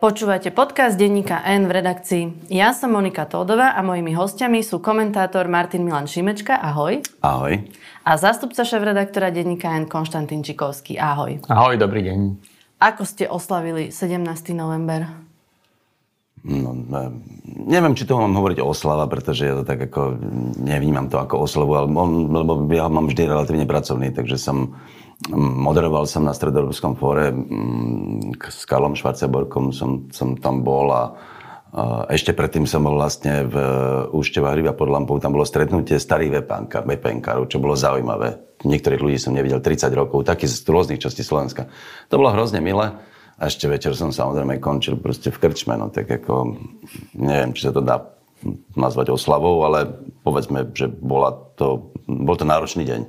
Počúvate 0.00 0.48
podcast 0.48 0.96
denníka 0.96 1.44
N 1.44 1.68
v 1.68 1.76
redakcii. 1.76 2.48
Ja 2.48 2.72
som 2.72 2.96
Monika 2.96 3.28
Tódová 3.28 3.76
a 3.76 3.84
mojimi 3.84 4.16
hostiami 4.16 4.64
sú 4.64 4.80
komentátor 4.80 5.44
Martin 5.44 5.84
Milan 5.84 6.08
Šimečka, 6.08 6.56
ahoj. 6.56 7.04
Ahoj. 7.20 7.68
A 8.08 8.16
zástupca 8.16 8.64
šéf-redaktora 8.64 9.28
denníka 9.28 9.68
N 9.76 9.84
Konštantín 9.84 10.40
Čikovský, 10.40 10.96
ahoj. 10.96 11.44
Ahoj, 11.52 11.76
dobrý 11.76 12.08
deň. 12.08 12.18
Ako 12.80 13.04
ste 13.04 13.28
oslavili 13.28 13.92
17. 13.92 14.24
november? 14.56 15.04
No, 16.48 16.72
neviem, 17.68 17.92
či 17.92 18.08
to 18.08 18.16
mám 18.16 18.32
hovoriť 18.32 18.64
oslava, 18.64 19.04
pretože 19.04 19.52
ja 19.52 19.60
to 19.60 19.68
tak 19.68 19.84
ako, 19.84 20.16
nevnímam 20.64 21.12
to 21.12 21.20
ako 21.20 21.44
oslavu, 21.44 21.76
ale 21.76 21.92
on, 21.92 22.32
lebo 22.32 22.64
ja 22.72 22.88
mám 22.88 23.04
vždy 23.04 23.28
relatívne 23.28 23.68
pracovný, 23.68 24.16
takže 24.16 24.40
som 24.40 24.80
Moderoval 25.28 26.08
som 26.08 26.24
na 26.24 26.32
Stredoeurópskom 26.32 26.96
fóre 26.96 27.28
mm, 27.28 28.40
s 28.40 28.64
Karlom 28.64 28.96
Schwarzenborkom, 28.96 29.68
som, 29.68 30.08
som 30.08 30.32
tam 30.40 30.64
bol 30.64 30.88
a, 30.88 31.12
ešte 32.08 32.32
predtým 32.32 32.64
som 32.64 32.82
bol 32.82 32.96
vlastne 32.96 33.44
v 33.44 33.54
Úšteva 34.16 34.56
hryba 34.56 34.72
pod 34.72 34.88
lampou, 34.88 35.20
tam 35.20 35.36
bolo 35.36 35.44
stretnutie 35.44 36.00
starých 36.00 36.42
VPNkárov, 36.82 37.46
čo 37.46 37.62
bolo 37.62 37.76
zaujímavé. 37.76 38.58
Niektorých 38.64 38.98
ľudí 39.04 39.18
som 39.20 39.36
nevidel 39.36 39.62
30 39.62 39.92
rokov, 39.92 40.26
taký 40.26 40.48
z 40.48 40.66
rôznych 40.66 40.98
častí 40.98 41.22
Slovenska. 41.22 41.70
To 42.10 42.18
bolo 42.18 42.34
hrozne 42.34 42.64
milé. 42.64 42.90
A 43.40 43.48
ešte 43.48 43.70
večer 43.70 43.96
som 43.96 44.12
samozrejme 44.12 44.60
končil 44.60 45.00
proste 45.00 45.32
v 45.32 45.40
krčme, 45.40 45.72
no 45.78 45.88
tak 45.88 46.10
ako, 46.10 46.60
neviem, 47.16 47.56
či 47.56 47.68
sa 47.68 47.72
to 47.72 47.80
dá 47.80 48.04
nazvať 48.76 49.16
oslavou, 49.16 49.64
ale 49.64 49.88
povedzme, 50.26 50.74
že 50.76 50.92
bola 50.92 51.32
to, 51.56 51.92
bol 52.04 52.36
to 52.36 52.44
náročný 52.44 52.84
deň. 52.84 53.00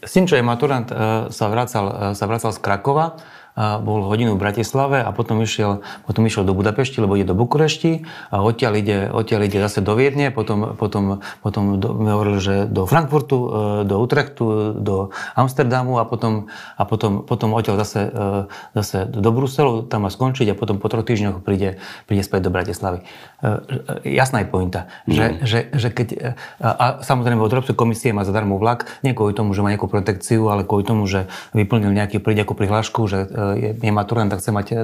Syn, 0.00 0.24
čo 0.24 0.40
je 0.40 0.44
maturant, 0.44 0.88
e, 0.88 0.96
sa 1.28 1.46
vracal, 1.52 1.86
e, 1.86 1.94
sa 2.16 2.24
vracal 2.24 2.50
z 2.56 2.60
Krakova 2.64 3.20
bol 3.56 4.08
hodinu 4.08 4.32
v 4.36 4.40
Bratislave 4.40 5.04
a 5.04 5.12
potom 5.12 5.36
išiel, 5.44 5.84
potom 6.08 6.24
išiel 6.24 6.48
do 6.48 6.56
Budapešti, 6.56 7.04
lebo 7.04 7.20
ide 7.20 7.28
do 7.28 7.36
Bukurešti 7.36 8.08
a 8.32 8.40
odtiaľ 8.40 8.80
ide, 8.80 8.98
odtiaľ 9.12 9.44
ide 9.44 9.60
zase 9.60 9.84
do 9.84 9.92
Viedne, 9.92 10.32
potom, 10.32 10.72
potom, 10.72 11.20
potom 11.44 11.76
do, 11.76 11.92
hovoril, 11.92 12.40
že 12.40 12.64
do 12.64 12.88
Frankfurtu, 12.88 13.36
e, 13.36 13.48
do 13.84 14.00
Utrechtu, 14.00 14.72
do 14.80 15.12
Amsterdamu 15.36 16.00
a 16.00 16.08
potom, 16.08 16.48
a 16.80 16.82
potom, 16.88 17.28
potom 17.28 17.52
odtiaľ 17.52 17.84
zase, 17.84 18.08
e, 18.08 18.48
zase 18.72 19.04
do 19.04 19.28
Bruselu, 19.28 19.84
tam 19.84 20.08
má 20.08 20.10
skončiť 20.10 20.48
a 20.52 20.54
potom 20.56 20.80
po 20.80 20.88
troch 20.88 21.04
týždňoch 21.04 21.44
príde, 21.44 21.76
príde 22.08 22.24
späť 22.24 22.48
do 22.48 22.50
Bratislavy. 22.56 23.04
E, 23.44 24.16
jasná 24.16 24.40
je 24.40 24.48
pointa, 24.48 24.88
mm. 25.04 25.12
že, 25.12 25.24
že, 25.44 25.58
že 25.76 25.88
keď, 25.92 26.08
a 26.64 27.04
samozrejme 27.04 27.44
od 27.44 27.52
Európskej 27.52 27.76
komisie 27.76 28.16
má 28.16 28.24
zadarmo 28.24 28.56
vlak, 28.56 28.88
nie 29.04 29.12
kvôli 29.12 29.36
tomu, 29.36 29.52
že 29.52 29.60
má 29.60 29.68
nejakú 29.68 29.92
protekciu, 29.92 30.48
ale 30.48 30.64
kvôli 30.64 30.88
tomu, 30.88 31.04
že 31.04 31.28
vyplnil 31.52 31.92
nejaký 31.92 32.16
príď 32.16 32.48
ako 32.48 32.56
prihlášku, 32.56 33.00
že 33.04 33.28
je, 33.56 33.70
je 33.76 33.92
maturant 33.92 34.30
a 34.30 34.36
chce 34.38 34.50
mať 34.54 34.66
e, 34.72 34.74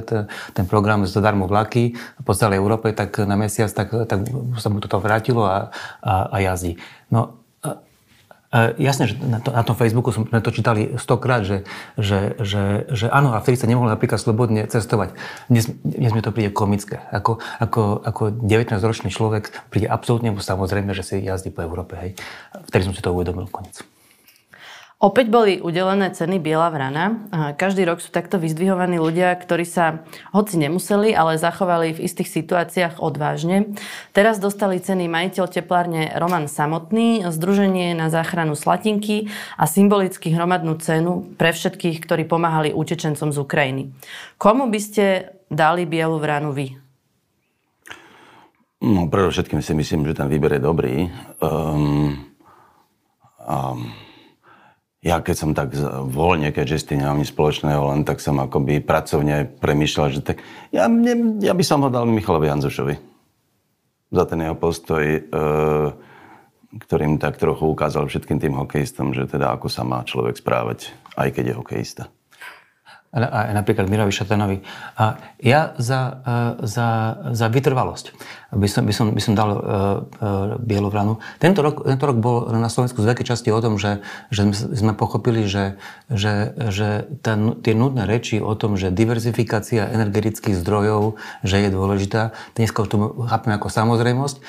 ten 0.53 0.65
program 0.67 1.07
zadarmo 1.07 1.47
vlaky 1.47 1.95
po 2.23 2.35
celej 2.35 2.59
Európe, 2.59 2.91
tak 2.91 3.17
na 3.23 3.39
mesiac 3.39 3.71
tak, 3.71 3.91
tak 4.05 4.19
sa 4.59 4.67
mu 4.67 4.83
toto 4.83 4.99
vrátilo 4.99 5.47
a, 5.47 5.71
a, 6.03 6.27
a 6.29 6.37
jazdí. 6.43 6.77
No, 7.09 7.39
e, 8.51 8.75
jasne, 8.81 9.09
že 9.09 9.15
na, 9.19 9.39
to, 9.39 9.53
na 9.53 9.63
tom 9.63 9.75
Facebooku 9.77 10.11
sme 10.11 10.39
to 10.41 10.51
čítali 10.51 10.95
stokrát, 10.99 11.43
že, 11.43 11.67
že, 11.99 12.39
že, 12.41 12.89
že 12.89 13.05
áno, 13.09 13.33
a 13.33 13.41
vtedy 13.41 13.59
sa 13.59 13.69
nemohol 13.69 13.91
napríklad 13.91 14.19
slobodne 14.19 14.67
cestovať. 14.67 15.15
Dnes, 15.47 15.69
dnes 15.83 16.11
mi 16.15 16.21
to 16.23 16.33
príde 16.33 16.55
komické. 16.55 17.03
Ako, 17.13 17.43
ako, 17.59 18.03
ako 18.03 18.21
19-ročný 18.43 19.13
človek 19.13 19.51
príde 19.69 19.87
absolútne 19.89 20.33
samozrejme, 20.33 20.95
že 20.95 21.03
si 21.03 21.15
jazdí 21.21 21.53
po 21.53 21.63
Európe. 21.63 21.99
Hej. 21.99 22.11
Vtedy 22.71 22.89
som 22.89 22.93
si 22.95 23.03
to 23.03 23.11
uvedomil 23.13 23.51
konec. 23.51 23.83
Opäť 24.99 25.31
boli 25.31 25.63
udelené 25.63 26.11
ceny 26.11 26.43
Biela 26.43 26.67
vrana. 26.67 27.23
Každý 27.55 27.87
rok 27.87 28.03
sú 28.03 28.11
takto 28.11 28.35
vyzdvihovaní 28.35 28.99
ľudia, 28.99 29.31
ktorí 29.31 29.63
sa 29.63 30.03
hoci 30.35 30.59
nemuseli, 30.59 31.15
ale 31.15 31.39
zachovali 31.39 31.95
v 31.95 32.03
istých 32.03 32.27
situáciách 32.27 32.99
odvážne. 32.99 33.79
Teraz 34.11 34.43
dostali 34.43 34.75
ceny 34.75 35.07
majiteľ 35.07 35.45
teplárne 35.47 36.11
Roman 36.19 36.51
Samotný, 36.51 37.23
Združenie 37.31 37.95
na 37.95 38.11
záchranu 38.11 38.59
Slatinky 38.59 39.31
a 39.55 39.71
symbolicky 39.71 40.35
hromadnú 40.35 40.75
cenu 40.83 41.31
pre 41.39 41.55
všetkých, 41.55 42.03
ktorí 42.03 42.27
pomáhali 42.27 42.75
utečencom 42.75 43.31
z 43.31 43.39
Ukrajiny. 43.39 43.95
Komu 44.35 44.67
by 44.67 44.79
ste 44.83 45.31
dali 45.47 45.87
Bielu 45.87 46.19
vranu 46.19 46.51
vy? 46.51 46.75
No, 48.83 49.07
predovšetkým 49.07 49.63
si 49.63 49.71
myslím, 49.79 50.11
že 50.11 50.19
ten 50.19 50.27
výber 50.27 50.59
je 50.59 50.61
dobrý. 50.63 51.07
Um, 51.39 52.35
um, 53.47 53.95
ja 54.99 55.23
keď 55.23 55.35
som 55.35 55.51
tak 55.55 55.71
voľne, 56.11 56.51
keďže 56.51 56.75
s 56.75 56.87
tým 56.91 56.99
nemám 56.99 57.23
nič 57.23 57.31
spoločného, 57.31 57.95
len 57.95 58.03
tak 58.03 58.19
som 58.19 58.35
akoby 58.43 58.83
pracovne 58.83 59.47
premýšľal, 59.47 60.07
že 60.11 60.21
tak 60.21 60.43
ja, 60.75 60.91
ne, 60.91 61.39
ja 61.39 61.55
by 61.55 61.63
som 61.63 61.87
ho 61.87 61.89
dal 61.89 62.03
Michalovi 62.03 62.51
Hanzušovi 62.51 62.95
za 64.11 64.23
ten 64.27 64.43
jeho 64.43 64.57
postoj, 64.59 64.99
e, 64.99 65.19
ktorým 66.83 67.15
tak 67.15 67.39
trochu 67.39 67.63
ukázal 67.63 68.11
všetkým 68.11 68.43
tým 68.43 68.59
hokejistom, 68.59 69.15
že 69.15 69.23
teda 69.23 69.55
ako 69.55 69.71
sa 69.71 69.87
má 69.87 70.03
človek 70.03 70.35
správať, 70.35 70.91
aj 71.15 71.31
keď 71.31 71.43
je 71.47 71.55
hokejista 71.55 72.03
aj 73.09 73.57
napríklad 73.57 73.89
Mirovi 73.89 74.13
Šatanovi. 74.13 74.61
A 75.01 75.17
ja 75.41 75.73
za, 75.81 76.21
e, 76.61 76.67
za, 76.69 77.17
za 77.33 77.47
vytrvalosť 77.49 78.13
by 78.49 78.65
som, 78.65 78.81
by 78.81 78.93
som, 78.93 79.05
by 79.13 79.21
som 79.21 79.33
dal 79.37 79.49
uh, 79.53 79.59
uh, 79.61 80.57
bielu 80.57 80.89
vranu. 80.89 81.21
Tento 81.37 81.61
rok, 81.61 81.85
tento 81.85 82.01
rok 82.09 82.17
bol 82.17 82.49
na 82.49 82.65
Slovensku 82.65 82.97
z 82.97 83.13
veľkej 83.13 83.29
časti 83.29 83.53
o 83.53 83.61
tom, 83.61 83.77
že, 83.77 84.01
že 84.33 84.49
sme 84.53 84.97
pochopili, 84.97 85.45
že, 85.45 85.77
že, 86.09 86.57
že 86.57 87.05
tá, 87.21 87.37
tie 87.37 87.77
nudné 87.77 88.09
reči 88.09 88.41
o 88.41 88.57
tom, 88.57 88.73
že 88.73 88.89
diverzifikácia 88.89 89.85
energetických 89.93 90.57
zdrojov, 90.57 91.21
že 91.45 91.61
je 91.61 91.69
dôležitá, 91.69 92.33
dneska 92.57 92.81
už 92.81 92.89
to 92.89 92.97
chápeme 93.29 93.53
ako 93.53 93.69
samozrejmosť. 93.69 94.41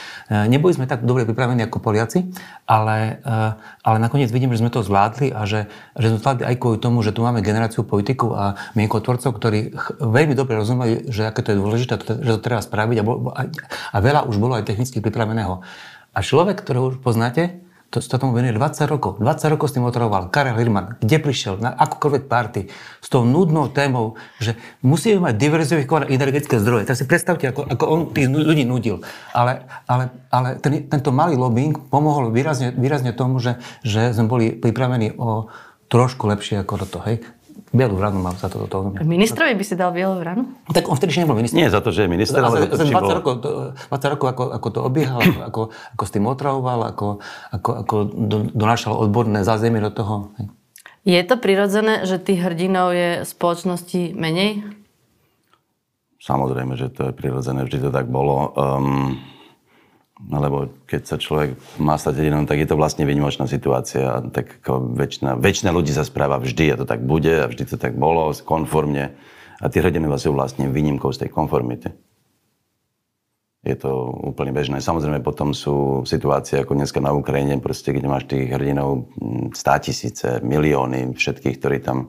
Neboli 0.49 0.73
sme 0.73 0.89
tak 0.89 1.05
dobre 1.05 1.29
pripravení 1.29 1.69
ako 1.69 1.85
Poliaci, 1.85 2.33
ale, 2.65 3.21
uh, 3.21 3.61
ale 3.85 4.01
nakoniec 4.01 4.33
vidím, 4.33 4.57
že 4.57 4.65
sme 4.65 4.73
to 4.73 4.81
zvládli 4.81 5.29
a 5.29 5.45
že, 5.45 5.69
že 6.01 6.09
sme 6.09 6.25
zvládli 6.25 6.45
aj 6.49 6.57
kvôli 6.57 6.81
tomu, 6.81 7.05
že 7.05 7.13
tu 7.13 7.21
máme 7.21 7.45
generáciu 7.45 7.85
politikov 7.85 8.33
a 8.33 8.50
mienkotvorcov, 8.79 9.31
ktorí 9.37 9.75
veľmi 9.99 10.35
dobre 10.39 10.57
rozumejú, 10.57 11.11
že 11.11 11.29
aké 11.29 11.45
to 11.45 11.53
je 11.53 11.61
dôležité, 11.61 11.95
že 12.01 12.31
to 12.39 12.41
treba 12.41 12.63
spraviť 12.63 12.97
a, 13.01 13.05
a, 13.05 13.43
a 13.95 13.97
veľa 13.99 14.27
už 14.31 14.37
bolo 14.41 14.57
aj 14.57 14.67
technicky 14.67 15.03
pripraveného. 15.03 15.61
A 16.11 16.19
človek, 16.25 16.63
ktorého 16.63 16.91
už 16.91 16.99
poznáte, 17.03 17.63
to 17.91 17.99
sa 17.99 18.23
tomu 18.23 18.39
venuje 18.39 18.55
20 18.55 18.87
rokov. 18.87 19.19
20 19.19 19.51
rokov 19.51 19.67
s 19.67 19.75
tým 19.75 19.83
otoroval. 19.83 20.31
Karel 20.31 20.55
Hirman, 20.55 20.95
kde 21.03 21.19
prišiel, 21.19 21.59
na 21.59 21.75
akúkoľvek 21.75 22.31
party, 22.31 22.71
s 23.03 23.09
tou 23.11 23.27
nudnou 23.27 23.67
témou, 23.67 24.15
že 24.39 24.55
musíme 24.79 25.27
mať 25.27 25.35
diverzifikované 25.35 26.07
energetické 26.15 26.63
zdroje. 26.63 26.87
Tak 26.87 26.95
si 26.95 27.11
predstavte, 27.11 27.51
ako, 27.51 27.67
ako 27.67 27.85
on 27.91 28.01
tých 28.15 28.31
ľudí 28.31 28.63
nudil. 28.63 29.03
Ale, 29.35 29.67
ale, 29.91 30.15
ale 30.31 30.63
ten, 30.63 30.87
tento 30.87 31.11
malý 31.11 31.35
lobbying 31.35 31.91
pomohol 31.91 32.31
výrazne, 32.31 32.71
výrazne 32.71 33.11
tomu, 33.11 33.43
že, 33.43 33.59
že 33.83 34.15
sme 34.15 34.31
boli 34.31 34.55
pripravení 34.55 35.19
o 35.19 35.51
trošku 35.91 36.31
lepšie 36.31 36.63
ako 36.63 36.87
toto. 36.87 37.03
Hej. 37.03 37.27
Bielu 37.71 37.95
vranu 37.95 38.19
mám 38.19 38.35
za 38.35 38.51
to. 38.51 38.67
to, 38.67 38.91
to 38.99 39.07
Ministrovi 39.07 39.55
by 39.55 39.63
si 39.63 39.79
dal 39.79 39.95
bielu 39.95 40.19
vranu? 40.19 40.59
Tak 40.75 40.91
on 40.91 40.99
vtedy 40.99 41.15
ešte 41.15 41.23
nebol 41.23 41.39
minister. 41.39 41.55
Nie 41.55 41.71
za 41.71 41.79
to, 41.79 41.95
že 41.95 42.03
je 42.07 42.11
minister, 42.11 42.43
ale 42.43 42.67
za, 42.67 42.83
za 42.83 42.85
20, 42.91 42.99
bol... 42.99 43.11
rokov, 43.23 43.35
20 43.95 44.13
rokov 44.19 44.27
ako, 44.35 44.45
ako 44.59 44.69
to 44.75 44.81
obiehal, 44.83 45.23
ako, 45.23 45.63
ako 45.71 46.03
s 46.03 46.11
tým 46.11 46.27
otravoval, 46.27 46.83
ako, 46.91 47.23
ako, 47.55 47.71
ako 47.87 47.95
do, 48.11 48.39
donášal 48.51 48.99
odborné 48.99 49.47
zázemie 49.47 49.79
do 49.79 49.95
toho. 49.95 50.35
Je 51.07 51.23
to 51.23 51.39
prirodzené, 51.39 52.03
že 52.11 52.19
tých 52.19 52.43
hrdinov 52.43 52.91
je 52.91 53.23
v 53.23 53.27
spoločnosti 53.31 54.19
menej? 54.19 54.67
Samozrejme, 56.21 56.75
že 56.75 56.91
to 56.91 57.09
je 57.09 57.13
prirodzené, 57.15 57.65
vždy 57.65 57.87
to 57.87 57.91
tak 57.95 58.11
bolo. 58.11 58.51
Um, 58.59 59.23
lebo 60.29 60.69
keď 60.85 61.03
sa 61.09 61.17
človek 61.17 61.57
má 61.81 61.97
stať 61.97 62.21
hrdinom, 62.21 62.45
tak 62.45 62.61
je 62.61 62.69
to 62.69 62.77
vlastne 62.77 63.09
výnimočná 63.09 63.49
situácia. 63.49 64.21
Tak 64.29 64.61
ako 64.61 64.93
väčšina, 64.93 65.41
väčšina 65.41 65.71
ľudí 65.73 65.97
sa 65.97 66.05
správa 66.05 66.37
vždy 66.37 66.77
a 66.77 66.79
to 66.79 66.85
tak 66.85 67.01
bude 67.01 67.33
a 67.33 67.49
vždy 67.49 67.65
to 67.65 67.77
tak 67.81 67.97
bolo, 67.97 68.31
konformne. 68.45 69.17
A 69.61 69.65
tie 69.69 69.81
hrdiny 69.81 70.09
sú 70.21 70.37
vlastne 70.37 70.69
výnimkou 70.69 71.13
z 71.13 71.25
tej 71.27 71.31
konformity. 71.33 71.93
Je 73.61 73.77
to 73.77 73.93
úplne 74.25 74.57
bežné. 74.57 74.81
Samozrejme 74.81 75.21
potom 75.21 75.53
sú 75.53 76.09
situácie 76.09 76.65
ako 76.65 76.73
dneska 76.73 76.97
na 76.97 77.13
Ukrajine, 77.13 77.61
proste, 77.61 77.93
kde 77.93 78.09
máš 78.09 78.25
tých 78.25 78.49
hrdinov 78.49 79.13
100 79.53 79.85
tisíce, 79.85 80.29
milióny, 80.41 81.13
všetkých, 81.13 81.61
ktorí 81.61 81.85
tam 81.85 82.09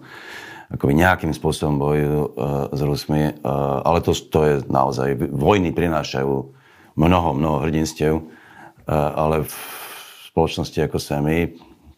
akoby 0.71 0.95
nejakým 0.95 1.35
spôsobom 1.35 1.75
bojujú 1.75 2.21
uh, 2.23 2.31
s 2.71 2.79
Rusmi. 2.79 3.23
Uh, 3.43 3.83
ale 3.83 3.99
to, 3.99 4.15
to 4.15 4.39
je 4.47 4.55
naozaj, 4.71 5.19
vojny 5.27 5.75
prinášajú 5.75 6.60
mnoho, 7.01 7.33
mnoho 7.33 7.57
hrdinstiev, 7.65 8.21
e, 8.21 8.23
ale 8.93 9.49
v 9.49 9.53
spoločnosti 10.29 10.77
ako 10.85 10.97
sa 11.01 11.17
my, 11.17 11.49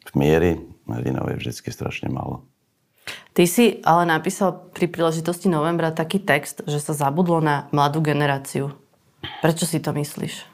v 0.03 0.11
miery, 0.15 0.51
hrdinov 0.87 1.27
je 1.35 1.39
vždy 1.43 1.51
strašne 1.71 2.07
málo. 2.07 2.47
Ty 3.35 3.43
si 3.49 3.83
ale 3.83 4.07
napísal 4.07 4.71
pri 4.71 4.87
príležitosti 4.87 5.51
novembra 5.51 5.91
taký 5.91 6.23
text, 6.23 6.63
že 6.63 6.79
sa 6.79 6.95
zabudlo 6.95 7.43
na 7.43 7.67
mladú 7.75 7.99
generáciu. 7.99 8.71
Prečo 9.43 9.67
si 9.67 9.83
to 9.83 9.91
myslíš? 9.91 10.53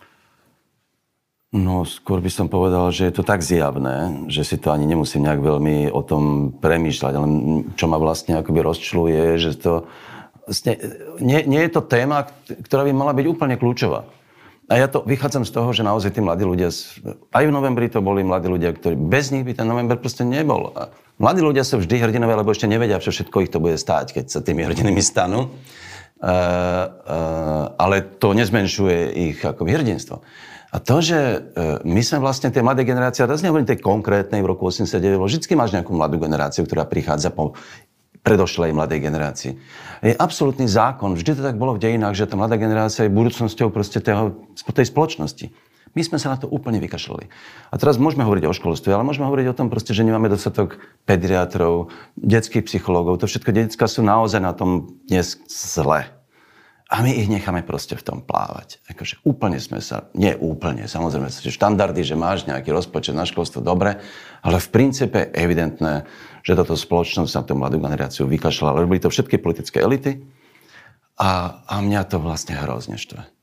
No, 1.50 1.82
skôr 1.82 2.22
by 2.22 2.30
som 2.30 2.46
povedal, 2.46 2.94
že 2.94 3.10
je 3.10 3.14
to 3.20 3.26
tak 3.26 3.42
zjavné, 3.42 4.30
že 4.30 4.46
si 4.46 4.62
to 4.62 4.70
ani 4.70 4.86
nemusím 4.86 5.26
nejak 5.26 5.42
veľmi 5.42 5.90
o 5.90 6.02
tom 6.06 6.54
premýšľať. 6.62 7.14
Ale 7.18 7.28
čo 7.74 7.90
ma 7.90 7.98
vlastne 7.98 8.38
akoby 8.38 8.62
rozčluje, 8.62 9.42
že 9.42 9.58
to 9.58 9.90
nie, 11.22 11.46
nie 11.46 11.62
je 11.66 11.72
to 11.74 11.82
téma, 11.86 12.26
ktorá 12.66 12.86
by 12.86 12.94
mala 12.94 13.14
byť 13.14 13.26
úplne 13.30 13.56
kľúčová. 13.58 14.06
A 14.70 14.78
ja 14.78 14.86
to 14.86 15.02
vychádzam 15.02 15.50
z 15.50 15.52
toho, 15.52 15.74
že 15.74 15.82
naozaj 15.82 16.14
tí 16.14 16.22
mladí 16.22 16.46
ľudia, 16.46 16.70
aj 17.34 17.44
v 17.44 17.52
novembri 17.52 17.90
to 17.90 18.06
boli 18.06 18.22
mladí 18.22 18.54
ľudia, 18.54 18.70
ktorí 18.78 18.94
bez 18.94 19.34
nich 19.34 19.42
by 19.42 19.58
ten 19.58 19.66
november 19.66 19.98
proste 19.98 20.22
nebol. 20.22 20.70
A 20.78 20.94
mladí 21.18 21.42
ľudia 21.42 21.66
sú 21.66 21.82
vždy 21.82 21.98
hrdinové, 21.98 22.38
lebo 22.38 22.54
ešte 22.54 22.70
nevedia, 22.70 23.02
čo 23.02 23.10
všetko 23.10 23.50
ich 23.50 23.50
to 23.50 23.58
bude 23.58 23.82
stáť, 23.82 24.22
keď 24.22 24.26
sa 24.30 24.46
tými 24.46 24.62
hrdinami 24.70 25.02
stanú. 25.02 25.50
Uh, 26.20 26.30
uh, 26.30 27.74
ale 27.82 28.04
to 28.22 28.38
nezmenšuje 28.38 28.98
ich 29.34 29.38
ako 29.42 29.66
hrdinstvo. 29.66 30.22
A 30.70 30.78
to, 30.78 31.02
že 31.02 31.18
uh, 31.18 31.82
my 31.82 32.06
sme 32.06 32.22
vlastne 32.22 32.54
tie 32.54 32.62
mladé 32.62 32.86
generácie, 32.86 33.26
teraz 33.26 33.42
nehovorím 33.42 33.66
tej 33.66 33.82
konkrétnej 33.82 34.46
v 34.46 34.52
roku 34.54 34.70
89, 34.70 35.18
lebo 35.18 35.26
vždy 35.26 35.50
máš 35.58 35.74
nejakú 35.74 35.98
mladú 35.98 36.22
generáciu, 36.22 36.68
ktorá 36.70 36.86
prichádza 36.86 37.34
po 37.34 37.58
predošlej 38.24 38.76
mladej 38.76 39.00
generácii. 39.00 39.52
Je 40.04 40.16
absolútny 40.16 40.68
zákon, 40.68 41.16
vždy 41.16 41.40
to 41.40 41.44
tak 41.44 41.56
bolo 41.56 41.76
v 41.76 41.84
dejinách, 41.84 42.16
že 42.16 42.28
tá 42.28 42.36
mladá 42.36 42.60
generácia 42.60 43.08
je 43.08 43.16
budúcnosťou 43.16 43.72
proste 43.72 44.04
toho, 44.04 44.48
tej 44.56 44.88
spoločnosti. 44.88 45.52
My 45.98 46.06
sme 46.06 46.22
sa 46.22 46.30
na 46.30 46.38
to 46.38 46.46
úplne 46.46 46.78
vykašľali. 46.78 47.26
A 47.74 47.76
teraz 47.82 47.98
môžeme 47.98 48.22
hovoriť 48.22 48.46
o 48.46 48.54
školstve, 48.54 48.94
ale 48.94 49.02
môžeme 49.02 49.26
hovoriť 49.26 49.48
o 49.50 49.58
tom 49.58 49.74
proste, 49.74 49.98
že 49.98 50.06
nemáme 50.06 50.30
dostatok 50.30 50.78
pediatrov, 51.10 51.90
detských 52.14 52.70
psychológov. 52.70 53.18
To 53.20 53.26
všetko 53.26 53.50
detská 53.50 53.90
sú 53.90 54.06
naozaj 54.06 54.38
na 54.38 54.54
tom 54.54 55.02
dnes 55.10 55.42
zle. 55.50 56.06
A 56.90 57.06
my 57.06 57.14
ich 57.14 57.30
necháme 57.30 57.62
proste 57.62 57.94
v 57.94 58.02
tom 58.02 58.20
plávať. 58.26 58.82
Akože 58.90 59.22
úplne 59.22 59.62
sme 59.62 59.78
sa, 59.78 60.10
nie 60.18 60.34
úplne, 60.34 60.90
samozrejme, 60.90 61.30
štandardy, 61.30 62.02
že 62.02 62.18
máš 62.18 62.50
nejaký 62.50 62.74
rozpočet 62.74 63.14
na 63.14 63.30
školstvo, 63.30 63.62
dobre, 63.62 64.02
ale 64.42 64.58
v 64.58 64.70
princípe 64.74 65.30
evidentné, 65.38 66.10
že 66.44 66.58
táto 66.58 66.76
spoločnosť 66.76 67.32
na 67.36 67.44
tú 67.44 67.54
mladú 67.58 67.78
generáciu 67.80 68.28
vykašľala. 68.28 68.82
Robili 68.82 69.04
to 69.04 69.12
všetky 69.12 69.40
politické 69.40 69.84
elity 69.84 70.24
a, 71.20 71.62
a 71.68 71.76
mňa 71.84 72.02
to 72.08 72.18
vlastne 72.24 72.56
hrozne 72.56 72.96
štve. 72.96 73.40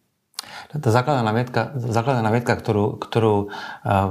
Tá 0.66 0.90
základná 0.90 1.22
námietka, 1.22 1.78
základná 1.78 2.26
námietka 2.26 2.58
ktorú, 2.58 2.98
ktorú 2.98 3.54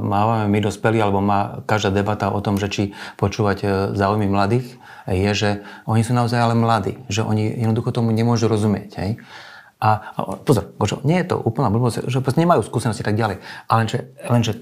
máme 0.01 0.47
my 0.47 0.59
dospelí, 0.63 1.03
alebo 1.03 1.19
má 1.19 1.61
každá 1.67 1.91
debata 1.91 2.31
o 2.31 2.39
tom, 2.39 2.55
že 2.55 2.71
či 2.71 2.83
počúvať 3.19 3.57
e, 3.61 3.67
záujmy 3.91 4.25
mladých, 4.31 4.79
je, 5.05 5.31
že 5.35 5.49
oni 5.85 6.01
sú 6.01 6.15
naozaj 6.15 6.39
ale 6.39 6.55
mladí, 6.55 6.97
že 7.11 7.21
oni 7.21 7.59
jednoducho 7.59 7.91
tomu 7.91 8.15
nemôžu 8.15 8.47
rozumieť. 8.47 8.89
Hej? 8.97 9.11
A, 9.83 10.15
a 10.15 10.19
pozor, 10.41 10.71
nie 11.03 11.19
je 11.21 11.35
to 11.35 11.37
úplná 11.37 11.67
blbosť, 11.67 12.07
že 12.07 12.23
nemajú 12.23 12.63
skúsenosti 12.63 13.03
tak 13.03 13.19
ďalej, 13.19 13.43
ale 13.67 13.77
lenže, 13.83 13.99
lenže 14.25 14.53
e, 14.55 14.59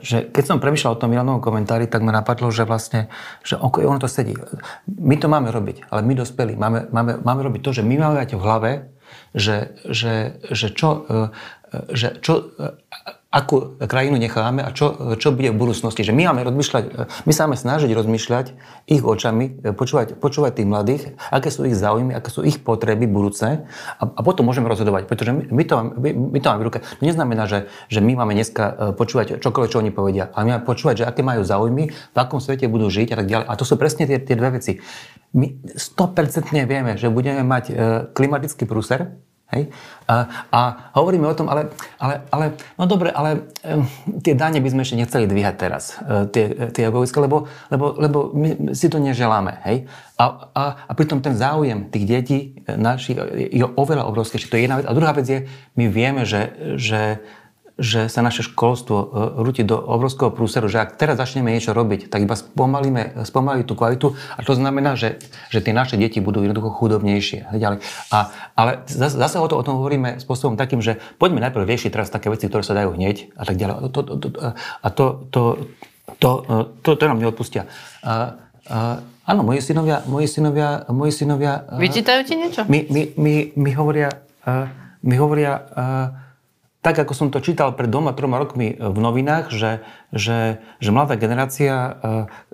že 0.00 0.32
keď 0.32 0.44
som 0.44 0.62
premyšľal 0.62 0.96
o 0.96 1.00
tom 1.00 1.12
Milanovom 1.12 1.44
komentári, 1.44 1.84
tak 1.84 2.00
ma 2.00 2.08
napadlo, 2.08 2.48
že 2.48 2.64
vlastne, 2.64 3.12
že 3.44 3.60
ok, 3.60 3.84
ono 3.84 4.00
to 4.00 4.08
sedí. 4.08 4.32
My 4.88 5.20
to 5.20 5.28
máme 5.28 5.52
robiť, 5.52 5.92
ale 5.92 6.00
my 6.00 6.16
dospelí 6.16 6.56
máme, 6.56 6.88
máme, 6.88 7.20
máme 7.20 7.40
robiť 7.44 7.60
to, 7.60 7.70
že 7.76 7.82
my 7.84 8.00
máme 8.00 8.16
mať 8.24 8.40
v 8.40 8.44
hlave, 8.44 8.72
že, 9.36 9.76
že, 9.84 10.40
že 10.48 10.72
čo, 10.72 11.04
že 11.90 12.18
čo 12.22 12.54
akú 13.36 13.76
krajinu 13.76 14.16
necháme 14.16 14.64
a 14.64 14.72
čo, 14.72 15.18
čo 15.20 15.28
bude 15.36 15.52
v 15.52 15.60
budúcnosti. 15.60 16.00
Že 16.00 16.16
my 16.16 16.32
máme 16.32 16.40
rozmýšľať, 16.48 16.84
my 17.28 17.32
sa 17.36 17.44
máme 17.44 17.58
snažiť 17.60 17.90
rozmýšľať 17.92 18.46
ich 18.88 19.04
očami, 19.04 19.60
počúvať, 19.76 20.16
počúvať 20.16 20.62
tých 20.62 20.68
mladých, 20.68 21.02
aké 21.28 21.52
sú 21.52 21.68
ich 21.68 21.76
záujmy, 21.76 22.16
aké 22.16 22.32
sú 22.32 22.40
ich 22.48 22.56
potreby 22.64 23.04
budúce 23.04 23.68
a, 24.00 24.02
a 24.02 24.20
potom 24.24 24.48
môžeme 24.48 24.70
rozhodovať, 24.72 25.04
pretože 25.04 25.36
my, 25.36 25.42
my, 25.52 25.64
to, 25.68 25.74
my, 26.00 26.10
my 26.32 26.38
to 26.40 26.46
máme 26.48 26.60
v 26.64 26.66
ruke. 26.72 26.78
To 26.80 27.02
neznamená, 27.04 27.44
že, 27.44 27.68
že 27.92 28.00
my 28.00 28.16
máme 28.16 28.32
dneska 28.32 28.64
e, 28.64 28.72
počúvať 28.96 29.42
čokoľvek, 29.44 29.68
čo 29.68 29.80
oni 29.84 29.92
povedia, 29.92 30.32
ale 30.32 30.42
my 30.48 30.50
máme 30.56 30.64
počúvať, 30.64 31.04
že 31.04 31.08
aké 31.10 31.20
majú 31.20 31.44
záujmy, 31.44 31.92
v 31.92 32.16
akom 32.16 32.40
svete 32.40 32.70
budú 32.72 32.88
žiť 32.88 33.12
a 33.12 33.16
tak 33.20 33.26
ďalej. 33.28 33.46
A 33.50 33.52
to 33.58 33.68
sú 33.68 33.76
presne 33.76 34.08
tie, 34.08 34.16
tie 34.16 34.38
dve 34.38 34.56
veci. 34.56 34.80
My 35.36 35.52
100% 35.76 36.56
vieme, 36.64 36.96
že 36.96 37.12
budeme 37.12 37.44
mať 37.44 37.64
e, 37.68 37.72
klimatický 38.16 38.64
prúser, 38.64 39.12
Hej? 39.54 39.70
A, 40.10 40.14
a 40.50 40.60
hovoríme 40.98 41.22
o 41.30 41.38
tom, 41.38 41.46
ale, 41.46 41.70
ale, 42.02 42.26
ale 42.34 42.58
no 42.74 42.90
dobre, 42.90 43.14
ale 43.14 43.54
e, 43.62 43.78
tie 44.18 44.34
dáne 44.34 44.58
by 44.58 44.68
sme 44.74 44.82
ešte 44.82 44.98
nechceli 44.98 45.30
dvíhať 45.30 45.54
teraz, 45.54 45.94
e, 46.02 46.26
tie, 46.34 46.44
tie 46.74 46.90
egoiské, 46.90 47.22
lebo, 47.22 47.46
lebo, 47.70 47.94
lebo 47.94 48.18
my 48.34 48.74
si 48.74 48.90
to 48.90 48.98
neželáme. 48.98 49.62
Hej? 49.62 49.86
A, 50.18 50.24
a, 50.50 50.64
a 50.90 50.92
pritom 50.98 51.22
ten 51.22 51.38
záujem 51.38 51.86
tých 51.94 52.06
detí 52.10 52.38
e, 52.66 52.74
našich 52.74 53.14
je 53.54 53.62
oveľa 53.62 54.10
obrovskejší. 54.10 54.50
To 54.50 54.58
je 54.58 54.64
jedna 54.66 54.82
vec. 54.82 54.86
A 54.90 54.96
druhá 54.98 55.14
vec 55.14 55.26
je, 55.30 55.38
my 55.78 55.86
vieme, 55.86 56.26
že, 56.26 56.50
že 56.74 57.22
že 57.76 58.08
sa 58.08 58.24
naše 58.24 58.40
školstvo 58.40 58.96
e, 58.96 59.06
rúti 59.44 59.60
do 59.60 59.76
obrovského 59.76 60.32
prúseru, 60.32 60.64
že 60.64 60.80
ak 60.80 60.96
teraz 60.96 61.20
začneme 61.20 61.52
niečo 61.52 61.76
robiť, 61.76 62.08
tak 62.08 62.24
iba 62.24 62.32
spomalíme, 62.32 63.20
spomalí 63.28 63.68
tú 63.68 63.76
kvalitu 63.76 64.16
a 64.32 64.40
to 64.40 64.56
znamená, 64.56 64.96
že, 64.96 65.20
že 65.52 65.60
tie 65.60 65.76
naše 65.76 66.00
deti 66.00 66.24
budú 66.24 66.40
jednoducho 66.40 66.72
chudobnejšie. 66.72 67.52
A 67.52 67.76
A, 68.08 68.18
ale 68.56 68.80
zase 68.88 69.36
o, 69.36 69.44
to, 69.44 69.60
o 69.60 69.66
tom 69.66 69.76
hovoríme 69.76 70.16
spôsobom 70.16 70.56
takým, 70.56 70.80
že 70.80 70.96
poďme 71.20 71.44
najprv 71.44 71.68
riešiť 71.68 71.92
teraz 71.92 72.08
také 72.08 72.32
veci, 72.32 72.48
ktoré 72.48 72.64
sa 72.64 72.72
dajú 72.72 72.96
hneď 72.96 73.36
a 73.36 73.44
tak 73.44 73.60
ďalej. 73.60 73.92
To, 73.92 74.00
to, 74.00 74.12
to, 74.24 74.28
a 74.56 74.88
to, 74.88 75.04
to, 75.28 75.42
to, 76.16 76.28
to, 76.80 76.90
to 76.96 77.04
nám 77.04 77.20
neodpustia. 77.20 77.68
A, 78.00 78.40
a, 78.72 79.04
áno, 79.28 79.44
moji 79.44 79.60
synovia, 79.60 80.00
moji 80.08 80.32
synovia, 80.32 80.88
moji 80.88 81.12
synovia... 81.12 81.68
Vyčítajú 81.76 82.24
ti 82.24 82.40
niečo? 82.40 82.64
Mi, 82.72 82.88
mi, 82.88 83.12
mi, 83.20 83.52
mi 83.52 83.70
hovoria, 83.76 84.08
mi 85.04 85.16
hovoria 85.20 85.60
tak 86.86 87.02
ako 87.02 87.18
som 87.18 87.28
to 87.34 87.42
čítal 87.42 87.74
pred 87.74 87.90
dvoma, 87.90 88.14
troma 88.14 88.38
rokmi 88.38 88.78
v 88.78 88.98
novinách, 89.02 89.50
že, 89.50 89.82
že, 90.14 90.62
že 90.78 90.90
mladá 90.94 91.18
generácia 91.18 91.74
uh, 91.74 91.90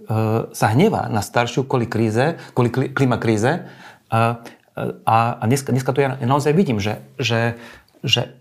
uh, 0.08 0.48
sa 0.56 0.72
hnevá 0.72 1.12
na 1.12 1.20
staršiu 1.20 1.68
kvôli 1.68 1.84
kríze, 1.84 2.40
kvôli 2.56 2.72
klima 2.72 3.20
kríze. 3.20 3.68
Uh, 4.08 4.40
a, 5.04 5.36
a 5.36 5.44
dneska, 5.44 5.68
dneska 5.68 5.92
to 5.92 6.00
ja 6.00 6.16
naozaj 6.24 6.56
vidím, 6.56 6.80
že, 6.80 7.04
že, 7.20 7.60
že 8.00 8.32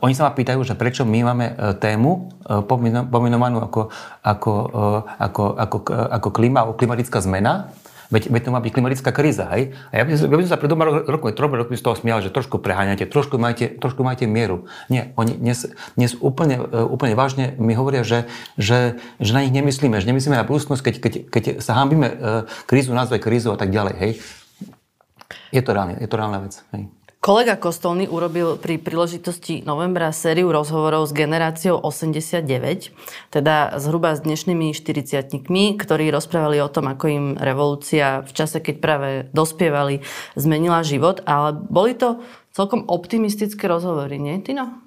oni 0.00 0.14
sa 0.16 0.24
ma 0.24 0.32
pýtajú, 0.32 0.62
že 0.64 0.78
prečo 0.78 1.02
my 1.02 1.20
máme 1.26 1.46
tému 1.82 2.32
pomenovanú 3.10 3.60
ako, 3.60 3.92
ako, 4.22 4.52
ako, 5.20 5.42
ako, 5.58 5.76
ako 5.90 6.28
klima, 6.30 6.70
klimatická 6.70 7.18
zmena 7.18 7.74
Veď, 8.06 8.30
veď 8.30 8.42
to 8.46 8.50
má 8.54 8.62
byť 8.62 8.72
klimatická 8.72 9.10
kríza, 9.10 9.50
hej? 9.50 9.74
A 9.90 9.98
ja 9.98 10.04
by, 10.06 10.10
ja 10.14 10.36
by 10.38 10.42
som 10.46 10.52
sa 10.54 10.60
pred 10.60 10.70
dvoma 10.70 11.06
rokmi, 11.06 11.34
tromi 11.34 11.58
rokmi 11.58 11.74
z 11.74 11.82
toho 11.82 11.98
smial, 11.98 12.22
že 12.22 12.30
trošku 12.30 12.62
preháňate, 12.62 13.06
trošku 13.10 13.34
majte, 13.36 13.74
trošku 13.82 14.06
majte 14.06 14.30
mieru. 14.30 14.70
Nie, 14.86 15.10
oni 15.18 15.34
dnes, 15.34 15.66
dnes 15.98 16.14
úplne, 16.18 16.62
e, 16.62 16.86
úplne 16.86 17.18
vážne 17.18 17.58
mi 17.58 17.74
hovoria, 17.74 18.06
že, 18.06 18.30
že, 18.54 19.02
že 19.18 19.30
na 19.34 19.42
nich 19.42 19.54
nemyslíme, 19.54 19.98
že 19.98 20.06
nemyslíme 20.06 20.38
na 20.38 20.46
budúcnosť, 20.46 20.82
keď, 20.82 20.94
keď, 21.02 21.12
keď 21.28 21.44
sa 21.58 21.74
hambíme 21.74 22.06
e, 22.06 22.16
krízu 22.70 22.94
nazvať 22.94 23.26
krízu 23.26 23.50
a 23.50 23.58
tak 23.58 23.74
ďalej, 23.74 23.94
hej? 23.98 24.12
Je 25.50 25.62
to 25.62 25.74
reálne, 25.74 25.98
je 25.98 26.06
to 26.06 26.14
reálna 26.14 26.38
vec, 26.42 26.62
hej? 26.74 26.86
Kolega 27.26 27.58
Kostolný 27.58 28.06
urobil 28.06 28.54
pri 28.54 28.78
príležitosti 28.78 29.66
novembra 29.66 30.14
sériu 30.14 30.54
rozhovorov 30.54 31.10
s 31.10 31.12
generáciou 31.12 31.74
89, 31.82 32.94
teda 33.34 33.74
zhruba 33.82 34.14
s 34.14 34.22
dnešnými 34.22 34.70
40 34.70 35.42
ktorí 35.74 36.14
rozprávali 36.14 36.62
o 36.62 36.70
tom, 36.70 36.86
ako 36.86 37.04
im 37.10 37.26
revolúcia 37.34 38.22
v 38.22 38.30
čase, 38.30 38.62
keď 38.62 38.74
práve 38.78 39.08
dospievali, 39.34 40.06
zmenila 40.38 40.86
život, 40.86 41.18
ale 41.26 41.58
boli 41.66 41.98
to 41.98 42.22
celkom 42.54 42.86
optimistické 42.86 43.66
rozhovory, 43.66 44.22
nie, 44.22 44.38
Tino? 44.46 44.85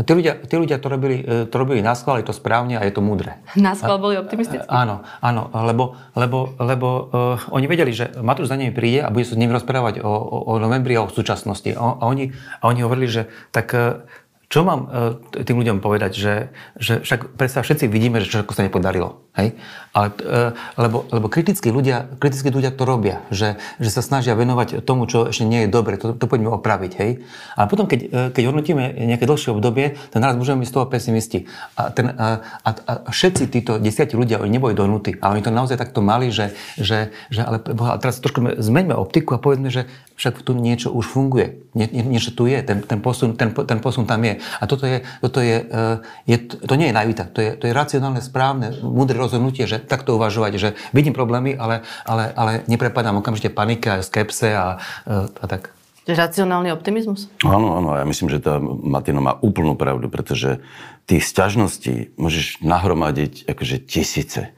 No, 0.00 0.08
tí 0.08 0.16
ľudia, 0.16 0.40
tí 0.48 0.56
ľudia 0.56 0.80
to, 0.80 0.88
robili, 0.88 1.20
e, 1.20 1.44
to 1.44 1.60
robili 1.60 1.84
na 1.84 1.92
schvál, 1.92 2.24
je 2.24 2.32
to 2.32 2.32
správne 2.32 2.80
a 2.80 2.88
je 2.88 2.96
to 2.96 3.04
múdre. 3.04 3.36
Na 3.52 3.76
schvál 3.76 4.00
boli 4.00 4.16
optimistickí? 4.16 4.64
Áno, 4.64 5.04
áno, 5.20 5.52
lebo, 5.52 5.92
lebo, 6.16 6.56
lebo 6.56 6.88
uh, 7.12 7.52
oni 7.52 7.68
vedeli, 7.68 7.92
že 7.92 8.16
Matúš 8.16 8.48
za 8.48 8.56
nimi 8.56 8.72
príde 8.72 9.04
a 9.04 9.12
bude 9.12 9.28
sa 9.28 9.36
s 9.36 9.40
nimi 9.44 9.52
rozprávať 9.52 10.00
o, 10.00 10.08
o, 10.08 10.36
o 10.48 10.52
novembri 10.56 10.96
a 10.96 11.04
o 11.04 11.12
súčasnosti. 11.12 11.76
A, 11.76 12.00
a, 12.00 12.04
oni, 12.08 12.32
a 12.32 12.72
oni 12.72 12.80
hovorili, 12.80 13.12
že 13.12 13.28
tak 13.52 13.76
uh, 13.76 14.08
čo 14.48 14.64
mám 14.64 14.88
uh, 14.88 15.20
tým 15.36 15.60
ľuďom 15.60 15.84
povedať, 15.84 16.16
že, 16.16 16.34
že 16.80 17.04
však 17.04 17.36
predsa 17.36 17.60
všetci 17.60 17.84
vidíme, 17.84 18.24
že 18.24 18.32
čo 18.32 18.48
sa 18.48 18.64
nepodarilo. 18.64 19.28
Hej? 19.38 19.54
Ale, 19.90 20.08
e, 20.22 20.54
lebo, 20.78 21.06
lebo 21.10 21.26
kritickí 21.30 21.70
ľudia, 21.70 22.06
kritickí 22.18 22.50
ľudia 22.50 22.74
to 22.74 22.82
robia, 22.82 23.22
že, 23.30 23.58
že 23.78 23.90
sa 23.90 24.02
snažia 24.02 24.34
venovať 24.34 24.82
tomu, 24.82 25.06
čo 25.06 25.30
ešte 25.30 25.46
nie 25.46 25.66
je 25.66 25.68
dobre, 25.70 25.98
to, 25.98 26.14
to 26.14 26.26
poďme 26.26 26.50
opraviť. 26.50 26.92
Hej? 26.98 27.10
A 27.54 27.70
potom, 27.70 27.86
keď, 27.86 28.00
e, 28.06 28.08
keď 28.34 28.42
hodnotíme 28.50 28.90
nejaké 29.06 29.26
dlhšie 29.26 29.54
obdobie, 29.54 29.98
ten 30.10 30.18
naraz 30.22 30.34
môžeme 30.34 30.62
byť 30.62 30.68
z 30.70 30.74
toho 30.74 30.86
pesimisti. 30.90 31.38
A, 31.78 31.90
ten, 31.94 32.10
a, 32.10 32.42
a, 32.66 32.70
a 33.06 33.10
všetci 33.10 33.50
títo 33.50 33.78
desiatí 33.78 34.18
ľudia, 34.18 34.42
oni 34.42 34.50
neboli 34.50 34.74
donutí. 34.74 35.14
A 35.22 35.30
oni 35.30 35.42
to 35.42 35.54
naozaj 35.54 35.78
takto 35.78 36.02
mali, 36.02 36.34
že, 36.34 36.54
že, 36.74 37.14
že 37.30 37.46
ale 37.46 37.62
teraz 38.02 38.18
trošku 38.18 38.42
zmeňme 38.58 38.94
optiku 38.94 39.38
a 39.38 39.42
povedzme, 39.42 39.70
že 39.70 39.86
však 40.20 40.44
tu 40.44 40.52
niečo 40.52 40.92
už 40.92 41.06
funguje. 41.06 41.64
Nie, 41.72 41.88
nie, 41.88 42.04
niečo 42.04 42.36
tu 42.36 42.44
je, 42.44 42.60
ten, 42.60 42.84
ten, 42.84 43.00
posun, 43.00 43.38
ten, 43.40 43.54
ten 43.54 43.78
posun 43.80 44.04
tam 44.04 44.20
je. 44.20 44.36
A 44.60 44.68
toto 44.68 44.84
je, 44.84 45.00
toto 45.24 45.40
je, 45.40 45.64
e, 45.64 46.28
je 46.28 46.36
to 46.44 46.74
nie 46.76 46.92
je 46.92 46.94
naivita, 46.94 47.24
to 47.30 47.40
je, 47.40 47.56
to 47.56 47.64
je 47.64 47.72
racionálne, 47.72 48.20
správne, 48.20 48.74
múdre 48.84 49.16
rozhodnutie, 49.20 49.68
že 49.68 49.76
takto 49.76 50.16
uvažovať, 50.16 50.52
že 50.56 50.68
vidím 50.96 51.12
problémy, 51.12 51.52
ale, 51.52 51.84
ale, 52.08 52.32
ale 52.32 52.52
neprepadám 52.64 53.20
okamžite 53.20 53.52
panike 53.52 53.86
a 53.86 54.00
skepse 54.00 54.56
a, 54.56 54.80
a 55.06 55.44
tak. 55.44 55.76
Racionálny 56.08 56.72
optimizmus? 56.72 57.28
Áno, 57.44 57.76
áno, 57.76 57.94
ja 57.94 58.02
myslím, 58.08 58.32
že 58.32 58.42
tá 58.42 58.58
Matino 58.58 59.20
má 59.22 59.36
úplnú 59.44 59.76
pravdu, 59.76 60.10
pretože 60.10 60.58
tých 61.04 61.22
sťažností 61.28 62.16
môžeš 62.16 62.64
nahromadiť 62.64 63.46
akože 63.46 63.84
tisíce. 63.84 64.50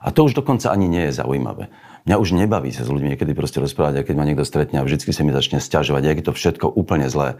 A 0.00 0.10
to 0.10 0.26
už 0.26 0.34
dokonca 0.34 0.72
ani 0.72 0.88
nie 0.88 1.06
je 1.10 1.18
zaujímavé. 1.20 1.70
Mňa 2.06 2.16
už 2.22 2.38
nebaví 2.38 2.70
sa 2.70 2.86
s 2.86 2.90
ľuďmi 2.90 3.14
niekedy 3.14 3.34
proste 3.34 3.58
rozprávať, 3.58 4.02
a 4.02 4.06
keď 4.06 4.14
ma 4.14 4.26
niekto 4.26 4.46
stretne 4.46 4.78
a 4.78 4.86
vždy 4.86 5.10
sa 5.10 5.26
mi 5.26 5.34
začne 5.34 5.58
stiažovať, 5.58 6.02
jak 6.06 6.18
je 6.22 6.26
to 6.30 6.34
všetko 6.34 6.66
úplne 6.70 7.10
zlé. 7.10 7.38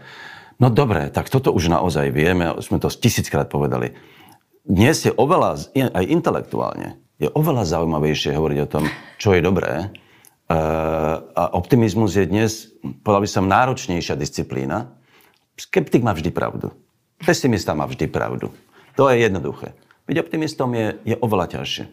No 0.59 0.67
dobre, 0.67 1.07
tak 1.07 1.31
toto 1.31 1.55
už 1.55 1.71
naozaj 1.71 2.11
vieme, 2.11 2.51
sme 2.59 2.81
to 2.81 2.91
tisíckrát 2.91 3.47
povedali. 3.47 3.95
Dnes 4.67 4.99
je 4.99 5.15
oveľa, 5.15 5.71
aj 5.71 6.05
intelektuálne, 6.11 6.99
je 7.23 7.31
oveľa 7.31 7.63
zaujímavejšie 7.71 8.35
hovoriť 8.35 8.59
o 8.67 8.67
tom, 8.67 8.83
čo 9.15 9.31
je 9.31 9.39
dobré. 9.39 9.95
A 10.51 11.43
optimizmus 11.55 12.19
je 12.19 12.27
dnes, 12.27 12.75
povedal 12.99 13.23
by 13.23 13.29
som, 13.31 13.47
náročnejšia 13.47 14.19
disciplína. 14.19 14.91
Skeptik 15.55 16.03
má 16.03 16.11
vždy 16.11 16.35
pravdu. 16.35 16.75
Pesimista 17.23 17.71
má 17.71 17.87
vždy 17.87 18.11
pravdu. 18.11 18.51
To 18.99 19.07
je 19.07 19.23
jednoduché. 19.23 19.71
Byť 20.03 20.17
optimistom 20.19 20.75
je, 20.75 20.99
je 21.07 21.15
oveľa 21.15 21.47
ťažšie. 21.55 21.87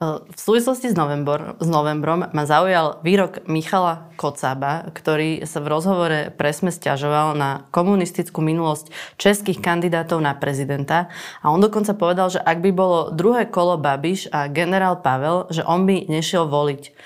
V 0.00 0.32
súvislosti 0.40 0.88
s, 0.88 0.96
novembor, 0.96 1.60
s 1.60 1.68
novembrom 1.68 2.24
ma 2.24 2.44
zaujal 2.48 3.04
výrok 3.04 3.44
Michala 3.44 4.08
Kocaba, 4.16 4.88
ktorý 4.96 5.44
sa 5.44 5.60
v 5.60 5.68
rozhovore 5.68 6.32
presme 6.40 6.72
stiažoval 6.72 7.36
na 7.36 7.68
komunistickú 7.68 8.40
minulosť 8.40 8.88
českých 9.20 9.60
kandidátov 9.60 10.24
na 10.24 10.32
prezidenta. 10.32 11.12
A 11.44 11.52
on 11.52 11.60
dokonca 11.60 11.92
povedal, 11.92 12.32
že 12.32 12.40
ak 12.40 12.64
by 12.64 12.72
bolo 12.72 13.12
druhé 13.12 13.44
kolo 13.44 13.76
Babiš 13.76 14.32
a 14.32 14.48
generál 14.48 15.04
Pavel, 15.04 15.52
že 15.52 15.60
on 15.68 15.84
by 15.84 16.08
nešiel 16.08 16.48
voliť. 16.48 16.96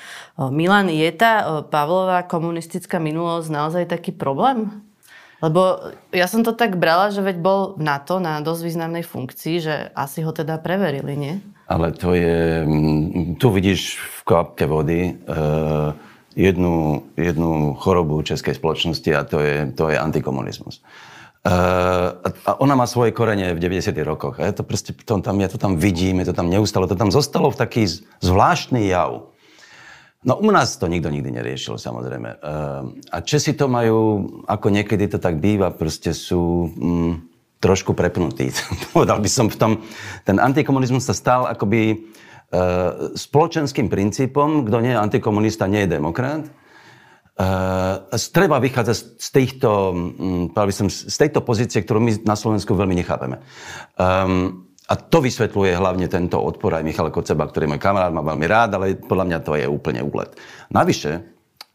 Milan, 0.54 0.86
je 0.86 1.10
tá 1.10 1.66
Pavlová 1.66 2.22
komunistická 2.22 3.02
minulosť 3.02 3.50
naozaj 3.50 3.84
taký 3.90 4.14
problém? 4.14 4.70
Lebo 5.42 5.90
ja 6.14 6.30
som 6.30 6.46
to 6.46 6.54
tak 6.54 6.78
brala, 6.78 7.10
že 7.10 7.26
veď 7.26 7.42
bol 7.42 7.74
na 7.74 7.98
to, 7.98 8.22
na 8.22 8.38
dosť 8.38 8.70
významnej 8.70 9.02
funkcii, 9.02 9.56
že 9.58 9.74
asi 9.98 10.22
ho 10.22 10.30
teda 10.30 10.62
preverili, 10.62 11.18
nie? 11.18 11.34
Ale 11.68 11.92
to 11.92 12.14
je... 12.14 12.64
Mm, 12.66 13.40
tu 13.40 13.50
vidíš 13.50 13.96
v 13.96 14.18
kvapke 14.24 14.66
vody 14.66 15.16
uh, 15.24 15.96
jednu, 16.36 17.02
jednu 17.16 17.74
chorobu 17.78 18.22
českej 18.22 18.54
spoločnosti 18.54 19.10
a 19.14 19.24
to 19.24 19.40
je, 19.40 19.72
to 19.72 19.88
je 19.88 19.96
antikomunizmus. 19.98 20.82
Uh, 21.44 22.24
a 22.48 22.56
ona 22.56 22.72
má 22.72 22.88
svoje 22.88 23.12
korene 23.12 23.52
v 23.52 23.60
90. 23.60 23.92
rokoch. 24.00 24.40
Ja 24.40 24.52
to 24.56 24.64
proste, 24.64 24.96
to 24.96 25.20
tam, 25.20 25.36
ja 25.40 25.48
to 25.52 25.60
tam 25.60 25.76
vidím, 25.76 26.24
je 26.24 26.32
to 26.32 26.36
tam 26.36 26.48
neustalo, 26.48 26.88
to 26.88 26.96
tam 26.96 27.12
zostalo 27.12 27.52
v 27.52 27.60
taký 27.60 27.84
zvláštny 28.24 28.88
jav. 28.88 29.28
No 30.24 30.40
u 30.40 30.48
nás 30.48 30.80
to 30.80 30.88
nikto 30.88 31.12
nikdy 31.12 31.36
neriešil, 31.36 31.76
samozrejme. 31.76 32.40
Ehm, 32.40 32.96
a 33.12 33.20
Česi 33.20 33.52
to 33.52 33.68
majú, 33.68 34.24
ako 34.48 34.72
niekedy 34.72 35.04
to 35.04 35.20
tak 35.20 35.36
býva, 35.36 35.68
proste 35.68 36.16
sú 36.16 36.72
mm, 36.72 37.12
trošku 37.64 37.96
prepnutí. 37.96 38.52
Povedal 38.94 39.24
by 39.24 39.30
som 39.32 39.48
v 39.48 39.56
tom, 39.56 39.72
ten 40.28 40.36
antikomunizmus 40.36 41.08
sa 41.08 41.16
stal 41.16 41.48
akoby 41.48 41.80
e, 41.88 41.96
spoločenským 43.16 43.88
princípom, 43.88 44.68
kto 44.68 44.84
nie 44.84 44.92
je 44.92 45.00
antikomunista, 45.00 45.64
nie 45.64 45.88
je 45.88 45.96
demokrat. 45.96 46.44
E, 46.44 48.20
treba 48.28 48.60
vychádzať 48.60 48.96
z 49.16 49.28
týchto, 49.32 49.96
mm, 49.96 50.44
by 50.52 50.74
som, 50.76 50.92
z 50.92 51.16
tejto 51.16 51.40
pozície, 51.40 51.80
ktorú 51.80 52.04
my 52.04 52.12
na 52.28 52.36
Slovensku 52.36 52.76
veľmi 52.76 52.92
nechápeme. 53.00 53.40
E, 53.40 54.12
a 54.84 54.94
to 55.00 55.24
vysvetľuje 55.24 55.80
hlavne 55.80 56.12
tento 56.12 56.36
odpor 56.36 56.76
aj 56.76 56.84
Michal 56.84 57.08
Koceba, 57.08 57.48
ktorý 57.48 57.64
je 57.64 57.72
môj 57.72 57.80
kamarát, 57.80 58.12
má 58.12 58.20
veľmi 58.20 58.44
rád, 58.44 58.76
ale 58.76 59.00
podľa 59.00 59.24
mňa 59.32 59.38
to 59.40 59.56
je 59.56 59.64
úplne 59.64 60.04
úlet. 60.04 60.36
Navyše, 60.68 61.12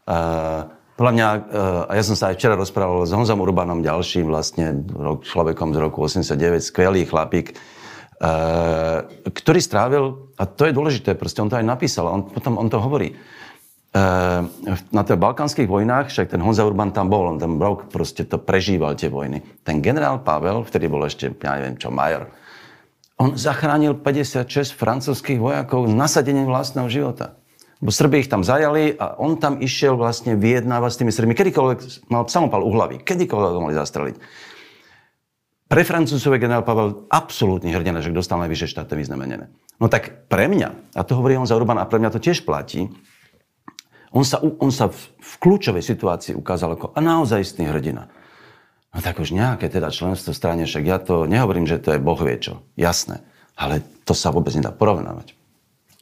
uh, 0.05 0.78
podľa 0.99 1.13
mňa, 1.15 1.27
uh, 1.31 1.87
a 1.87 1.91
ja 1.95 2.03
som 2.03 2.19
sa 2.19 2.27
aj 2.27 2.35
včera 2.35 2.59
rozprával 2.59 3.07
s 3.07 3.15
Honzom 3.15 3.39
Urbanom, 3.39 3.79
ďalším 3.79 4.27
vlastne 4.27 4.83
človekom 5.23 5.71
z 5.71 5.77
roku 5.79 6.03
89, 6.03 6.59
skvelý 6.59 7.07
chlapík, 7.07 7.55
uh, 7.55 9.07
ktorý 9.31 9.63
strávil, 9.63 10.03
a 10.35 10.43
to 10.43 10.67
je 10.67 10.75
dôležité, 10.75 11.15
proste 11.15 11.39
on 11.39 11.47
to 11.47 11.55
aj 11.55 11.63
napísal, 11.63 12.03
on, 12.11 12.27
potom 12.27 12.59
on 12.59 12.67
to 12.67 12.83
hovorí, 12.83 13.15
uh, 13.15 14.43
na 14.91 15.01
tých 15.07 15.15
balkánskych 15.15 15.71
vojnách, 15.71 16.11
však 16.11 16.35
ten 16.35 16.43
Honza 16.43 16.67
Urban 16.67 16.91
tam 16.91 17.07
bol, 17.07 17.31
on 17.31 17.39
ten 17.39 17.55
rok 17.55 17.87
proste 17.87 18.27
to 18.27 18.35
prežíval 18.35 18.99
tie 18.99 19.07
vojny. 19.07 19.39
Ten 19.63 19.79
generál 19.79 20.19
Pavel, 20.19 20.67
vtedy 20.67 20.91
bol 20.91 21.07
ešte, 21.07 21.31
ja 21.31 21.55
neviem 21.63 21.79
čo, 21.79 21.95
major, 21.95 22.27
on 23.15 23.39
zachránil 23.39 23.95
56 24.03 24.75
francúzských 24.75 25.39
vojakov 25.39 25.87
nasadením 25.87 26.51
vlastného 26.51 26.91
života. 26.91 27.38
Bo 27.79 27.95
Srby 27.95 28.27
ich 28.27 28.31
tam 28.31 28.43
zajali 28.43 28.99
a 28.99 29.15
on 29.15 29.39
tam 29.39 29.63
išiel 29.63 29.95
vlastne 29.95 30.35
vyjednávať 30.35 30.91
s 30.91 30.99
tými 30.99 31.11
Srbmi. 31.15 31.31
Kedykoľvek 31.31 32.11
mal 32.11 32.27
samopal 32.27 32.59
u 32.59 32.75
hlavy, 32.75 32.99
kedykoľvek 33.07 33.51
ho 33.55 33.63
mohli 33.63 33.79
zastreliť. 33.79 34.15
Pre 35.69 35.81
Francúzov 35.85 36.35
je 36.35 36.43
generál 36.43 36.65
Pavel 36.65 37.07
absolútny 37.07 37.71
hrdina, 37.71 38.01
že 38.03 38.11
dostal 38.11 38.41
najvyššie 38.41 38.73
štátne 38.73 38.99
vyznamenené. 38.99 39.53
No 39.79 39.87
tak 39.87 40.27
pre 40.27 40.51
mňa, 40.51 40.97
a 40.97 41.01
to 41.07 41.15
hovorí 41.15 41.39
on 41.39 41.47
za 41.47 41.55
Urban, 41.55 41.79
a 41.79 41.87
pre 41.87 42.01
mňa 42.03 42.11
to 42.11 42.19
tiež 42.19 42.43
platí, 42.43 42.91
on 44.09 44.25
sa, 44.25 44.41
on 44.41 44.73
sa 44.73 44.89
v, 44.89 44.99
v 45.21 45.33
kľúčovej 45.39 45.85
situácii 45.85 46.33
ukázal 46.33 46.75
ako 46.75 46.97
naozajstný 46.97 47.69
hrdina. 47.69 48.09
No 48.89 48.99
tak 48.99 49.21
už 49.21 49.31
nejaké 49.31 49.69
teda 49.69 49.93
členstvo 49.93 50.33
strane, 50.33 50.65
však 50.65 50.83
ja 50.83 50.97
to 50.97 51.29
nehovorím, 51.29 51.69
že 51.69 51.79
to 51.79 51.93
je 51.93 52.01
boh 52.01 52.17
vie 52.17 52.41
čo. 52.41 52.65
Jasné. 52.73 53.21
Ale 53.53 53.85
to 54.03 54.17
sa 54.17 54.33
vôbec 54.33 54.51
nedá 54.57 54.73
porovnávať. 54.73 55.38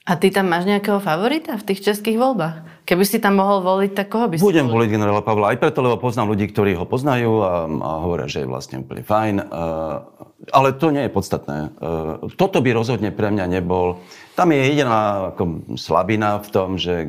A 0.08 0.16
ty 0.16 0.32
tam 0.32 0.48
máš 0.48 0.64
nejakého 0.64 1.04
favorita 1.04 1.60
v 1.60 1.68
tých 1.68 1.84
českých 1.84 2.16
voľbách? 2.16 2.88
Keby 2.88 3.04
si 3.04 3.20
tam 3.20 3.44
mohol 3.44 3.60
voliť, 3.60 3.92
tak 3.92 4.08
koho 4.08 4.32
by 4.32 4.40
si 4.40 4.48
Budem 4.48 4.72
voliť 4.72 4.88
generála 4.88 5.20
Pavla 5.20 5.52
aj 5.52 5.60
preto, 5.60 5.84
lebo 5.84 6.00
poznám 6.00 6.32
ľudí, 6.32 6.48
ktorí 6.48 6.80
ho 6.80 6.88
poznajú 6.88 7.44
a, 7.44 7.68
a 7.68 7.90
hovoria, 8.08 8.32
že 8.32 8.48
je 8.48 8.48
vlastne 8.48 8.80
úplne 8.80 9.04
fajn. 9.04 9.44
Uh, 9.44 10.08
ale 10.56 10.72
to 10.80 10.96
nie 10.96 11.04
je 11.04 11.12
podstatné. 11.12 11.76
Uh, 11.76 12.24
toto 12.40 12.64
by 12.64 12.72
rozhodne 12.72 13.12
pre 13.12 13.28
mňa 13.36 13.60
nebol. 13.60 14.00
Tam 14.40 14.48
je 14.56 14.64
jediná 14.64 15.36
ako, 15.36 15.76
slabina 15.76 16.40
v 16.40 16.50
tom, 16.56 16.80
že 16.80 17.04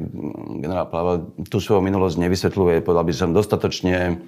generál 0.58 0.90
Pavel 0.90 1.30
tú 1.46 1.62
svoju 1.62 1.78
minulosť 1.78 2.18
nevysvetľuje, 2.18 2.82
povedal 2.82 3.06
by 3.06 3.14
som, 3.14 3.30
dostatočne 3.30 4.18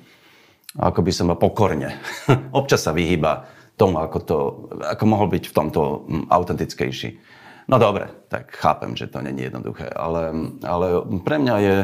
ako 0.78 1.02
by 1.02 1.10
som 1.10 1.34
pokorne. 1.34 1.98
Občas 2.54 2.86
sa 2.86 2.94
vyhýba 2.94 3.50
tomu, 3.74 3.98
ako, 3.98 4.18
to, 4.22 4.38
ako 4.86 5.04
mohol 5.10 5.26
byť 5.26 5.50
v 5.50 5.56
tomto 5.58 6.06
autentickejší. 6.30 7.39
No 7.70 7.78
dobre, 7.78 8.10
tak 8.26 8.50
chápem, 8.50 8.98
že 8.98 9.06
to 9.06 9.22
není 9.22 9.46
jednoduché, 9.46 9.86
ale, 9.94 10.34
ale 10.66 11.06
pre 11.22 11.38
mňa 11.38 11.54
je, 11.62 11.76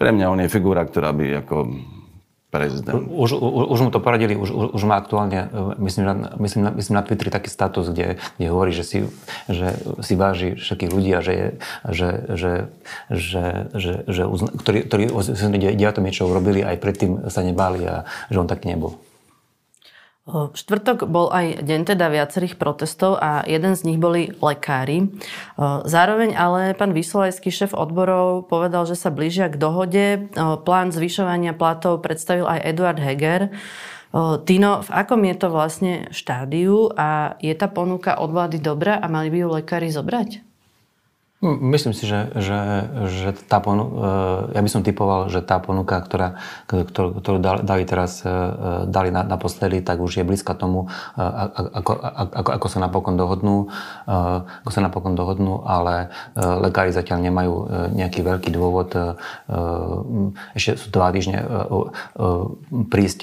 pre 0.00 0.10
mňa 0.16 0.32
on 0.32 0.40
je 0.40 0.48
figúra, 0.48 0.80
ktorá 0.88 1.12
by 1.12 1.44
ako 1.44 1.56
prezident. 2.50 3.06
Už, 3.06 3.36
už, 3.36 3.64
už 3.70 3.80
mu 3.84 3.90
to 3.94 4.02
poradili, 4.02 4.34
už, 4.34 4.74
už 4.74 4.82
má 4.82 4.98
aktuálne, 4.98 5.52
e, 5.52 5.78
myslím, 5.86 6.34
myslím, 6.40 6.62
myslím 6.74 6.94
na 6.98 7.04
Twitteri 7.06 7.30
taký 7.30 7.52
status, 7.52 7.92
kde, 7.92 8.18
kde 8.40 8.46
hovorí, 8.50 8.74
že 8.74 8.82
si, 8.82 8.98
že 9.46 9.76
si 10.02 10.18
váži 10.18 10.58
všetkých 10.58 10.90
ľudí 10.90 11.14
a 11.14 11.20
že, 11.22 11.32
je, 11.32 11.48
že, 11.92 12.08
že, 12.34 12.52
že, 13.12 13.44
že, 13.76 13.92
že 14.08 14.22
uzna, 14.26 14.50
ktorí, 14.56 14.88
ktorí 14.88 15.04
to 15.78 16.02
niečo 16.02 16.26
urobili, 16.26 16.64
aj 16.64 16.80
predtým 16.82 17.30
sa 17.30 17.46
nebáli 17.46 17.86
a 17.86 18.08
že 18.32 18.40
on 18.40 18.50
tak 18.50 18.66
nebol. 18.66 18.98
V 20.30 20.54
štvrtok 20.54 21.10
bol 21.10 21.26
aj 21.34 21.66
deň 21.66 21.80
teda 21.90 22.06
viacerých 22.06 22.54
protestov 22.54 23.18
a 23.18 23.42
jeden 23.50 23.74
z 23.74 23.82
nich 23.82 23.98
boli 23.98 24.30
lekári. 24.38 25.10
Zároveň 25.84 26.38
ale 26.38 26.78
pán 26.78 26.94
Vysolajský 26.94 27.50
šéf 27.50 27.74
odborov 27.74 28.46
povedal, 28.46 28.86
že 28.86 28.94
sa 28.94 29.10
blížia 29.10 29.50
k 29.50 29.58
dohode. 29.58 30.30
Plán 30.38 30.94
zvyšovania 30.94 31.50
platov 31.58 32.06
predstavil 32.06 32.46
aj 32.46 32.62
Eduard 32.62 33.02
Heger. 33.02 33.50
Tino, 34.46 34.82
v 34.82 34.90
akom 34.90 35.22
je 35.22 35.34
to 35.38 35.48
vlastne 35.50 36.10
štádiu 36.10 36.90
a 36.94 37.38
je 37.38 37.54
tá 37.54 37.70
ponuka 37.70 38.18
od 38.18 38.30
vlády 38.34 38.58
dobrá 38.58 38.98
a 38.98 39.06
mali 39.06 39.30
by 39.30 39.38
ju 39.38 39.48
lekári 39.54 39.90
zobrať? 39.90 40.49
Myslím 41.40 41.96
si, 41.96 42.04
že, 42.04 42.36
že, 42.36 42.60
že 43.08 43.32
tá 43.32 43.64
ponuka, 43.64 43.96
ja 44.52 44.60
by 44.60 44.68
som 44.68 44.84
typoval, 44.84 45.32
že 45.32 45.40
tá 45.40 45.56
ponuka, 45.56 45.96
ktorá, 45.96 46.36
ktorú, 46.68 47.16
ktorú 47.16 47.38
dali 47.40 47.88
teraz, 47.88 48.20
e, 48.28 48.84
dali 48.84 49.08
naposledy, 49.08 49.80
tak 49.80 50.04
už 50.04 50.20
je 50.20 50.24
blízka 50.28 50.52
tomu, 50.52 50.92
e, 51.16 51.24
ako, 51.80 51.96
ako, 52.28 52.50
ako 52.60 52.66
sa 52.68 52.78
napokon 52.84 53.16
dohodnú, 53.16 53.72
e, 54.04 54.16
ako 54.60 54.68
sa 54.68 54.84
napokon 54.84 55.16
dohodnú, 55.16 55.64
ale 55.64 56.12
lekári 56.36 56.92
zatiaľ 56.92 57.24
nemajú 57.24 57.52
nejaký 57.96 58.20
veľký 58.20 58.52
dôvod 58.52 58.92
ešte 60.52 60.76
sú 60.76 60.92
dva 60.92 61.08
týždne 61.08 61.40
prísť, 62.92 63.20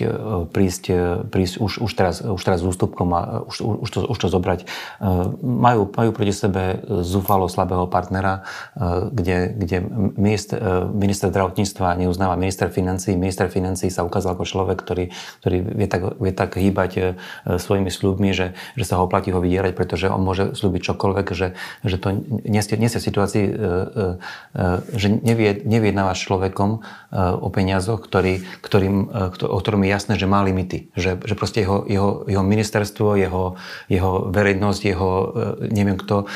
prísť, 0.50 0.84
prísť 1.30 1.54
už, 1.62 1.86
už, 1.86 1.92
teraz, 1.94 2.26
už 2.26 2.42
teraz 2.42 2.66
s 2.66 2.66
ústupkom 2.66 3.10
a 3.14 3.22
už, 3.46 3.62
už, 3.62 3.90
to, 3.94 4.00
už 4.10 4.18
to 4.18 4.28
zobrať. 4.32 4.66
Majú, 5.44 5.92
majú 5.94 6.10
proti 6.16 6.34
sebe 6.34 6.82
zúfalo 7.06 7.46
slabého 7.46 7.86
partnera 7.86 8.07
partnera, 8.08 8.48
e, 8.80 9.12
kde, 9.12 9.38
kde 9.60 9.78
minister, 10.16 10.56
e, 10.64 10.88
minister 10.96 11.28
zdravotníctva 11.28 12.00
neuznáva 12.00 12.40
minister 12.40 12.72
financí. 12.72 13.20
Minister 13.20 13.52
financí 13.52 13.92
sa 13.92 14.08
ukázal 14.08 14.40
ako 14.40 14.48
človek, 14.48 14.80
ktorý, 14.80 15.12
ktorý 15.44 15.58
vie, 15.76 15.88
tak, 15.92 16.02
vie 16.24 16.32
tak 16.32 16.56
hýbať 16.56 16.92
e, 16.96 17.02
svojimi 17.60 17.92
sľubmi, 17.92 18.32
že, 18.32 18.56
že 18.80 18.86
sa 18.88 19.04
ho 19.04 19.12
oplatí 19.12 19.36
ho 19.36 19.44
vydierať, 19.44 19.76
pretože 19.76 20.08
on 20.08 20.24
môže 20.24 20.56
slúbiť 20.56 20.96
čokoľvek, 20.96 21.28
že, 21.36 21.60
že 21.84 21.98
to 22.00 22.24
nesie 22.48 22.80
v 22.80 23.08
situácii, 23.10 23.46
že 24.94 25.08
nevie, 25.10 25.66
nevyjednáva 25.66 26.14
s 26.14 26.22
človekom 26.22 26.70
o 27.16 27.48
peniazoch, 27.50 28.04
ktorý, 28.06 28.46
ktorým, 28.62 29.10
o 29.34 29.58
ktorom 29.58 29.82
je 29.84 29.90
jasné, 29.90 30.14
že 30.20 30.30
má 30.30 30.46
limity. 30.46 30.94
Že, 30.94 31.26
že 31.26 31.34
proste 31.34 31.66
jeho, 31.66 31.84
jeho, 31.90 32.10
jeho 32.30 32.44
ministerstvo, 32.46 33.18
jeho, 33.18 33.44
jeho 33.90 34.12
verejnosť, 34.30 34.82
jeho 34.86 35.10
neviem 35.72 35.98
kto, 35.98 36.30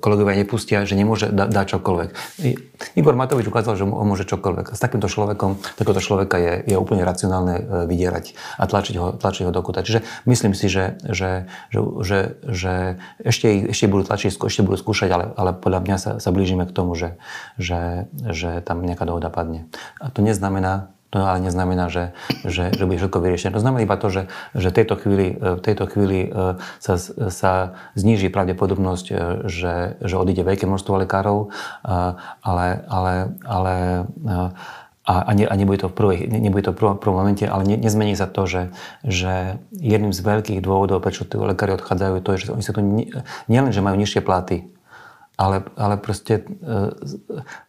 kolegovia 0.00 0.42
nepustia, 0.42 0.82
že 0.82 0.98
nemôže 1.06 1.16
nemôže 1.16 1.32
da, 1.32 1.48
dať 1.48 1.78
čokoľvek. 1.78 2.10
Igor 2.98 3.14
Matovič 3.16 3.48
ukázal, 3.48 3.78
že 3.80 3.84
on 3.88 4.04
môže 4.04 4.28
čokoľvek. 4.28 4.74
S 4.76 4.80
takýmto 4.82 5.08
človekom, 5.08 5.56
takéhoto 5.78 6.02
človeka 6.02 6.36
je, 6.36 6.52
je 6.68 6.76
úplne 6.76 7.06
racionálne 7.06 7.54
e, 7.56 7.62
vydierať 7.88 8.36
a 8.60 8.68
tlačiť 8.68 8.94
ho, 9.00 9.06
tlačiť 9.16 9.48
ho 9.48 9.52
do 9.54 9.62
kuta. 9.64 9.80
Čiže 9.80 10.04
myslím 10.28 10.52
si, 10.52 10.68
že, 10.68 11.00
že, 11.08 11.48
že, 11.72 11.80
že, 12.02 12.18
že 12.44 12.74
ešte, 13.24 13.72
ešte 13.72 13.86
budú 13.88 14.04
tlačiť, 14.04 14.36
ešte 14.36 14.60
budú 14.66 14.76
skúšať, 14.76 15.08
ale, 15.08 15.24
ale 15.38 15.50
podľa 15.56 15.80
mňa 15.86 15.96
sa, 15.96 16.10
sa 16.20 16.30
blížime 16.34 16.68
k 16.68 16.76
tomu, 16.76 16.92
že, 16.92 17.16
že, 17.56 18.10
že 18.12 18.60
tam 18.60 18.84
nejaká 18.84 19.08
dohoda 19.08 19.32
padne. 19.32 19.70
A 20.02 20.12
to 20.12 20.20
neznamená, 20.20 20.92
ale 21.16 21.40
neznamená, 21.40 21.88
že, 21.88 22.12
že, 22.44 22.68
že 22.76 22.84
bude 22.84 23.00
všetko 23.00 23.18
vyriešené. 23.18 23.56
To 23.56 23.62
znamená 23.64 23.88
iba 23.88 23.96
to, 23.96 24.12
že, 24.12 24.22
že 24.52 24.68
tejto 24.74 25.00
chvíli, 25.00 25.36
v 25.36 25.60
tejto 25.64 25.88
chvíli 25.88 26.28
e, 26.28 26.58
sa, 26.60 26.94
sa 27.32 27.52
zníži 27.96 28.28
pravdepodobnosť, 28.28 29.06
e, 29.08 29.14
že, 29.48 29.74
že 30.04 30.14
odíde 30.20 30.44
veľké 30.44 30.68
množstvo 30.68 31.06
lekárov, 31.06 31.48
e, 31.48 31.96
ale, 32.44 32.66
ale, 32.86 33.14
ale 33.48 33.74
a, 35.06 35.14
a, 35.22 35.30
ne, 35.32 35.46
a 35.46 35.54
nebude 35.54 35.86
to 35.86 35.88
v, 35.88 35.94
prvej, 35.94 36.18
nebude 36.26 36.66
to 36.66 36.74
v 36.74 36.78
prvom, 36.82 36.96
prvom 36.98 37.16
momente, 37.22 37.46
ale 37.46 37.62
ne, 37.64 37.78
nezmení 37.78 38.18
sa 38.18 38.26
to, 38.26 38.44
že, 38.44 38.62
že 39.06 39.62
jedným 39.70 40.10
z 40.10 40.20
veľkých 40.20 40.60
dôvodov, 40.60 40.98
prečo 40.98 41.22
tí 41.22 41.38
lekári 41.38 41.78
odchádzajú, 41.78 42.14
to 42.20 42.30
je, 42.34 42.38
že 42.42 42.52
oni 42.52 42.64
sa 42.66 42.74
tu 42.74 42.82
nielen, 43.46 43.70
že 43.70 43.80
majú 43.80 43.96
nižšie 43.96 44.20
platy, 44.26 44.75
ale, 45.36 45.68
ale 45.76 45.96
proste 46.00 46.40
e, 46.40 46.42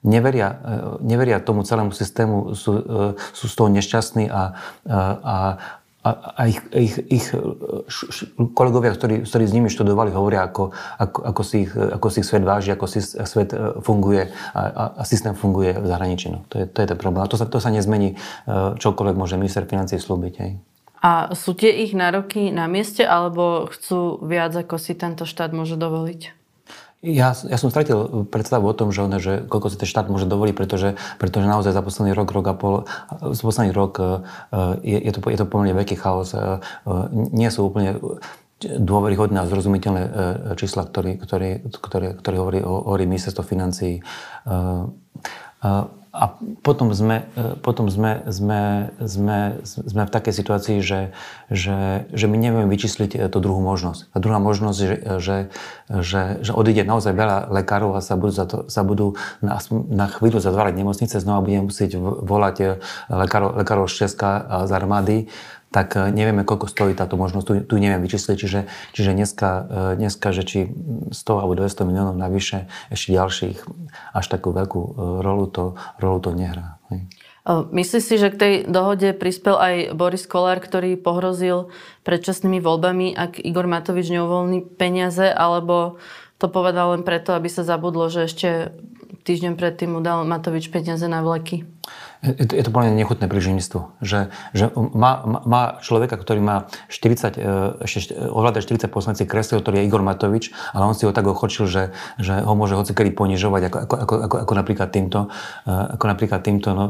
neveria, 0.08 0.56
e, 0.56 1.04
neveria 1.04 1.44
tomu 1.44 1.68
celému 1.68 1.92
systému, 1.92 2.56
sú, 2.56 2.72
e, 2.80 2.82
sú 3.36 3.46
z 3.52 3.54
toho 3.56 3.70
nešťastní 3.70 4.32
a, 4.32 4.56
a, 4.88 5.36
a, 6.08 6.42
ich, 6.48 6.64
ich, 6.72 6.96
ich 7.12 7.26
kolegovia, 8.56 8.96
ktorí, 8.96 9.28
ktorí 9.28 9.44
s 9.44 9.52
nimi 9.52 9.68
študovali, 9.68 10.16
hovoria, 10.16 10.48
ako, 10.48 10.72
ako, 10.96 11.20
ako, 11.28 11.42
si 11.44 11.68
ich, 11.68 11.72
ako 11.76 12.08
si 12.08 12.24
ich 12.24 12.28
svet 12.32 12.48
váži, 12.48 12.72
ako 12.72 12.88
si 12.88 13.04
svet 13.04 13.52
funguje 13.84 14.32
a, 14.56 14.62
a, 14.64 14.84
a 14.96 15.04
systém 15.04 15.36
funguje 15.36 15.76
v 15.76 15.88
zahraničí. 15.92 16.32
No. 16.32 16.48
To, 16.48 16.64
je, 16.64 16.66
to 16.72 16.80
je 16.80 16.88
ten 16.88 16.96
problém. 16.96 17.28
A 17.28 17.28
to 17.28 17.36
sa, 17.36 17.44
to 17.44 17.60
sa 17.60 17.68
nezmení, 17.68 18.16
čokoľvek 18.80 19.16
môže 19.20 19.36
minister 19.36 19.68
financí 19.68 20.00
slúbiť. 20.00 20.34
Hej. 20.40 20.52
A 21.04 21.36
sú 21.36 21.52
tie 21.52 21.84
ich 21.84 21.92
nároky 21.92 22.56
na 22.56 22.72
mieste, 22.72 23.04
alebo 23.04 23.68
chcú 23.68 24.24
viac, 24.24 24.56
ako 24.56 24.80
si 24.80 24.96
tento 24.96 25.28
štát 25.28 25.52
môže 25.52 25.76
dovoliť? 25.76 26.37
Ja, 27.08 27.32
ja 27.32 27.58
som 27.58 27.72
stratil 27.72 28.28
predstavu 28.28 28.68
o 28.68 28.76
tom, 28.76 28.92
že, 28.92 29.00
one, 29.08 29.24
že 29.24 29.48
koľko 29.48 29.72
si 29.72 29.80
ten 29.80 29.88
štát 29.88 30.12
môže 30.12 30.28
dovoliť, 30.28 30.56
pretože, 30.60 31.00
pretože 31.16 31.48
naozaj 31.48 31.72
za 31.72 31.80
posledný 31.80 32.12
rok, 32.12 32.28
rok 32.36 32.46
a 32.52 32.56
pol, 32.56 32.76
za 33.32 33.44
posledný 33.48 33.72
rok 33.72 33.96
e, 33.96 34.04
je, 34.84 34.98
je, 35.08 35.12
to, 35.16 35.20
je 35.32 35.40
to 35.40 35.48
pomerne 35.48 35.72
veľký 35.72 35.96
chaos. 35.96 36.36
Nie 37.32 37.48
sú 37.48 37.72
úplne 37.72 37.96
dôveryhodné 38.60 39.40
a 39.40 39.48
zrozumiteľné 39.48 40.04
čísla, 40.58 40.90
ktoré, 40.90 41.16
ktoré, 41.16 41.62
ktoré, 41.70 42.08
ktoré 42.18 42.36
hovorí 42.42 42.60
o, 42.66 42.92
ministerstvo 42.98 43.46
financií. 43.46 44.02
A 46.18 46.34
potom 46.66 46.90
sme, 46.98 47.30
e, 47.38 47.54
potom 47.62 47.94
sme, 47.94 48.26
sme, 48.26 48.90
sme, 49.06 49.62
sme 49.62 50.02
v 50.04 50.12
takej 50.12 50.34
situácii, 50.34 50.78
že, 50.82 51.14
že, 51.54 52.10
že 52.10 52.26
my 52.26 52.38
nevieme 52.42 52.66
vyčísliť 52.66 53.12
e, 53.14 53.18
tú 53.30 53.38
druhú 53.38 53.62
možnosť. 53.62 54.10
A 54.12 54.16
druhá 54.18 54.42
možnosť, 54.42 54.78
že, 54.82 54.96
že, 55.22 55.38
že, 56.42 56.52
odíde 56.58 56.82
naozaj 56.90 57.14
veľa 57.14 57.54
lekárov 57.54 57.94
a 57.94 58.02
sa 58.02 58.18
budú, 58.18 58.34
za 58.34 58.46
to, 58.50 58.58
sa 58.66 58.82
budú 58.82 59.14
na, 59.46 59.62
na 59.94 60.10
chvíľu 60.10 60.42
zatvárať 60.42 60.74
nemocnice, 60.74 61.22
znova 61.22 61.46
budeme 61.46 61.70
musieť 61.70 62.02
volať 62.02 62.56
e, 62.58 62.66
lekárov, 63.14 63.62
lekárov 63.62 63.86
z 63.86 64.10
Česka 64.10 64.66
z 64.66 64.72
armády 64.74 65.18
tak 65.72 66.00
eh, 66.00 66.10
nevieme, 66.12 66.48
koľko 66.48 66.68
stojí 66.72 66.94
táto 66.96 67.20
možnosť. 67.20 67.46
Tu, 67.46 67.54
tu 67.68 67.76
neviem 67.80 68.00
vyčísliť, 68.04 68.36
čiže, 68.38 68.60
čiže 68.96 69.12
dneska, 69.12 69.50
eh, 69.50 69.94
dneska, 70.00 70.32
že 70.32 70.44
či 70.48 70.60
100 71.12 71.42
alebo 71.42 71.54
200 71.56 71.88
miliónov 71.88 72.16
navyše, 72.16 72.72
ešte 72.92 73.16
ďalších, 73.16 73.58
až 74.16 74.26
takú 74.28 74.56
veľkú 74.56 74.82
eh, 74.82 74.94
rolu 75.24 75.46
to, 75.52 75.66
rolu 76.00 76.20
to 76.24 76.32
nehrá. 76.34 76.80
Myslíš 77.48 78.04
si, 78.04 78.16
že 78.20 78.28
k 78.28 78.40
tej 78.40 78.54
dohode 78.68 79.16
prispel 79.16 79.56
aj 79.56 79.76
Boris 79.96 80.28
Kolár, 80.28 80.60
ktorý 80.60 81.00
pohrozil 81.00 81.72
predčasnými 82.04 82.60
voľbami, 82.60 83.16
ak 83.16 83.40
Igor 83.40 83.72
Matovič 83.72 84.12
neuvoľní 84.12 84.68
peniaze, 84.76 85.32
alebo 85.32 85.96
to 86.44 86.52
povedal 86.52 86.92
len 86.92 87.08
preto, 87.08 87.32
aby 87.32 87.48
sa 87.48 87.64
zabudlo, 87.64 88.12
že 88.12 88.28
ešte 88.28 88.76
týždeň 89.24 89.56
predtým 89.56 89.96
mu 89.96 90.04
dal 90.04 90.28
Matovič 90.28 90.68
peniaze 90.68 91.08
na 91.08 91.24
vleky? 91.24 91.64
Je 92.26 92.50
to, 92.50 92.54
je 92.58 92.64
to 92.66 92.72
plne 92.74 92.98
nechutné 92.98 93.30
príženstvo, 93.30 93.94
že, 94.02 94.34
že 94.50 94.74
má, 94.74 95.22
má 95.46 95.78
človeka, 95.86 96.18
ktorý 96.18 96.42
má 96.42 96.66
40, 96.90 97.38
e, 97.38 97.86
ešte 97.86 98.18
ovláda 98.18 98.58
40 98.58 98.90
poslanci 98.90 99.30
kresel, 99.30 99.62
ktorý 99.62 99.82
je 99.82 99.86
Igor 99.86 100.02
Matovič, 100.02 100.50
ale 100.74 100.90
on 100.90 100.98
si 100.98 101.06
ho 101.06 101.14
tak 101.14 101.30
ochočil, 101.30 101.70
že, 101.70 101.94
že 102.18 102.42
ho 102.42 102.54
môže 102.58 102.74
hocikedy 102.74 103.14
ponižovať, 103.14 103.70
ako, 103.70 103.78
ako, 103.78 103.96
ako, 104.02 104.14
ako, 104.18 104.36
ako 104.50 104.54
napríklad 104.58 104.90
týmto. 104.90 105.20
E, 105.70 105.72
ako 105.94 106.06
napríklad 106.10 106.42
týmto 106.42 106.70
no, 106.74 106.86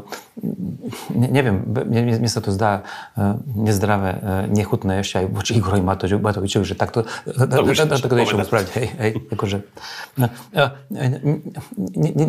ne, 1.11 1.27
neviem, 1.27 1.59
mne, 1.67 2.23
mne 2.23 2.31
sa 2.31 2.39
to 2.39 2.55
zdá 2.55 2.87
e, 3.19 3.35
nezdravé, 3.67 4.47
nechutné 4.47 5.03
ešte 5.03 5.23
aj 5.23 5.25
voči 5.27 5.59
Igorovi 5.59 5.83
Matovičovi, 5.83 6.63
že 6.63 6.79
takto, 6.79 7.03
takto 7.27 8.15
niečo 8.15 8.39
spraviť. 8.39 8.67
Hej, 8.79 8.87
hej, 8.95 9.11
akože, 9.35 9.57
no, 10.23 10.25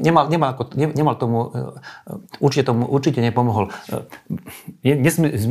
nemal, 0.03 0.27
nemal, 0.27 0.51
nemal 0.75 1.15
tomu, 1.15 1.55
určite 2.43 2.75
tomu 2.75 2.88
určite 2.89 3.21
nepomohol. 3.21 3.69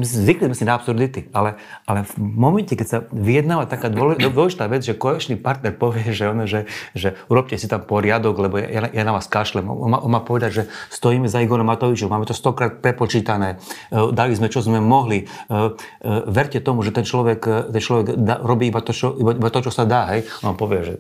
Zvykli 0.04 0.50
sme 0.50 0.58
si 0.58 0.65
na 0.65 0.76
absurdity, 0.76 1.30
ale, 1.32 1.62
ale 1.86 2.04
v 2.04 2.13
momente, 2.17 2.73
keď 2.73 2.88
sa 2.88 2.97
vyjednáva 3.13 3.69
taká 3.69 3.93
dôležitá 3.93 4.65
vec, 4.67 4.82
že 4.84 4.97
koaličný 4.97 5.38
partner 5.38 5.71
povie, 5.78 6.10
že, 6.12 6.26
ono, 6.28 6.50
že, 6.50 6.65
že 6.97 7.13
urobte 7.30 7.56
si 7.56 7.69
tam 7.69 7.86
poriadok, 7.86 8.36
lebo 8.41 8.58
ja, 8.58 8.89
ja 8.89 9.04
na 9.06 9.13
vás 9.13 9.30
kašlem. 9.30 9.69
On 9.69 9.89
má, 9.89 10.02
on 10.02 10.12
má 10.12 10.21
povedať, 10.21 10.52
že 10.52 10.63
stojíme 10.89 11.30
za 11.30 11.39
Igorom 11.39 11.69
Matovičom, 11.69 12.10
máme 12.10 12.26
to 12.26 12.34
stokrát 12.34 12.82
prepočítané, 12.82 13.62
e, 13.93 14.12
dali 14.12 14.34
sme, 14.34 14.50
čo 14.50 14.65
sme 14.65 14.82
mohli. 14.82 15.23
E, 15.23 15.26
e, 15.26 16.10
verte 16.28 16.58
tomu, 16.60 16.82
že 16.82 16.91
ten 16.91 17.06
človek, 17.06 17.69
ten 17.69 17.82
človek 17.82 18.17
da, 18.17 18.41
robí 18.41 18.73
iba 18.73 18.82
to, 18.82 18.91
čo, 18.91 19.13
iba, 19.13 19.38
iba 19.38 19.50
to, 19.54 19.62
čo 19.62 19.71
sa 19.71 19.86
dá. 19.86 20.17
Hej? 20.17 20.26
On 20.41 20.58
povie, 20.58 20.82
že, 20.82 20.95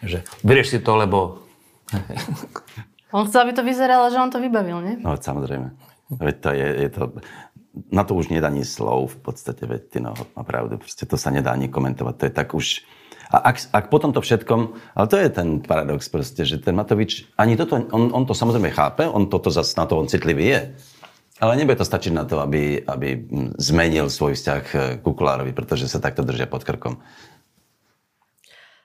že 0.00 0.18
vyrieš 0.40 0.74
si 0.74 0.78
to, 0.80 0.96
lebo 0.96 1.44
On 3.14 3.22
chcel, 3.30 3.46
aby 3.46 3.54
to 3.54 3.62
vyzeralo, 3.62 4.10
že 4.10 4.18
on 4.18 4.26
to 4.34 4.42
vybavil, 4.42 4.82
nie? 4.82 4.94
No, 4.98 5.14
samozrejme. 5.14 5.70
Veď 6.10 6.36
to 6.42 6.50
je, 6.50 6.68
je 6.82 6.90
to, 6.90 7.02
na 7.94 8.02
to 8.02 8.18
už 8.18 8.34
nedá 8.34 8.50
ani 8.50 8.66
slov 8.66 9.14
v 9.14 9.18
podstate, 9.30 9.62
veď 9.70 9.82
ty 9.86 9.98
no, 10.02 10.18
má 10.34 10.42
proste 10.42 11.06
to 11.06 11.14
sa 11.14 11.30
nedá 11.30 11.54
ani 11.54 11.70
komentovať, 11.70 12.14
to 12.18 12.24
je 12.26 12.32
tak 12.34 12.50
už... 12.58 12.66
A 13.30 13.50
ak, 13.50 13.56
ak 13.70 13.84
potom 13.90 14.10
to 14.10 14.20
všetkom, 14.20 14.78
ale 14.94 15.06
to 15.06 15.16
je 15.18 15.30
ten 15.30 15.58
paradox 15.62 16.06
proste, 16.10 16.42
že 16.42 16.58
ten 16.58 16.74
Matovič, 16.74 17.30
ani 17.38 17.54
toto, 17.54 17.82
on, 17.90 18.10
on 18.10 18.22
to 18.26 18.34
samozrejme 18.34 18.70
chápe, 18.74 19.06
on 19.06 19.30
toto 19.30 19.48
zase 19.48 19.74
na 19.78 19.86
to 19.86 19.98
on 19.98 20.10
citlivý 20.10 20.44
je, 20.50 20.60
ale 21.42 21.58
nebude 21.58 21.82
to 21.82 21.88
stačiť 21.88 22.14
na 22.14 22.22
to, 22.26 22.38
aby, 22.38 22.78
aby 22.86 23.26
zmenil 23.58 24.06
svoj 24.06 24.38
vzťah 24.38 24.60
k 24.62 24.72
Kukulárovi, 25.02 25.50
pretože 25.50 25.90
sa 25.90 25.98
takto 25.98 26.22
držia 26.22 26.46
pod 26.46 26.62
krkom. 26.62 27.02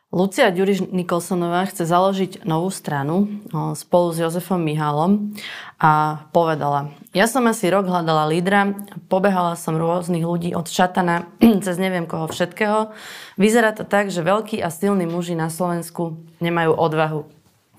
Lucia 0.10 0.50
Ďuriš 0.50 0.89
Nikolsonová 0.89 1.69
chce 1.69 1.86
založiť 1.86 2.41
novú 2.41 2.74
stranu 2.74 3.30
spolu 3.78 4.10
s 4.10 4.17
Jozefom 4.17 4.58
Mihálom 4.58 5.38
a 5.78 6.26
povedala, 6.34 6.89
ja 7.13 7.30
som 7.30 7.45
asi 7.45 7.69
rok 7.69 7.86
hľadala 7.86 8.26
lídra, 8.26 8.74
pobehala 9.06 9.54
som 9.54 9.78
rôznych 9.78 10.26
ľudí 10.26 10.58
od 10.58 10.65
šatana 10.65 11.30
cez 11.65 11.78
neviem 11.78 12.10
koho 12.10 12.26
všetkého. 12.26 12.89
Vyzerá 13.38 13.69
to 13.69 13.86
tak, 13.86 14.10
že 14.10 14.26
veľkí 14.26 14.58
a 14.65 14.74
silní 14.74 15.06
muži 15.06 15.38
na 15.38 15.54
Slovensku 15.54 16.17
nemajú 16.41 16.74
odvahu. 16.74 17.30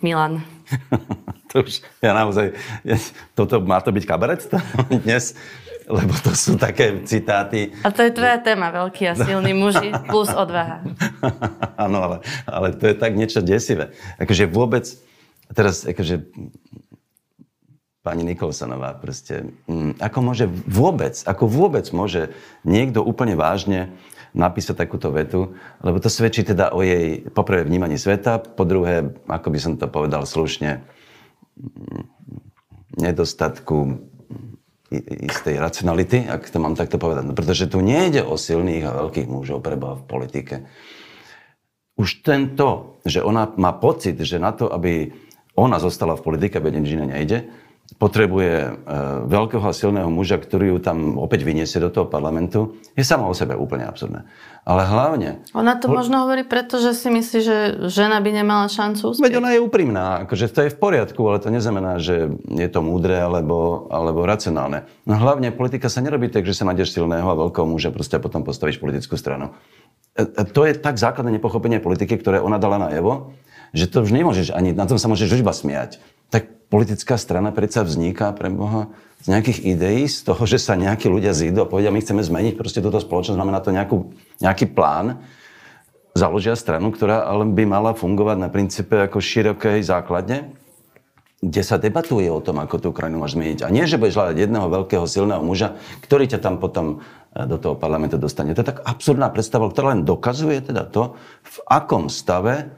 Milan. 0.01 0.40
to 1.53 1.61
už, 1.61 1.85
ja 2.01 2.16
naozaj, 2.16 2.57
toto 3.37 3.61
má 3.61 3.83
to 3.85 3.93
byť 3.93 4.05
kabaret 4.09 4.40
dnes? 5.05 5.37
Lebo 5.90 6.14
to 6.22 6.33
sú 6.33 6.55
také 6.55 7.03
citáty. 7.03 7.74
A 7.83 7.90
to 7.90 8.07
je 8.07 8.14
tvoja 8.14 8.38
téma, 8.38 8.70
veľký 8.70 9.11
a 9.11 9.14
silný 9.18 9.50
muži 9.50 9.90
plus 10.07 10.31
odvaha. 10.31 10.87
Áno, 11.85 11.98
ale, 11.98 12.16
ale 12.46 12.72
to 12.79 12.87
je 12.87 12.94
tak 12.94 13.18
niečo 13.18 13.42
desivé. 13.42 13.90
Akože 14.22 14.46
vôbec, 14.46 14.87
teraz 15.50 15.83
akože 15.83 16.31
pani 18.00 18.24
Nikolsonová 18.24 18.96
proste, 18.96 19.53
mm, 19.68 20.00
ako 20.00 20.18
môže 20.24 20.46
vôbec, 20.64 21.20
ako 21.26 21.44
vôbec 21.44 21.85
môže 21.92 22.33
niekto 22.64 23.05
úplne 23.05 23.37
vážne 23.37 23.92
napísať 24.31 24.79
takúto 24.79 25.11
vetu, 25.11 25.59
lebo 25.83 25.98
to 25.98 26.07
svedčí 26.07 26.46
teda 26.46 26.70
o 26.70 26.81
jej 26.87 27.26
poprvé 27.35 27.66
vnímaní 27.66 27.98
sveta, 27.98 28.38
po 28.38 28.62
druhé, 28.62 29.11
ako 29.26 29.48
by 29.50 29.59
som 29.59 29.72
to 29.74 29.90
povedal 29.90 30.24
slušne, 30.24 30.81
mm, 31.61 32.03
nedostatku 33.05 34.10
istej 35.31 35.62
racionality, 35.62 36.26
ak 36.26 36.50
to 36.50 36.59
mám 36.59 36.74
takto 36.74 36.98
povedať. 36.98 37.31
No, 37.31 37.35
pretože 37.38 37.70
tu 37.70 37.79
nejde 37.79 38.26
o 38.26 38.35
silných 38.35 38.85
a 38.90 38.98
veľkých 39.07 39.31
mužov 39.31 39.62
preba 39.62 39.94
v 39.94 40.03
politike. 40.03 40.55
Už 41.94 42.26
tento, 42.26 42.98
že 43.07 43.22
ona 43.22 43.55
má 43.55 43.70
pocit, 43.70 44.18
že 44.18 44.42
na 44.42 44.50
to, 44.50 44.66
aby 44.66 45.14
ona 45.55 45.79
zostala 45.79 46.18
v 46.18 46.24
politike, 46.26 46.59
aby 46.59 46.74
nič 46.74 46.90
iné 46.98 47.07
nejde, 47.07 47.38
potrebuje 48.01 48.55
e, 48.57 48.71
veľkého 49.29 49.61
a 49.61 49.77
silného 49.77 50.09
muža, 50.09 50.41
ktorý 50.41 50.73
ju 50.73 50.79
tam 50.81 51.21
opäť 51.21 51.45
vyniesie 51.45 51.85
do 51.85 51.93
toho 51.93 52.09
parlamentu, 52.09 52.81
je 52.97 53.05
samo 53.05 53.29
o 53.29 53.37
sebe 53.37 53.53
úplne 53.53 53.85
absurdné. 53.85 54.25
Ale 54.65 54.89
hlavne... 54.89 55.45
Ona 55.53 55.77
to 55.77 55.93
možno 55.93 56.25
hovorí 56.25 56.49
preto, 56.49 56.81
že 56.81 56.97
si 56.97 57.13
myslí, 57.13 57.39
že 57.45 57.57
žena 57.93 58.25
by 58.25 58.41
nemala 58.41 58.73
šancu 58.73 59.13
uspieť. 59.13 59.25
Veď 59.29 59.37
ona 59.45 59.53
je 59.53 59.61
úprimná, 59.61 60.25
akože 60.25 60.49
to 60.49 60.61
je 60.65 60.73
v 60.73 60.81
poriadku, 60.81 61.21
ale 61.29 61.45
to 61.45 61.53
neznamená, 61.53 62.01
že 62.01 62.33
je 62.49 62.69
to 62.73 62.81
múdre 62.81 63.21
alebo, 63.21 63.85
alebo 63.93 64.25
racionálne. 64.25 64.89
No 65.05 65.21
hlavne 65.21 65.53
politika 65.53 65.93
sa 65.93 66.01
nerobí 66.01 66.33
tak, 66.33 66.49
že 66.49 66.57
sa 66.57 66.65
nájdeš 66.65 66.97
silného 66.97 67.29
a 67.29 67.37
veľkého 67.37 67.69
muža 67.69 67.93
proste 67.93 68.17
a 68.17 68.25
potom 68.25 68.41
postavíš 68.49 68.81
politickú 68.81 69.21
stranu. 69.21 69.53
E, 70.17 70.25
e, 70.25 70.45
to 70.49 70.65
je 70.65 70.73
tak 70.73 70.97
základné 70.97 71.37
nepochopenie 71.37 71.85
politiky, 71.85 72.17
ktoré 72.17 72.41
ona 72.41 72.57
dala 72.57 72.81
na 72.81 72.89
Evo, 72.97 73.37
že 73.77 73.93
to 73.93 74.05
už 74.05 74.13
nemôžeš 74.13 74.57
ani, 74.57 74.73
na 74.73 74.89
tom 74.89 74.97
sa 74.97 75.09
môžeš 75.09 75.37
už 75.37 75.41
iba 75.45 75.53
smiať. 75.53 76.01
Tak 76.33 76.60
politická 76.70 77.18
strana 77.18 77.50
predsa 77.50 77.83
vzniká 77.83 78.30
pre 78.33 78.48
Boha 78.48 78.88
z 79.20 79.37
nejakých 79.37 79.59
ideí, 79.76 80.02
z 80.09 80.24
toho, 80.24 80.42
že 80.48 80.56
sa 80.56 80.78
nejakí 80.78 81.11
ľudia 81.11 81.37
zídu 81.37 81.66
a 81.66 81.68
povedia, 81.68 81.92
my 81.92 82.00
chceme 82.00 82.24
zmeniť 82.24 82.54
proste 82.56 82.80
túto 82.80 82.96
spoločnosť, 83.02 83.37
máme 83.37 83.52
na 83.52 83.61
to 83.61 83.74
nejakú, 83.74 84.14
nejaký 84.40 84.72
plán, 84.72 85.20
založia 86.16 86.56
stranu, 86.56 86.90
ktorá 86.90 87.28
ale 87.28 87.46
by 87.46 87.64
mala 87.68 87.92
fungovať 87.92 88.37
na 88.40 88.48
princípe 88.48 88.96
ako 88.96 89.20
širokej 89.20 89.85
základne, 89.85 90.56
kde 91.40 91.62
sa 91.64 91.80
debatuje 91.80 92.28
o 92.28 92.40
tom, 92.44 92.61
ako 92.61 92.76
tú 92.80 92.88
krajinu 92.92 93.24
máš 93.24 93.33
zmeniť. 93.33 93.64
A 93.64 93.72
nie, 93.72 93.88
že 93.88 93.96
budeš 93.96 94.20
hľadať 94.20 94.37
jedného 94.37 94.66
veľkého, 94.68 95.04
silného 95.09 95.40
muža, 95.40 95.76
ktorý 96.04 96.28
ťa 96.28 96.40
tam 96.44 96.61
potom 96.61 97.00
e, 97.33 97.48
do 97.48 97.56
toho 97.56 97.74
parlamentu 97.80 98.20
dostane. 98.20 98.52
To 98.52 98.61
je 98.61 98.70
tak 98.76 98.85
absurdná 98.85 99.33
predstava, 99.33 99.72
ktorá 99.72 99.96
len 99.96 100.04
dokazuje 100.04 100.61
teda 100.61 100.85
to, 100.85 101.16
v 101.40 101.56
akom 101.64 102.12
stave 102.12 102.68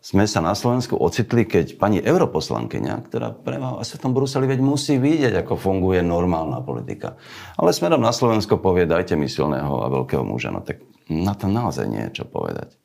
sme 0.00 0.24
sa 0.24 0.40
na 0.40 0.56
Slovensku 0.56 0.96
ocitli, 0.96 1.44
keď 1.44 1.76
pani 1.76 2.00
europoslankyňa, 2.00 2.94
ktorá 3.04 3.36
premáva 3.36 3.84
sa 3.84 4.00
v 4.00 4.08
tom 4.08 4.16
Bruseli, 4.16 4.48
veď 4.48 4.64
musí 4.64 4.96
vidieť, 4.96 5.44
ako 5.44 5.60
funguje 5.60 6.00
normálna 6.00 6.64
politika. 6.64 7.20
Ale 7.60 7.76
smerom 7.76 8.00
na 8.00 8.08
Slovensko 8.08 8.56
povie, 8.56 8.88
dajte 8.88 9.12
mi 9.12 9.28
silného 9.28 9.68
a 9.84 9.92
veľkého 9.92 10.24
muža. 10.24 10.56
No 10.56 10.64
tak 10.64 10.80
na 11.12 11.36
to 11.36 11.52
naozaj 11.52 11.84
nie 11.84 12.00
je 12.08 12.22
čo 12.22 12.24
povedať. 12.24 12.80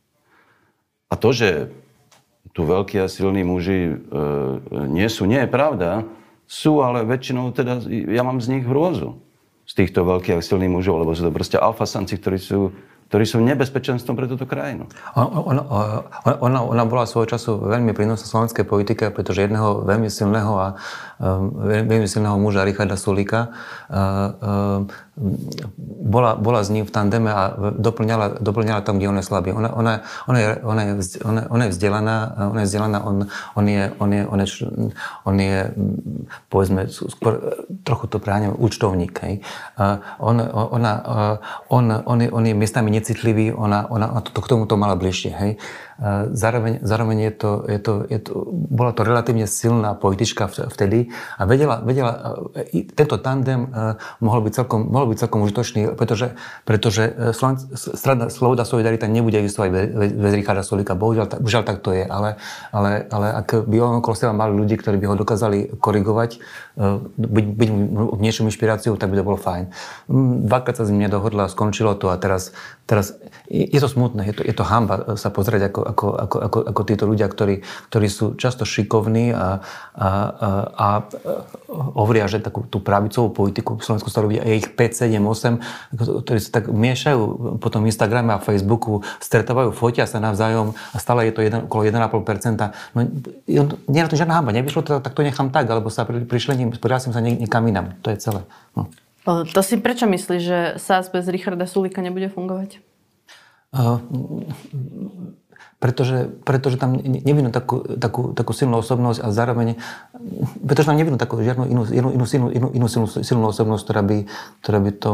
A 1.08 1.15
to, 1.15 1.32
že 1.32 1.71
tu 2.51 2.67
veľkí 2.67 2.99
a 2.99 3.08
silní 3.08 3.47
muži 3.47 3.80
e, 3.88 3.93
nie 4.91 5.08
sú, 5.08 5.23
nie 5.23 5.39
je 5.43 5.49
pravda. 5.49 6.04
Sú, 6.51 6.84
ale 6.84 7.08
väčšinou 7.08 7.56
teda, 7.56 7.80
ja 7.89 8.28
mám 8.28 8.43
z 8.43 8.60
nich 8.60 8.67
hrôzu. 8.67 9.23
Z 9.65 9.73
týchto 9.82 10.04
veľkých 10.04 10.38
a 10.38 10.45
silných 10.45 10.69
mužov, 10.69 11.01
lebo 11.01 11.15
sú 11.15 11.25
to 11.25 11.34
proste 11.34 11.58
alfasanci, 11.58 12.19
ktorí 12.19 12.38
sú 12.38 12.75
ktorí 13.10 13.24
sú 13.24 13.38
nebezpečenstvom 13.41 14.18
pre 14.18 14.26
túto 14.26 14.50
krajinu. 14.50 14.89
Ona, 15.13 15.62
ona, 16.41 16.60
ona 16.65 16.84
bola 16.89 17.06
svojho 17.06 17.38
času 17.38 17.62
veľmi 17.62 17.94
prínosná 17.94 18.26
slovenskej 18.26 18.65
politike, 18.65 19.13
pretože 19.13 19.46
jedného 19.46 19.86
veľmi 19.86 20.10
silného 20.10 20.54
a 20.58 20.68
veľmi 21.88 22.08
silného 22.12 22.36
muža 22.36 22.67
Richarda 22.67 22.99
Sulíka 22.99 23.56
uh, 23.88 24.84
um, 24.84 24.91
bola, 26.04 26.36
bola 26.36 26.60
s 26.60 26.67
ním 26.67 26.84
v 26.84 26.91
tandeme 26.91 27.32
a 27.32 27.56
doplňala, 27.56 28.43
doplňala 28.43 28.84
tam, 28.84 28.99
kde 28.99 29.08
on 29.08 29.19
je 29.19 29.23
slabý. 29.23 29.56
Ona, 29.56 29.71
ona, 29.71 30.04
ona, 30.28 30.39
je, 30.39 30.47
ona, 30.60 30.82
je, 30.84 30.93
ona, 31.23 31.41
ona 31.47 31.63
je 31.65 31.71
vzdelaná, 31.71 32.17
ona 32.51 32.60
je 32.62 32.67
vzdelaná, 32.67 32.99
on, 32.99 33.15
on, 33.56 33.65
je, 33.67 33.84
on, 33.99 34.10
je, 34.12 34.21
on, 34.28 34.39
je, 34.43 34.47
on 35.23 35.36
je, 35.39 35.56
povedzme, 36.51 36.82
skôr 36.91 37.39
trochu 37.88 38.12
to 38.12 38.19
práňam, 38.19 38.60
účtovník. 38.60 39.15
Hej. 39.23 39.39
On, 40.19 40.36
ona, 40.51 40.93
on, 41.71 41.86
on, 42.04 42.19
je, 42.19 42.28
on 42.32 42.43
je 42.43 42.54
miestami 42.54 42.91
necitlivý, 42.91 43.56
ona, 43.56 43.88
ona 43.88 44.19
to, 44.19 44.36
k 44.43 44.51
tomu 44.51 44.67
to 44.67 44.75
mala 44.75 44.99
bližšie. 44.99 45.32
Hej. 45.32 45.51
Zároveň, 46.36 46.84
zároveň 46.84 47.32
je 47.32 47.34
to, 47.40 47.52
je 47.72 47.80
to, 47.80 47.94
je 48.12 48.20
to, 48.20 48.32
bola 48.52 48.92
to 48.92 49.08
relatívne 49.08 49.48
silná 49.48 49.96
politička 49.96 50.52
vtedy 50.52 51.16
a 51.40 51.48
vedela, 51.48 51.80
vedela 51.80 52.36
tento 53.00 53.16
tandem 53.16 53.72
mohol 54.20 54.44
byť 54.44 54.54
celkom, 54.60 54.92
mohol 54.92 55.16
byť 55.16 55.18
celkom 55.24 55.40
užitočný, 55.48 55.96
pretože, 55.96 56.36
pretože 56.68 57.16
strana 57.96 58.28
Sloboda 58.28 58.68
Solidarita 58.68 59.08
nebude 59.08 59.40
existovať 59.40 59.70
bez 60.20 60.32
Richarda 60.36 60.68
Solika. 60.68 61.00
Bohužiaľ, 61.00 61.40
bohužiaľ 61.40 61.64
tak 61.64 61.80
to 61.80 61.96
je, 61.96 62.04
ale, 62.04 62.36
ale, 62.76 63.08
ale 63.08 63.28
ak 63.32 63.64
by 63.64 63.76
on 63.80 64.04
okolo 64.04 64.20
seba 64.20 64.36
mali 64.36 64.52
ľudí, 64.52 64.76
ktorí 64.76 65.00
by 65.00 65.08
ho 65.08 65.16
dokázali 65.16 65.80
korigovať, 65.80 66.44
byť, 67.16 67.46
byť 67.56 67.70
v 67.96 68.20
niečom 68.20 68.52
inšpiráciou, 68.52 69.00
tak 69.00 69.16
by 69.16 69.24
to 69.24 69.28
bolo 69.28 69.40
fajn. 69.40 69.72
Dvakrát 70.44 70.76
sa 70.76 70.84
z 70.84 70.92
mňa 70.92 71.08
dohodla, 71.08 71.48
skončilo 71.48 71.96
to 71.96 72.12
a 72.12 72.20
teraz, 72.20 72.52
teraz 72.84 73.16
je 73.48 73.80
to 73.80 73.88
smutné, 73.88 74.28
je 74.28 74.36
to, 74.36 74.42
je 74.44 74.52
to 74.52 74.68
hamba 74.68 75.16
sa 75.16 75.32
pozrieť, 75.32 75.72
ako, 75.72 75.80
ako, 75.86 76.08
ako, 76.17 76.38
ako, 76.41 76.60
ako 76.74 76.82
títo 76.84 77.06
ľudia, 77.06 77.30
ktorí, 77.30 77.62
ktorí 77.93 78.08
sú 78.10 78.34
často 78.36 78.65
šikovní 78.65 79.32
a, 79.32 79.62
a, 79.93 80.10
a, 80.34 80.48
a 80.76 80.88
hovoria, 81.93 82.26
že 82.26 82.41
takú 82.41 82.65
tú 82.65 82.82
pravicovú 82.82 83.32
politiku 83.32 83.78
v 83.78 83.84
Slovensku 83.86 84.10
sa 84.10 84.26
robí 84.26 84.41
je 84.41 84.58
ich 84.58 84.69
5, 84.74 85.08
7, 85.08 85.21
8, 85.21 86.26
ktorí 86.26 86.39
sa 86.41 86.50
tak 86.62 86.74
miešajú 86.74 87.21
potom 87.62 87.86
Instagrame 87.86 88.34
a 88.36 88.39
Facebooku, 88.41 89.06
stretávajú, 89.21 89.71
fotia 89.71 90.10
sa 90.10 90.17
navzájom 90.17 90.74
a 90.74 90.98
stále 90.98 91.30
je 91.30 91.34
to 91.38 91.41
jeden, 91.45 91.69
okolo 91.69 91.86
1,5%. 91.86 92.98
No, 92.98 93.00
nie 93.86 94.00
je 94.02 94.10
to 94.10 94.17
žiadna 94.17 94.41
hamba, 94.41 94.56
nevyšlo 94.56 94.82
to, 94.82 95.00
tak 95.00 95.13
to 95.13 95.21
nechám 95.21 95.54
tak, 95.54 95.69
alebo 95.69 95.93
sa 95.93 96.06
prišli, 96.06 96.58
prihlásim 96.82 97.13
sa 97.13 97.21
niekam 97.21 97.65
inam. 97.69 97.93
To 98.02 98.10
je 98.10 98.17
celé. 98.17 98.41
No. 98.74 98.89
To 99.26 99.62
si 99.65 99.82
prečo 99.82 100.06
myslíš, 100.06 100.41
že 100.41 100.60
SAS 100.78 101.10
bez 101.10 101.26
Richarda 101.26 101.65
Sulika 101.65 102.06
nebude 102.06 102.30
fungovať? 102.30 102.78
Uh, 103.76 104.00
pretože, 105.86 106.34
pretože 106.41 106.82
tam 106.82 106.98
nevidno 106.98 107.54
takú, 107.54 107.86
takú, 107.86 108.34
takú 108.34 108.58
silnú 108.58 108.82
osobnosť 108.82 109.21
a 109.21 109.30
zároveň, 109.30 109.78
pretože 110.65 110.89
tam 110.89 110.98
nevidno 110.98 111.21
takú 111.21 111.38
žiadnu 111.38 111.69
inú, 111.69 111.86
inú, 111.93 112.10
inú, 112.10 112.26
silnú, 112.26 112.50
inú, 112.50 112.67
inú 112.74 112.88
silnú, 112.89 113.06
silnú 113.06 113.45
osobnosť, 113.54 113.86
ktorá 113.86 114.02
by, 114.02 114.17
ktorá 114.65 114.80
by, 114.82 114.91
to, 114.98 115.12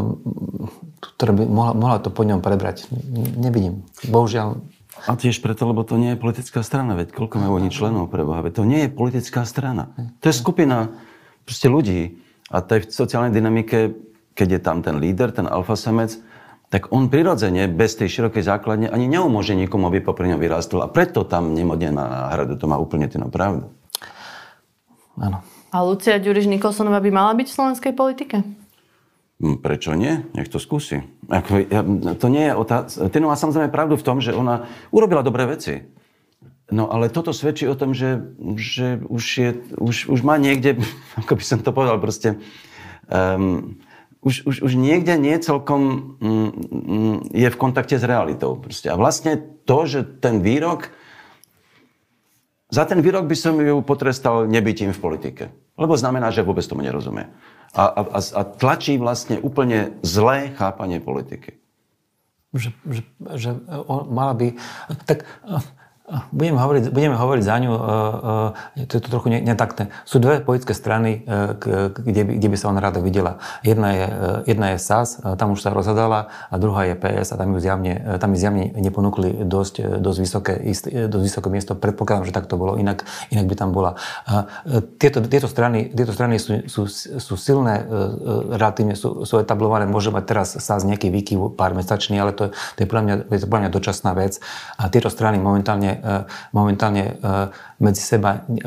ktorá 1.19 1.35
by 1.35 1.43
mohla, 1.43 1.73
mohla 1.75 1.97
to 1.99 2.07
po 2.07 2.23
ňom 2.23 2.39
prebrať. 2.39 2.87
Nevidím. 3.35 3.83
Bohužiaľ, 4.07 4.63
a 5.03 5.11
tiež 5.19 5.43
preto, 5.43 5.67
lebo 5.67 5.83
to 5.83 5.99
nie 5.99 6.15
je 6.15 6.23
politická 6.23 6.63
strana, 6.63 6.95
veď 6.95 7.11
koľko 7.19 7.35
majú 7.43 7.59
oni 7.59 7.67
členov 7.67 8.07
pre 8.07 8.23
Boha, 8.23 8.39
veď 8.39 8.63
to 8.63 8.63
nie 8.63 8.87
je 8.87 8.95
politická 8.95 9.43
strana. 9.43 9.91
To 10.23 10.31
je 10.31 10.35
skupina 10.39 10.87
proste 11.43 11.67
ľudí 11.67 12.23
a 12.47 12.63
tej 12.63 12.87
sociálnej 12.87 13.35
dynamike, 13.35 13.91
keď 14.39 14.47
je 14.55 14.61
tam 14.63 14.79
ten 14.79 15.03
líder, 15.03 15.35
ten 15.35 15.51
alfasamec, 15.51 16.15
tak 16.71 16.87
on 16.95 17.11
prirodzene 17.11 17.67
bez 17.67 17.99
tej 17.99 18.07
širokej 18.07 18.47
základne 18.47 18.87
ani 18.87 19.11
neumôže 19.11 19.51
nikomu, 19.59 19.91
aby 19.91 19.99
popri 19.99 20.31
ňom 20.31 20.39
vyrástol. 20.39 20.79
A 20.79 20.87
preto 20.87 21.27
tam 21.27 21.51
nemodne 21.51 21.91
na 21.91 22.31
hradu. 22.31 22.55
To 22.55 22.65
má 22.71 22.79
úplne 22.79 23.11
tým 23.11 23.27
pravdu. 23.27 23.67
Áno. 25.19 25.43
A 25.75 25.77
Lucia 25.83 26.15
Ďuriš 26.15 26.47
Nikolsonová 26.47 27.03
by 27.03 27.11
mala 27.11 27.35
byť 27.35 27.47
v 27.51 27.55
slovenskej 27.59 27.91
politike? 27.91 28.47
Hm, 29.43 29.59
prečo 29.59 29.91
nie? 29.99 30.23
Nech 30.31 30.47
to 30.47 30.63
skúsi. 30.63 31.03
Ako, 31.27 31.59
ja, 31.67 31.83
to 32.15 32.27
nie 32.31 32.47
je 32.47 32.53
otázka. 32.55 33.11
Ty 33.11 33.17
má 33.19 33.35
samozrejme 33.35 33.67
pravdu 33.67 33.99
v 33.99 34.05
tom, 34.07 34.23
že 34.23 34.31
ona 34.31 34.71
urobila 34.95 35.27
dobré 35.27 35.43
veci. 35.51 35.91
No 36.71 36.87
ale 36.87 37.11
toto 37.11 37.35
svedčí 37.35 37.67
o 37.67 37.75
tom, 37.75 37.91
že, 37.91 38.31
že 38.55 39.03
už, 39.11 39.23
je, 39.35 39.49
už, 39.75 40.07
už 40.07 40.19
má 40.23 40.39
niekde, 40.39 40.79
ako 41.19 41.35
by 41.35 41.43
som 41.43 41.59
to 41.59 41.75
povedal, 41.75 41.99
proste 41.99 42.39
um, 43.11 43.75
už, 44.21 44.45
už, 44.45 44.55
už 44.61 44.71
niekde 44.77 45.17
nie 45.17 45.33
celkom 45.41 46.13
mm, 46.21 46.49
mm, 46.69 47.17
je 47.33 47.49
v 47.49 47.59
kontakte 47.59 47.97
s 47.97 48.05
realitou. 48.05 48.53
Proste. 48.53 48.93
A 48.93 48.95
vlastne 48.95 49.41
to, 49.65 49.89
že 49.89 50.05
ten 50.21 50.45
výrok, 50.45 50.93
za 52.69 52.85
ten 52.85 53.01
výrok 53.01 53.25
by 53.25 53.35
som 53.35 53.57
ju 53.57 53.81
potrestal 53.81 54.45
nebytím 54.45 54.93
v 54.93 55.01
politike. 55.01 55.43
Lebo 55.73 55.97
znamená, 55.97 56.29
že 56.29 56.45
vôbec 56.45 56.61
tomu 56.69 56.85
nerozumie. 56.85 57.33
A, 57.73 57.83
a, 57.89 58.19
a 58.21 58.41
tlačí 58.45 59.01
vlastne 59.01 59.41
úplne 59.41 59.97
zlé 60.05 60.53
chápanie 60.53 61.01
politiky. 61.01 61.57
Že, 62.53 62.69
že, 62.85 63.01
že 63.39 63.49
mala 64.11 64.37
by... 64.37 64.53
Tak 65.09 65.25
Budeme 66.35 66.59
hovoriť, 66.59 66.83
budeme 66.91 67.15
hovoriť 67.15 67.43
za 67.43 67.55
ňu, 67.55 67.71
uh, 67.71 67.79
uh, 67.79 68.83
to 68.83 68.99
je 68.99 69.01
to 69.01 69.07
trochu 69.07 69.31
netakté. 69.31 69.87
Sú 70.03 70.19
dve 70.19 70.43
politické 70.43 70.75
strany, 70.75 71.23
uh, 71.23 71.55
kde, 71.87 72.27
by, 72.27 72.31
kde 72.35 72.47
by 72.51 72.57
sa 72.59 72.67
ona 72.67 72.83
rada 72.83 72.99
videla. 72.99 73.39
Jedna 73.63 73.95
je, 73.95 74.05
jedna 74.51 74.75
je 74.75 74.77
SAS, 74.83 75.23
tam 75.39 75.55
už 75.55 75.63
sa 75.63 75.71
rozhadala, 75.71 76.27
a 76.51 76.55
druhá 76.59 76.83
je 76.91 76.99
PS 76.99 77.31
a 77.31 77.39
tam 77.39 77.55
ju 77.55 77.63
zjavne, 77.63 78.19
tam 78.19 78.35
ju 78.35 78.37
zjavne 78.43 78.75
neponúkli 78.75 79.47
dosť, 79.47 80.03
dosť, 80.03 80.19
vysoké, 80.19 80.53
dosť 81.07 81.23
vysoké 81.23 81.47
miesto. 81.47 81.79
Predpokladám, 81.79 82.27
že 82.27 82.35
tak 82.35 82.51
to 82.51 82.59
bolo, 82.59 82.75
inak, 82.75 83.07
inak 83.31 83.47
by 83.47 83.55
tam 83.55 83.71
bola. 83.71 83.95
Tieto, 84.99 85.23
tieto, 85.23 85.47
strany, 85.47 85.95
tieto 85.95 86.11
strany 86.11 86.41
sú, 86.41 86.67
sú, 86.67 86.91
sú 86.91 87.33
silné, 87.39 87.87
relatívne 88.51 88.99
sú, 88.99 89.23
sú 89.23 89.39
etablované. 89.39 89.87
Môže 89.87 90.11
mať 90.11 90.23
teraz 90.27 90.47
SAS 90.59 90.83
nejaký 90.83 91.07
výkyv 91.07 91.55
pár 91.55 91.71
mesačný, 91.71 92.19
ale 92.19 92.35
to, 92.35 92.51
to 92.75 92.79
je 92.83 92.87
podľa 92.89 93.03
mňa, 93.05 93.15
to 93.31 93.47
podľa 93.47 93.61
mňa 93.63 93.71
dočasná 93.71 94.11
vec. 94.17 94.43
A 94.75 94.91
tieto 94.91 95.07
strany 95.07 95.39
momentálne 95.39 96.00
momentálne 96.51 97.03
e, 97.03 97.13
medzi 97.77 98.01
seba 98.01 98.45
e, 98.45 98.61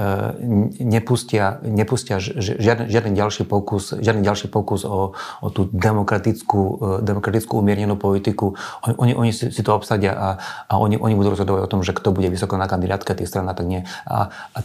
nepustia, 0.82 1.58
nepustia 1.62 2.18
žiaden, 2.18 2.86
žiaden 2.90 3.14
ďalší 3.14 3.44
pokus, 3.46 3.94
žiaden 3.94 4.22
ďalší 4.22 4.48
pokus 4.50 4.86
o, 4.86 5.14
o 5.16 5.48
tú 5.50 5.66
demokratickú, 5.70 7.00
demokratickú 7.02 7.58
umiernenú 7.58 7.98
politiku. 7.98 8.54
Oni, 8.86 9.14
oni 9.14 9.30
si, 9.34 9.50
si 9.50 9.62
to 9.62 9.74
obsadia 9.74 10.12
a, 10.14 10.28
a 10.70 10.74
oni, 10.78 10.98
oni 10.98 11.14
budú 11.14 11.34
rozhodovať 11.34 11.62
o 11.66 11.70
tom, 11.70 11.80
že 11.82 11.94
kto 11.94 12.14
bude 12.14 12.30
vysoko 12.30 12.54
na 12.54 12.70
kandidátke 12.70 13.14
tých 13.14 13.30
stran 13.30 13.46
a 13.50 13.54
tak 13.54 13.66
nie. 13.66 13.82
A, 14.06 14.30
a 14.30 14.58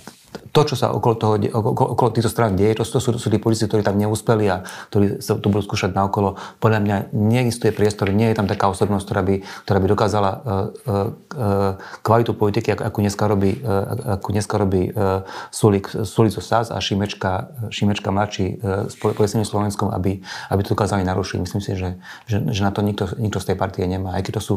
to, 0.50 0.62
čo 0.65 0.76
sa 0.78 0.94
okolo, 0.94 1.13
toho, 1.18 1.34
okolo, 1.38 1.88
okolo 1.94 2.10
týchto 2.13 2.30
strán 2.30 2.58
deje, 2.58 2.82
to, 2.82 2.84
to, 2.86 3.00
sú, 3.02 3.10
to 3.13 3.22
sú 3.22 3.30
tí 3.30 3.38
politici, 3.38 3.70
ktorí 3.70 3.86
tam 3.86 3.98
neúspeli 3.98 4.46
a 4.50 4.65
ktorí 4.89 5.22
sa 5.22 5.38
tu 5.38 5.50
budú 5.50 5.65
skúšať 5.65 5.94
na 5.94 6.10
okolo. 6.10 6.38
Podľa 6.58 6.80
mňa 6.82 6.96
neexistuje 7.13 7.74
priestor, 7.74 8.10
nie 8.10 8.30
je 8.30 8.38
tam 8.38 8.50
taká 8.50 8.70
osobnosť, 8.70 9.06
ktorá 9.06 9.22
by, 9.26 9.36
ktorá 9.65 9.78
by 9.78 9.88
dokázala 9.89 10.32
uh, 10.34 10.42
uh, 10.42 11.78
kvalitu 12.02 12.34
politiky, 12.34 12.74
ako, 12.74 12.84
ako 12.89 12.98
dneska 13.02 13.24
robí, 13.30 13.52
uh, 13.62 14.18
ako 14.22 14.30
dneska 14.34 14.56
robí 14.58 14.84
uh, 14.89 15.26
Sulik, 15.54 15.89
Sulik 15.89 16.34
SAS 16.34 16.74
a 16.74 16.78
Šimečka, 16.82 17.50
Šimečka 17.70 18.10
mladší 18.10 18.58
uh, 18.62 18.89
s 18.89 19.50
Slovenskom, 19.50 19.94
aby, 19.94 20.22
aby 20.50 20.62
to 20.65 20.74
dokázali 20.74 21.06
narušiť. 21.06 21.38
Myslím 21.42 21.62
si, 21.62 21.78
že, 21.78 21.98
že, 22.26 22.42
že 22.42 22.62
na 22.62 22.74
to 22.74 22.82
nikto, 22.82 23.10
nikto 23.18 23.38
z 23.42 23.54
tej 23.54 23.58
partie 23.58 23.86
nemá. 23.86 24.18
Aj 24.18 24.22
keď 24.26 24.42
to 24.42 24.44
sú 24.44 24.56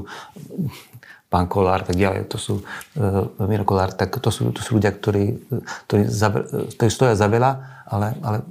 pán 1.33 1.49
Kolár, 1.49 1.89
tak 1.89 1.97
ďalej, 1.97 2.29
to 2.29 2.37
sú 2.37 2.61
uh, 2.61 3.49
Miro 3.49 3.65
Kolár, 3.65 3.97
tak 3.97 4.13
to 4.21 4.29
sú, 4.29 4.53
to 4.53 4.61
sú 4.61 4.77
ľudia, 4.77 4.93
ktorí, 4.93 5.41
ktorí, 5.89 6.03
za, 6.05 6.29
ktorí 6.77 6.91
stoja 6.93 7.17
za 7.17 7.25
veľa, 7.25 7.51
ale, 7.89 8.13
ale 8.21 8.45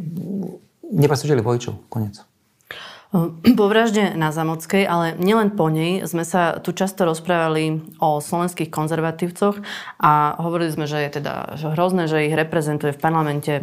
nepresvedčili 0.89 1.45
voličov, 1.45 1.85
konec. 1.93 2.30
Po 3.59 3.67
vražde 3.67 4.15
na 4.15 4.31
Zamockej, 4.31 4.87
ale 4.87 5.19
nielen 5.19 5.51
po 5.51 5.67
nej, 5.67 5.99
sme 6.07 6.23
sa 6.23 6.63
tu 6.63 6.71
často 6.71 7.03
rozprávali 7.03 7.83
o 7.99 8.23
slovenských 8.23 8.71
konzervatívcoch 8.71 9.59
a 9.99 10.39
hovorili 10.39 10.71
sme, 10.71 10.87
že 10.87 11.03
je 11.03 11.19
teda 11.19 11.59
hrozné, 11.75 12.07
že 12.07 12.23
ich 12.23 12.31
reprezentuje 12.31 12.95
v 12.95 13.03
parlamente 13.03 13.53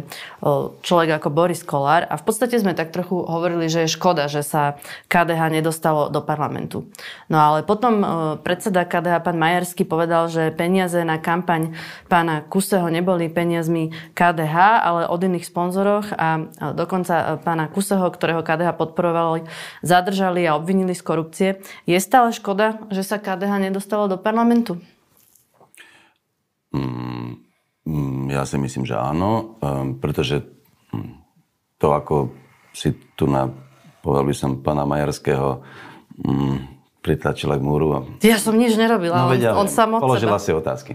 človek 0.85 1.09
ako 1.17 1.33
Boris 1.33 1.65
Kolár 1.65 2.05
a 2.05 2.15
v 2.21 2.23
podstate 2.23 2.61
sme 2.61 2.77
tak 2.77 2.93
trochu 2.93 3.17
hovorili, 3.17 3.65
že 3.65 3.89
je 3.89 3.95
škoda, 3.97 4.29
že 4.29 4.45
sa 4.45 4.77
KDH 5.09 5.49
nedostalo 5.49 6.13
do 6.13 6.21
parlamentu. 6.21 6.85
No 7.25 7.41
ale 7.41 7.65
potom 7.65 8.05
predseda 8.45 8.85
KDH, 8.85 9.25
pán 9.25 9.37
Majerský, 9.41 9.81
povedal, 9.81 10.29
že 10.29 10.53
peniaze 10.53 11.01
na 11.01 11.17
kampaň 11.17 11.73
pána 12.05 12.45
Kuseho 12.45 12.85
neboli 12.93 13.25
peniazmi 13.33 13.89
KDH, 14.13 14.85
ale 14.85 15.01
od 15.09 15.19
iných 15.25 15.49
sponzoroch 15.49 16.13
a 16.13 16.45
dokonca 16.77 17.41
pána 17.41 17.65
Kuseho, 17.65 18.05
ktorého 18.13 18.45
KDH 18.45 18.77
podporovalo 18.77 19.38
zadržali 19.85 20.47
a 20.47 20.55
obvinili 20.57 20.95
z 20.95 21.03
korupcie. 21.03 21.49
Je 21.85 21.99
stále 21.99 22.33
škoda, 22.33 22.79
že 22.89 23.03
sa 23.03 23.21
KDH 23.21 23.69
nedostalo 23.69 24.09
do 24.09 24.17
parlamentu? 24.17 24.79
Mm, 26.69 27.41
mm, 27.85 28.23
ja 28.29 28.45
si 28.45 28.61
myslím, 28.61 28.85
že 28.85 28.93
áno, 28.93 29.57
um, 29.57 29.97
pretože 29.97 30.45
mm, 30.93 31.13
to, 31.81 31.87
ako 31.93 32.15
si 32.73 32.93
tu 33.17 33.25
na, 33.25 33.49
povedal 34.05 34.25
by 34.29 34.33
som, 34.37 34.61
pána 34.61 34.85
Majerského 34.85 35.65
mm, 36.21 36.57
pritlačila 37.01 37.57
k 37.57 37.63
múru. 37.65 37.87
A... 37.95 37.99
Ja 38.21 38.37
som 38.37 38.53
nič 38.53 38.77
nerobila, 38.77 39.25
no, 39.25 39.33
vedia, 39.33 39.57
on, 39.57 39.65
on 39.65 39.67
sám 39.67 39.97
Položila 39.97 40.37
seba. 40.37 40.45
si 40.45 40.51
otázky. 40.53 40.91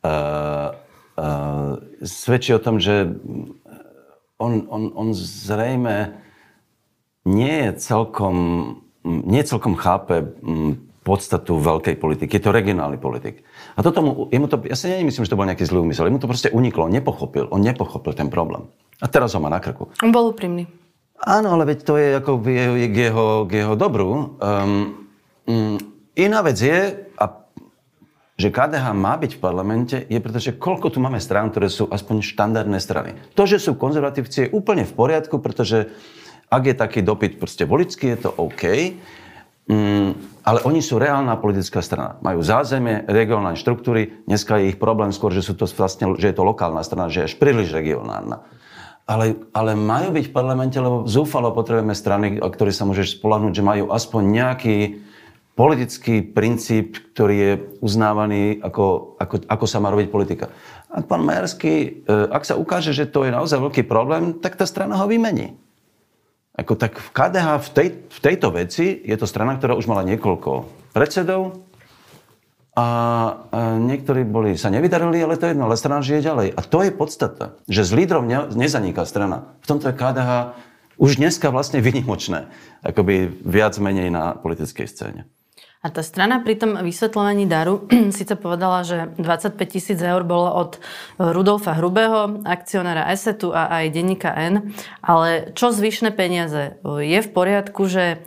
Uh, 0.00 0.72
uh, 1.18 1.76
svedčí 2.06 2.54
o 2.54 2.62
tom, 2.62 2.78
že 2.78 3.10
on, 4.40 4.64
on, 4.70 4.82
on 4.96 5.08
zrejme 5.12 6.16
nie 7.24 7.72
celkom, 7.76 8.36
nie 9.04 9.42
celkom 9.44 9.76
chápe 9.76 10.24
mm, 10.40 11.04
podstatu 11.04 11.56
veľkej 11.56 11.96
politiky. 11.96 12.38
Je 12.38 12.44
to 12.44 12.52
regionálny 12.52 13.00
politik. 13.00 13.40
A 13.76 13.80
to 13.80 13.92
tomu, 13.92 14.28
jemu 14.28 14.46
to, 14.48 14.60
ja 14.68 14.76
si 14.76 14.92
nemyslím, 14.92 15.24
že 15.24 15.32
to 15.32 15.38
bol 15.40 15.48
nejaký 15.48 15.64
zlý 15.64 15.80
úmysel. 15.80 16.08
Jemu 16.08 16.20
to 16.20 16.30
proste 16.30 16.52
uniklo. 16.52 16.88
On 16.88 16.92
nepochopil. 16.92 17.48
On 17.48 17.60
nepochopil 17.60 18.12
ten 18.12 18.28
problém. 18.28 18.68
A 19.00 19.08
teraz 19.08 19.32
ho 19.32 19.40
má 19.40 19.48
na 19.48 19.60
krku. 19.60 19.88
On 20.04 20.12
bol 20.12 20.28
úprimný. 20.28 20.68
Áno, 21.20 21.52
ale 21.52 21.68
veď 21.68 21.78
to 21.84 22.00
je 22.00 22.08
ako 22.16 22.40
jeho, 22.48 22.74
k 22.76 22.96
jeho, 22.96 23.26
k 23.44 23.52
jeho 23.64 23.74
dobru. 23.76 24.40
Um, 24.40 25.08
um, 25.44 25.76
iná 26.16 26.40
vec 26.40 26.56
je, 26.56 26.96
a 27.20 27.24
že 28.40 28.48
KDH 28.48 28.96
má 28.96 29.20
byť 29.20 29.36
v 29.36 29.42
parlamente, 29.42 29.96
je 30.08 30.16
pretože 30.16 30.56
koľko 30.56 30.88
tu 30.88 30.98
máme 31.00 31.20
strán, 31.20 31.52
ktoré 31.52 31.68
sú 31.68 31.88
aspoň 31.92 32.24
štandardné 32.24 32.80
strany. 32.80 33.20
To, 33.36 33.44
že 33.44 33.60
sú 33.60 33.76
konzervatívci, 33.76 34.48
je 34.48 34.52
úplne 34.52 34.88
v 34.88 34.96
poriadku, 34.96 35.44
pretože 35.44 35.92
ak 36.50 36.62
je 36.66 36.74
taký 36.74 37.00
dopyt 37.06 37.38
proste 37.38 37.62
volický, 37.62 38.18
je 38.18 38.26
to 38.26 38.30
OK. 38.34 38.62
Mm, 39.70 40.18
ale 40.42 40.58
oni 40.66 40.82
sú 40.82 40.98
reálna 40.98 41.38
politická 41.38 41.78
strana. 41.78 42.18
Majú 42.26 42.42
zázemie, 42.42 43.06
regionálne 43.06 43.54
štruktúry. 43.54 44.26
Dneska 44.26 44.58
je 44.58 44.74
ich 44.74 44.82
problém 44.82 45.14
skôr, 45.14 45.30
že, 45.30 45.46
sú 45.46 45.54
to 45.54 45.70
vlastne, 45.70 46.10
že 46.18 46.34
je 46.34 46.36
to 46.36 46.42
lokálna 46.42 46.82
strana, 46.82 47.06
že 47.06 47.22
je 47.22 47.28
až 47.30 47.34
príliš 47.38 47.70
regionálna. 47.70 48.42
Ale, 49.06 49.38
ale 49.54 49.78
majú 49.78 50.10
byť 50.10 50.26
v 50.26 50.34
parlamente, 50.34 50.78
lebo 50.78 51.06
zúfalo 51.06 51.54
potrebujeme 51.54 51.94
strany, 51.94 52.42
o 52.42 52.50
ktorých 52.50 52.78
sa 52.78 52.86
môžeš 52.86 53.22
spolahnúť, 53.22 53.52
že 53.54 53.62
majú 53.62 53.84
aspoň 53.94 54.22
nejaký 54.26 54.76
politický 55.54 56.22
princíp, 56.24 57.14
ktorý 57.14 57.36
je 57.36 57.52
uznávaný, 57.78 58.58
ako, 58.64 59.18
ako, 59.22 59.34
ako 59.44 59.64
sa 59.70 59.78
má 59.78 59.90
robiť 59.94 60.08
politika. 60.10 60.50
A 60.90 61.02
pán 61.04 61.22
Majerský, 61.22 61.74
e, 61.74 62.16
ak 62.32 62.42
sa 62.42 62.58
ukáže, 62.58 62.90
že 62.90 63.06
to 63.06 63.22
je 63.22 63.34
naozaj 63.34 63.60
veľký 63.60 63.82
problém, 63.86 64.34
tak 64.40 64.58
tá 64.58 64.66
strana 64.66 64.98
ho 64.98 65.06
vymení. 65.06 65.54
Ako 66.58 66.74
tak 66.74 66.98
v 66.98 67.08
KDH 67.14 67.46
v, 67.62 67.68
tej, 67.70 67.88
v 68.10 68.18
tejto 68.20 68.48
veci 68.50 68.86
je 69.06 69.16
to 69.16 69.26
strana, 69.26 69.56
ktorá 69.56 69.78
už 69.78 69.86
mala 69.86 70.02
niekoľko 70.02 70.66
predsedov 70.90 71.62
a, 72.74 72.86
a 72.86 72.86
niektorí 73.78 74.22
boli, 74.22 74.54
sa 74.54 74.70
nevydarili, 74.70 75.22
ale 75.22 75.38
to 75.38 75.46
je 75.46 75.52
jedno, 75.54 75.66
ale 75.66 75.78
strana 75.78 76.02
žije 76.02 76.26
ďalej. 76.26 76.48
A 76.54 76.60
to 76.62 76.86
je 76.86 76.90
podstata, 76.94 77.58
že 77.66 77.86
z 77.86 77.90
lídrov 77.98 78.22
ne, 78.26 78.46
nezaniká 78.50 79.02
strana. 79.06 79.58
V 79.62 79.66
tomto 79.74 79.90
je 79.90 79.98
KDH 79.98 80.30
už 81.00 81.16
dneska 81.16 81.48
vlastne 81.48 81.80
vynimočné, 81.80 82.46
akoby 82.84 83.30
viac 83.42 83.74
menej 83.80 84.12
na 84.12 84.36
politickej 84.36 84.86
scéne. 84.86 85.26
A 85.80 85.88
tá 85.88 86.04
strana 86.04 86.44
pri 86.44 86.60
tom 86.60 86.76
vysvetľovaní 86.76 87.48
daru 87.48 87.88
síce 88.16 88.36
povedala, 88.36 88.84
že 88.84 89.16
25 89.16 89.56
tisíc 89.64 89.96
eur 89.96 90.20
bolo 90.28 90.52
od 90.52 90.76
Rudolfa 91.16 91.72
Hrubého, 91.80 92.44
akcionára 92.44 93.08
Esetu 93.08 93.56
a 93.56 93.80
aj 93.80 93.88
denníka 93.88 94.28
N, 94.28 94.76
ale 95.00 95.56
čo 95.56 95.72
zvyšné 95.72 96.12
peniaze? 96.12 96.76
Je 96.84 97.18
v 97.24 97.30
poriadku, 97.32 97.88
že 97.88 98.20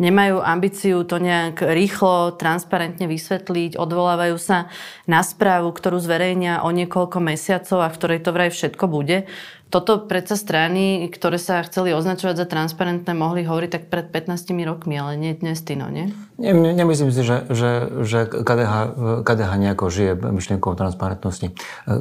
nemajú 0.00 0.40
ambíciu 0.40 1.04
to 1.04 1.20
nejak 1.20 1.60
rýchlo, 1.60 2.38
transparentne 2.40 3.04
vysvetliť, 3.04 3.76
odvolávajú 3.76 4.36
sa 4.40 4.72
na 5.04 5.20
správu, 5.20 5.74
ktorú 5.76 6.00
zverejnia 6.00 6.64
o 6.64 6.72
niekoľko 6.72 7.20
mesiacov 7.20 7.84
a 7.84 7.92
v 7.92 7.96
ktorej 8.00 8.20
to 8.24 8.30
vraj 8.32 8.50
všetko 8.54 8.84
bude. 8.88 9.28
Toto 9.70 10.02
predsa 10.02 10.34
strany, 10.34 11.06
ktoré 11.06 11.38
sa 11.38 11.62
chceli 11.62 11.94
označovať 11.94 12.42
za 12.42 12.46
transparentné, 12.50 13.14
mohli 13.14 13.46
hovoriť 13.46 13.70
tak 13.70 13.84
pred 13.86 14.10
15 14.10 14.50
rokmi, 14.66 14.98
ale 14.98 15.14
nie 15.14 15.30
dnes, 15.38 15.62
Tino, 15.62 15.86
nie? 15.86 16.10
Nie, 16.40 16.56
nemyslím 16.56 17.12
si, 17.12 17.20
že, 17.20 17.46
že, 17.52 17.70
že 18.00 18.24
KDH, 18.26 18.74
KDH 19.28 19.50
nejako 19.60 19.92
žije 19.92 20.12
myšlienkou 20.16 20.72
transparentnosti. 20.72 21.52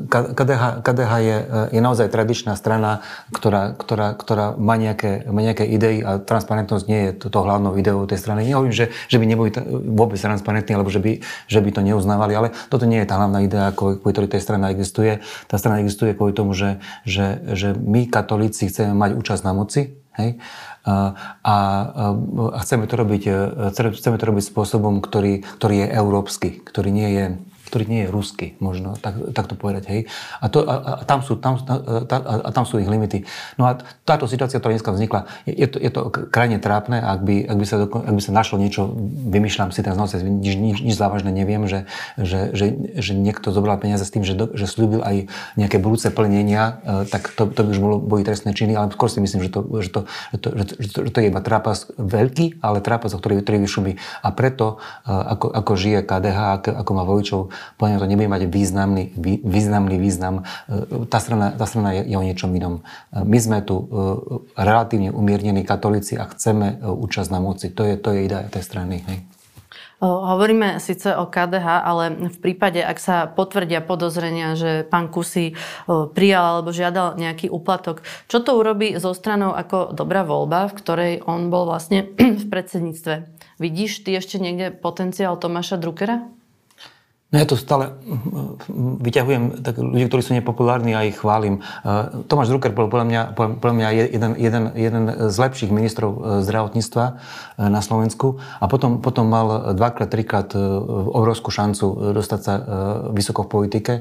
KDH, 0.09 0.79
KDH 0.79 1.11
je, 1.21 1.37
je 1.75 1.81
naozaj 1.83 2.07
tradičná 2.07 2.55
strana, 2.55 3.03
ktorá, 3.35 3.75
ktorá, 3.75 4.15
ktorá 4.15 4.55
má, 4.55 4.79
nejaké, 4.79 5.27
má 5.27 5.43
nejaké 5.43 5.67
idei 5.67 5.99
a 5.99 6.23
transparentnosť 6.23 6.85
nie 6.87 7.01
je 7.05 7.11
to, 7.19 7.27
to 7.27 7.43
hlavnou 7.43 7.75
ideou 7.75 8.07
tej 8.07 8.17
strany. 8.17 8.47
Nehovorím, 8.47 8.71
že, 8.71 8.95
že 9.11 9.19
by 9.19 9.25
neboli 9.27 9.51
vôbec 9.91 10.15
transparentní, 10.15 10.71
alebo 10.71 10.87
že 10.87 11.03
by, 11.03 11.19
že 11.51 11.59
by 11.59 11.69
to 11.75 11.81
neuznávali, 11.83 12.33
ale 12.33 12.47
toto 12.71 12.87
nie 12.87 13.03
je 13.03 13.11
tá 13.11 13.19
hlavná 13.19 13.43
idea, 13.43 13.75
kvôli 13.75 13.99
ktorej 13.99 14.31
tej 14.31 14.41
strana 14.41 14.71
existuje. 14.71 15.19
Tá 15.51 15.59
strana 15.59 15.83
existuje 15.83 16.15
kvôli 16.15 16.31
tomu, 16.31 16.55
že, 16.55 16.79
že, 17.03 17.43
že 17.59 17.69
my 17.75 18.07
katolíci 18.07 18.71
chceme 18.71 18.95
mať 18.95 19.11
účasť 19.19 19.43
na 19.43 19.51
moci, 19.51 19.99
hej? 20.15 20.39
A, 20.87 21.13
a, 21.43 21.55
a 22.55 22.59
chceme, 22.63 22.87
to 22.87 22.95
robiť, 22.95 23.23
e, 23.27 23.69
chceme 23.75 24.15
to 24.15 24.25
robiť 24.25 24.43
spôsobom, 24.47 25.03
ktorý, 25.03 25.43
ktorý 25.59 25.75
je 25.83 25.87
európsky, 25.91 26.49
ktorý 26.63 26.89
nie 26.89 27.09
je 27.11 27.25
ktorý 27.69 27.85
nie 27.85 28.01
je 28.05 28.09
ruský, 28.09 28.47
možno 28.57 28.97
tak, 28.97 29.13
tak 29.37 29.45
to 29.45 29.53
povedať. 29.53 29.83
Hej. 29.85 30.01
A, 30.41 30.49
to, 30.49 30.65
a, 30.65 30.75
a, 30.99 31.03
tam 31.05 31.21
sú, 31.21 31.37
tam, 31.37 31.61
a, 31.61 32.33
a 32.43 32.49
tam 32.49 32.65
sú 32.65 32.81
ich 32.81 32.89
limity. 32.89 33.23
No 33.61 33.69
a 33.69 33.77
táto 34.03 34.25
situácia, 34.25 34.57
ktorá 34.57 34.73
dneska 34.73 34.89
vznikla, 34.89 35.29
je, 35.45 35.53
je, 35.53 35.67
to, 35.69 35.77
je 35.77 35.91
to 35.93 36.09
krajne 36.09 36.57
trápne, 36.57 36.97
ak 36.97 37.21
by, 37.21 37.45
ak 37.45 37.57
by, 37.61 37.65
sa, 37.69 37.77
ak 37.85 38.13
by 38.17 38.21
sa 38.25 38.31
našlo 38.33 38.57
niečo, 38.57 38.89
vymýšľam 39.29 39.69
si 39.69 39.85
teraz 39.85 39.95
naozaj 40.01 40.25
nič, 40.25 40.55
nič, 40.57 40.77
nič 40.81 40.95
závažné 40.97 41.29
neviem, 41.29 41.69
že, 41.69 41.85
že, 42.17 42.49
že, 42.57 42.65
že 42.97 43.11
niekto 43.13 43.53
zobral 43.53 43.77
peniaze 43.77 44.01
s 44.01 44.11
tým, 44.11 44.25
že, 44.25 44.33
že 44.35 44.65
slúbil 44.65 45.05
aj 45.05 45.29
nejaké 45.59 45.77
budúce 45.77 46.09
plnenia, 46.09 46.81
e, 46.81 47.11
tak 47.11 47.29
to, 47.37 47.45
to 47.51 47.61
by 47.61 47.69
už 47.69 47.79
bolo, 47.79 47.95
boli 48.01 48.25
trestné 48.25 48.57
činy, 48.57 48.73
ale 48.73 48.89
skôr 48.95 49.11
si 49.11 49.21
myslím, 49.21 49.45
že 49.45 49.51
to, 49.53 49.61
že 49.83 49.89
to, 49.93 50.01
že 50.33 50.37
to, 50.39 50.47
že 50.49 50.63
to, 50.65 50.73
že 50.79 50.89
to, 50.89 50.99
že 51.05 51.11
to 51.13 51.19
je 51.21 51.27
iba 51.29 51.41
trápas 51.43 51.91
veľký, 51.99 52.63
ale 52.65 52.81
trápas, 52.81 53.13
o 53.13 53.19
ktorý, 53.21 53.43
ktorý 53.45 53.57
vyšumí. 53.61 53.93
A 54.25 54.29
preto, 54.33 54.81
e, 55.05 55.11
ako, 55.11 55.51
ako 55.51 55.71
žije 55.77 55.99
KDH, 56.07 56.39
ako, 56.63 56.69
ako 56.79 56.91
má 56.95 57.03
voličov, 57.03 57.39
podľa 57.77 57.89
mňa 57.89 57.99
to 58.01 58.09
nebude 58.11 58.29
mať 58.29 58.43
významný, 58.47 59.03
významný 59.43 59.97
význam. 59.99 60.43
E, 60.67 61.07
tá 61.07 61.19
strana, 61.23 61.55
tá 61.55 61.65
strana 61.65 61.95
je, 61.95 62.11
je 62.11 62.15
o 62.15 62.23
niečom 62.25 62.51
inom. 62.51 62.81
E, 63.11 63.23
my 63.23 63.37
sme 63.39 63.59
tu 63.63 63.75
e, 63.77 63.85
relatívne 64.59 65.09
umiernení 65.15 65.63
katolíci 65.63 66.19
a 66.19 66.27
chceme 66.27 66.81
účasť 66.81 67.29
na 67.31 67.39
moci. 67.39 67.71
To 67.71 67.85
je, 67.85 67.95
to 67.99 68.15
je 68.15 68.25
idea 68.25 68.47
tej 68.47 68.63
strany. 68.63 69.03
Hej. 69.05 69.19
Hovoríme 69.99 70.79
síce 70.79 71.11
o 71.11 71.27
KDH, 71.27 71.67
ale 71.83 72.31
v 72.31 72.37
prípade, 72.39 72.79
ak 72.79 73.03
sa 73.03 73.27
potvrdia 73.27 73.83
podozrenia, 73.83 74.55
že 74.55 74.87
pán 74.87 75.11
Kusy 75.11 75.59
prijal 76.15 76.63
alebo 76.63 76.71
žiadal 76.71 77.19
nejaký 77.19 77.51
úplatok, 77.51 78.07
čo 78.31 78.39
to 78.39 78.55
urobí 78.55 78.95
zo 78.95 79.11
stranou 79.11 79.51
ako 79.51 79.91
dobrá 79.91 80.23
voľba, 80.23 80.71
v 80.71 80.77
ktorej 80.79 81.13
on 81.27 81.51
bol 81.51 81.67
vlastne 81.67 82.15
v 82.41 82.45
predsedníctve? 82.47 83.27
Vidíš 83.59 84.07
ty 84.07 84.15
ešte 84.15 84.39
niekde 84.39 84.71
potenciál 84.71 85.35
Tomáša 85.35 85.75
Druckera? 85.75 86.31
No 87.29 87.37
ja 87.37 87.45
to 87.45 87.53
stále 87.53 87.93
mm, 87.93 89.05
vyťahujem 89.05 89.43
tak 89.61 89.77
ľudí, 89.77 90.09
ktorí 90.09 90.21
sú 90.25 90.33
nepopulárni 90.33 90.97
a 90.97 91.05
ich 91.05 91.21
chválim. 91.21 91.61
E, 91.61 92.25
Tomáš 92.25 92.49
Drucker 92.49 92.73
bol 92.73 92.89
podľa 92.89 93.05
mňa, 93.05 93.21
podľa 93.37 93.75
mňa 93.77 93.87
jeden, 93.93 94.31
jeden, 94.33 94.63
jeden 94.73 95.03
z 95.29 95.35
lepších 95.37 95.69
ministrov 95.69 96.41
zdravotníctva 96.41 97.05
na 97.61 97.81
Slovensku 97.85 98.41
a 98.57 98.65
potom, 98.65 98.97
potom 98.97 99.29
mal 99.29 99.77
dvakrát, 99.77 100.09
trikrát 100.09 100.49
obrovskú 101.13 101.53
šancu 101.53 102.17
dostať 102.17 102.39
sa 102.41 102.53
vysoko 103.13 103.45
v 103.45 103.51
politike 103.53 103.93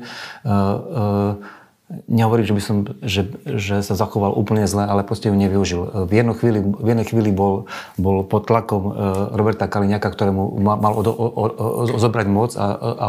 Nehovorím, 1.89 2.45
že, 2.45 2.53
by 2.53 2.63
som, 2.63 2.77
že, 3.01 3.23
že 3.49 3.81
sa 3.81 3.97
zachoval 3.97 4.37
úplne 4.37 4.69
zle, 4.69 4.85
ale 4.85 5.09
proste 5.09 5.33
ju 5.33 5.37
nevyužil. 5.41 6.05
V 6.05 6.13
jednej 6.13 6.37
chvíli, 6.37 6.61
v 6.61 6.85
jednej 6.85 7.07
chvíli 7.09 7.31
bol, 7.33 7.65
bol 7.97 8.29
pod 8.29 8.45
tlakom 8.45 8.93
e, 8.93 9.33
Roberta 9.33 9.73
Kaliňaka, 9.73 10.13
ktorému 10.13 10.61
mal 10.61 10.93
od, 10.93 11.09
o, 11.09 11.15
o, 11.17 11.45
zobrať 11.97 12.27
moc 12.29 12.53
a, 12.61 12.77
a, 12.77 13.07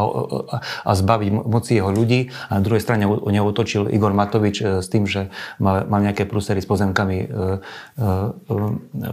a 0.64 0.90
zbaviť 0.96 1.28
moci 1.44 1.76
jeho 1.76 1.92
ľudí. 1.92 2.32
A 2.48 2.56
na 2.56 2.64
druhej 2.64 2.80
strane 2.80 3.04
o 3.04 3.28
neho 3.28 3.44
otočil 3.44 3.84
Igor 3.92 4.16
Matovič 4.16 4.64
e, 4.64 4.80
s 4.80 4.88
tým, 4.88 5.04
že 5.04 5.28
mal, 5.60 5.84
mal 5.84 6.00
nejaké 6.00 6.24
prúsery 6.24 6.64
s 6.64 6.68
pozemkami 6.68 7.16
e, 7.20 7.26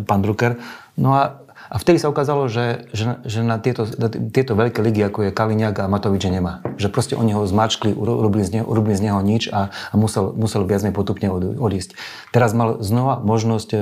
pán 0.07 0.19
Drucker. 0.23 0.63
No 0.95 1.11
a 1.11 1.43
a 1.67 1.75
vtedy 1.75 1.99
sa 1.99 2.07
ukázalo, 2.07 2.47
že, 2.47 2.87
že, 2.95 3.19
že 3.27 3.43
na, 3.43 3.59
tieto, 3.59 3.83
na 3.99 4.07
tieto 4.07 4.55
veľké 4.55 4.79
ligy, 4.79 5.03
ako 5.03 5.27
je 5.27 5.31
Kaliňák 5.35 5.83
a 5.83 5.91
Matovič, 5.91 6.23
nemá. 6.31 6.63
Že 6.79 6.87
proste 6.89 7.13
oni 7.19 7.35
ho 7.35 7.43
zmačkli, 7.43 7.91
urobili 7.91 8.47
z 8.47 8.59
neho, 8.59 8.65
urobili 8.65 8.95
z 8.95 9.11
neho 9.11 9.19
nič 9.19 9.51
a, 9.51 9.69
a 9.69 9.95
musel, 9.99 10.31
musel 10.31 10.63
viac 10.63 10.79
potupne 10.95 11.27
odísť. 11.57 11.97
Teraz 12.31 12.55
mal 12.55 12.79
znova 12.79 13.19
možnosť 13.19 13.69
e, 13.73 13.77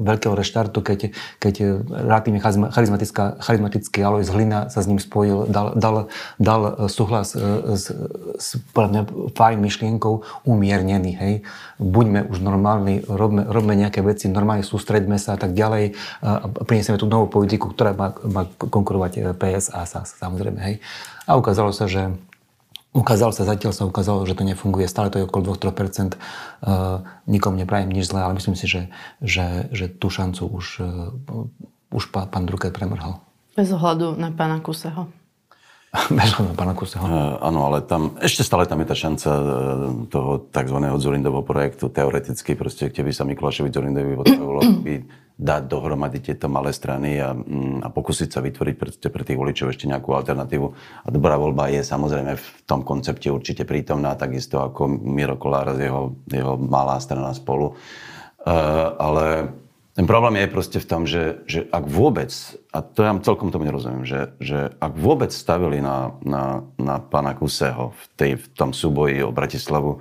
veľkého 0.00 0.32
reštartu, 0.32 0.80
keď, 0.80 1.12
keď 1.36 1.84
relatívne 1.90 2.40
charizmatický 2.40 4.00
Alois 4.00 4.30
Hlina 4.32 4.72
sa 4.72 4.80
s 4.80 4.88
ním 4.88 5.02
spojil, 5.02 5.50
dal, 5.50 5.76
dal, 5.76 6.08
dal 6.40 6.88
súhlas 6.88 7.36
e, 7.36 7.42
s, 7.76 7.92
s 8.40 8.48
mňa, 8.72 9.34
fajn 9.36 9.58
myšlienkou 9.60 10.46
umiernený. 10.48 11.12
Hej. 11.18 11.34
Buďme 11.76 12.30
už 12.30 12.40
normálni, 12.40 13.02
robme, 13.04 13.44
robme 13.44 13.74
nejaké 13.76 14.00
veci, 14.00 14.30
normálne 14.30 14.64
sústreďme 14.64 15.18
sa 15.18 15.34
a 15.34 15.38
tak 15.40 15.52
ďalej 15.52 15.98
a 16.22 16.46
priniesieme 16.64 16.96
tu 16.96 17.09
novú 17.10 17.26
politiku, 17.42 17.74
ktorá 17.74 17.90
má, 17.90 18.14
má 18.30 18.46
konkurovať 18.46 19.12
eh, 19.18 19.22
PS 19.34 19.74
a 19.74 19.82
SAS, 19.82 20.14
samozrejme. 20.14 20.62
Hej. 20.62 20.76
A 21.26 21.34
ukázalo 21.34 21.74
sa, 21.74 21.90
že 21.90 22.14
Ukázalo 22.90 23.30
sa, 23.30 23.46
zatiaľ 23.46 23.70
sa 23.70 23.86
ukázalo, 23.86 24.26
že 24.26 24.34
to 24.34 24.42
nefunguje. 24.42 24.90
Stále 24.90 25.14
to 25.14 25.22
je 25.22 25.26
okolo 25.30 25.54
2-3%. 25.54 26.18
Uh, 26.58 27.06
nikom 27.30 27.54
neprajem 27.54 27.86
nič 27.86 28.10
zlé, 28.10 28.26
ale 28.26 28.34
myslím 28.34 28.58
si, 28.58 28.66
že, 28.66 28.90
že, 29.22 29.70
že 29.70 29.86
tú 29.86 30.10
šancu 30.10 30.50
už, 30.50 30.66
uh, 30.82 31.14
už 31.94 32.10
pán, 32.10 32.26
pán 32.26 32.50
Drucker 32.50 32.74
premrhal. 32.74 33.22
Bez 33.54 33.70
ohľadu 33.70 34.18
na 34.18 34.34
pána 34.34 34.58
Kuseho. 34.58 35.06
Bez 36.18 36.34
ohľadu 36.34 36.50
na 36.50 36.58
pána 36.58 36.74
Kuseho. 36.74 37.06
Uh, 37.06 37.38
áno, 37.38 37.70
ale 37.70 37.86
tam, 37.86 38.18
ešte 38.18 38.42
stále 38.42 38.66
tam 38.66 38.82
je 38.82 38.90
tá 38.90 38.96
šanca 38.98 39.28
toho 40.10 40.50
tzv. 40.50 40.78
Zurindovho 40.98 41.46
projektu. 41.46 41.94
Teoreticky 41.94 42.58
proste, 42.58 42.90
kde 42.90 43.06
by 43.06 43.12
sa 43.14 43.22
Mikulášovi 43.22 43.70
Zurindovi 43.70 44.18
potrebovalo 44.18 44.66
by 44.82 44.94
dať 45.40 45.62
dohromady 45.72 46.20
tieto 46.20 46.52
malé 46.52 46.76
strany 46.76 47.16
a, 47.16 47.32
mm, 47.32 47.80
a 47.80 47.88
pokúsiť 47.88 48.28
sa 48.28 48.44
vytvoriť 48.44 48.74
pre, 48.76 48.90
pre 48.92 49.22
tých 49.24 49.40
voličov 49.40 49.72
ešte 49.72 49.88
nejakú 49.88 50.12
alternatívu. 50.12 50.66
A 51.04 51.08
dobrá 51.08 51.40
voľba 51.40 51.72
je 51.72 51.80
samozrejme 51.80 52.36
v 52.36 52.46
tom 52.68 52.84
koncepte 52.84 53.32
určite 53.32 53.64
prítomná, 53.64 54.12
takisto 54.20 54.60
ako 54.60 54.86
Miro 54.86 55.40
Kolár 55.40 55.72
z 55.80 55.88
jeho, 55.88 56.12
jeho 56.28 56.60
malá 56.60 57.00
strana 57.00 57.32
spolu. 57.32 57.72
Uh, 58.40 58.96
ale 59.00 59.52
ten 59.96 60.04
problém 60.04 60.44
je 60.44 60.54
proste 60.54 60.78
v 60.80 60.88
tom, 60.88 61.02
že, 61.08 61.44
že 61.48 61.68
ak 61.72 61.84
vôbec, 61.88 62.32
a 62.72 62.78
to 62.80 63.04
ja 63.04 63.12
celkom 63.20 63.52
tomu 63.52 63.68
nerozumiem, 63.68 64.04
že, 64.04 64.32
že 64.40 64.72
ak 64.76 64.92
vôbec 64.96 65.32
stavili 65.32 65.80
na, 65.82 66.16
na, 66.24 66.64
na 66.80 67.00
pána 67.00 67.36
Kuseho 67.36 67.96
v, 67.96 68.02
tej, 68.16 68.32
v 68.40 68.46
tom 68.56 68.70
súboji 68.72 69.20
o 69.24 69.34
Bratislavu, 69.34 70.00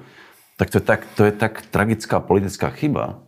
tak 0.59 0.71
to 0.71 0.79
je 0.79 0.85
tak, 0.85 1.01
to 1.15 1.21
je 1.23 1.33
tak 1.35 1.53
tragická 1.71 2.19
politická 2.19 2.67
chyba, 2.71 3.23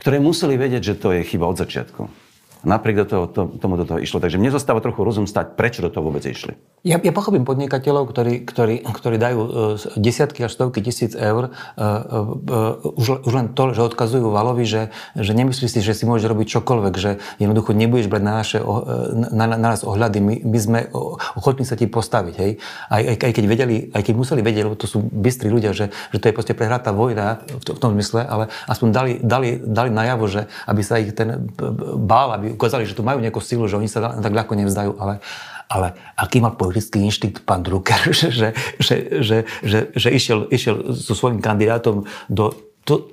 ktoré 0.00 0.16
museli 0.18 0.56
vedieť, 0.56 0.82
že 0.82 0.98
to 0.98 1.12
je 1.12 1.22
chyba 1.28 1.44
od 1.44 1.60
začiatku. 1.60 2.29
Napriek 2.60 2.96
do 3.02 3.06
toho, 3.08 3.24
to, 3.24 3.42
tomu 3.56 3.80
do 3.80 3.88
toho 3.88 3.96
išlo. 3.96 4.20
Takže 4.20 4.36
mne 4.36 4.52
zostáva 4.52 4.84
trochu 4.84 5.00
rozum 5.00 5.24
stať, 5.24 5.56
prečo 5.56 5.80
do 5.80 5.88
toho 5.88 6.04
vôbec 6.04 6.20
išli. 6.20 6.60
Ja, 6.84 7.00
ja 7.00 7.12
pochopím 7.12 7.44
podnikateľov, 7.48 8.08
ktorí, 8.12 8.44
ktorí, 8.44 8.84
ktorí 8.84 9.16
dajú 9.16 9.38
uh, 9.40 9.48
desiatky 9.96 10.44
až 10.44 10.56
stovky 10.56 10.84
tisíc 10.84 11.12
eur 11.16 11.52
uh, 11.52 11.80
uh, 11.80 12.96
už, 13.00 13.24
už 13.24 13.32
len 13.32 13.52
to, 13.52 13.72
že 13.72 13.84
odkazujú 13.84 14.28
Valovi, 14.28 14.68
že, 14.68 14.92
že 15.16 15.32
nemyslí 15.32 15.66
si, 15.68 15.80
že 15.80 15.96
si 15.96 16.04
môžeš 16.04 16.28
robiť 16.28 16.46
čokoľvek, 16.60 16.94
že 17.00 17.20
jednoducho 17.40 17.72
nebudeš 17.72 18.12
brať 18.12 18.22
na, 18.24 18.32
naše, 18.40 18.58
na, 18.60 19.44
na, 19.48 19.56
na 19.56 19.68
nás 19.76 19.80
ohľady. 19.80 20.18
My, 20.20 20.34
my 20.44 20.58
sme 20.60 20.80
ochotní 21.36 21.64
sa 21.64 21.80
ti 21.80 21.88
postaviť. 21.88 22.34
Hej? 22.36 22.50
Aj, 22.88 23.02
aj, 23.04 23.16
aj, 23.24 23.32
keď 23.32 23.44
vedeli, 23.48 23.76
aj 23.92 24.02
keď 24.04 24.14
museli 24.16 24.40
vedieť, 24.44 24.64
lebo 24.68 24.76
to 24.76 24.88
sú 24.88 25.00
bystrí 25.00 25.48
ľudia, 25.48 25.72
že, 25.72 25.92
že 26.12 26.18
to 26.20 26.28
je 26.28 26.36
proste 26.36 26.52
prehratá 26.52 26.92
vojna 26.92 27.40
v, 27.44 27.76
v 27.76 27.80
tom 27.80 27.96
zmysle, 27.96 28.20
ale 28.24 28.52
aspoň 28.68 28.88
dali, 28.92 29.12
dali, 29.20 29.48
dali 29.60 29.90
najavo, 29.92 30.24
že 30.28 30.48
aby 30.68 30.80
sa 30.84 31.00
ich 31.00 31.12
ten 31.16 31.48
bál, 32.04 32.36
aby 32.36 32.49
ukázali, 32.54 32.84
že 32.86 32.96
tu 32.96 33.02
majú 33.06 33.22
nejakú 33.22 33.38
silu, 33.42 33.64
že 33.70 33.78
oni 33.78 33.86
sa 33.86 34.14
tak 34.18 34.32
ľahko 34.34 34.58
nevzdajú, 34.58 34.98
ale, 34.98 35.22
ale 35.70 35.94
aký 36.18 36.42
mal 36.42 36.58
politický 36.58 37.00
inštinkt 37.06 37.46
pán 37.46 37.62
Drucker, 37.62 38.10
že, 38.14 38.28
že, 38.30 38.48
že, 38.78 38.96
že, 39.22 39.36
že, 39.62 39.78
že 39.94 40.08
išiel, 40.10 40.50
išiel 40.50 40.94
so 40.94 41.14
svojím 41.14 41.38
kandidátom 41.38 42.08
do, 42.26 42.52
do, 42.82 43.10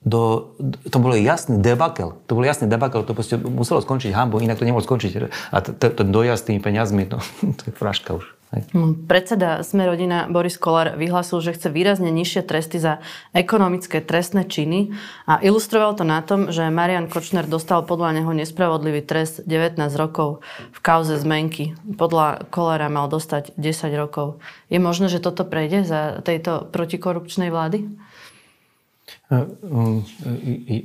do, 0.00 0.52
to 0.88 0.96
bolo 0.96 1.12
jasný 1.12 1.60
debakel. 1.60 2.16
To 2.24 2.32
bol 2.32 2.44
jasný 2.44 2.66
debakel, 2.66 3.04
to 3.04 3.12
proste 3.12 3.36
muselo 3.36 3.84
skončiť 3.84 4.16
hambu, 4.16 4.40
inak 4.40 4.56
to 4.56 4.64
nemohlo 4.64 4.82
skončiť. 4.82 5.28
A 5.52 5.60
ten 5.60 6.08
dojazd 6.08 6.40
s 6.40 6.46
tými 6.48 6.60
peniazmi, 6.64 7.04
no, 7.04 7.20
to 7.58 7.62
je 7.68 7.72
fraška 7.76 8.16
už. 8.16 8.39
Hm, 8.50 9.06
predseda 9.06 9.62
Sme 9.62 9.86
rodina 9.86 10.26
Boris 10.26 10.58
Kolár 10.58 10.98
vyhlásil, 10.98 11.38
že 11.38 11.54
chce 11.54 11.70
výrazne 11.70 12.10
nižšie 12.10 12.42
tresty 12.42 12.82
za 12.82 12.98
ekonomické 13.30 14.02
trestné 14.02 14.42
činy 14.42 14.90
a 15.30 15.38
ilustroval 15.38 15.94
to 15.94 16.02
na 16.02 16.18
tom, 16.18 16.50
že 16.50 16.66
Marian 16.66 17.06
Kočner 17.06 17.46
dostal 17.46 17.86
podľa 17.86 18.18
neho 18.18 18.30
nespravodlivý 18.34 19.06
trest 19.06 19.46
19 19.46 19.78
rokov 19.94 20.42
v 20.74 20.78
kauze 20.82 21.14
zmenky. 21.22 21.78
Podľa 21.94 22.50
Kolára 22.50 22.90
mal 22.90 23.06
dostať 23.06 23.54
10 23.54 23.94
rokov. 23.94 24.42
Je 24.66 24.82
možné, 24.82 25.06
že 25.06 25.22
toto 25.22 25.46
prejde 25.46 25.86
za 25.86 26.18
tejto 26.18 26.66
protikorupčnej 26.74 27.54
vlády? 27.54 27.86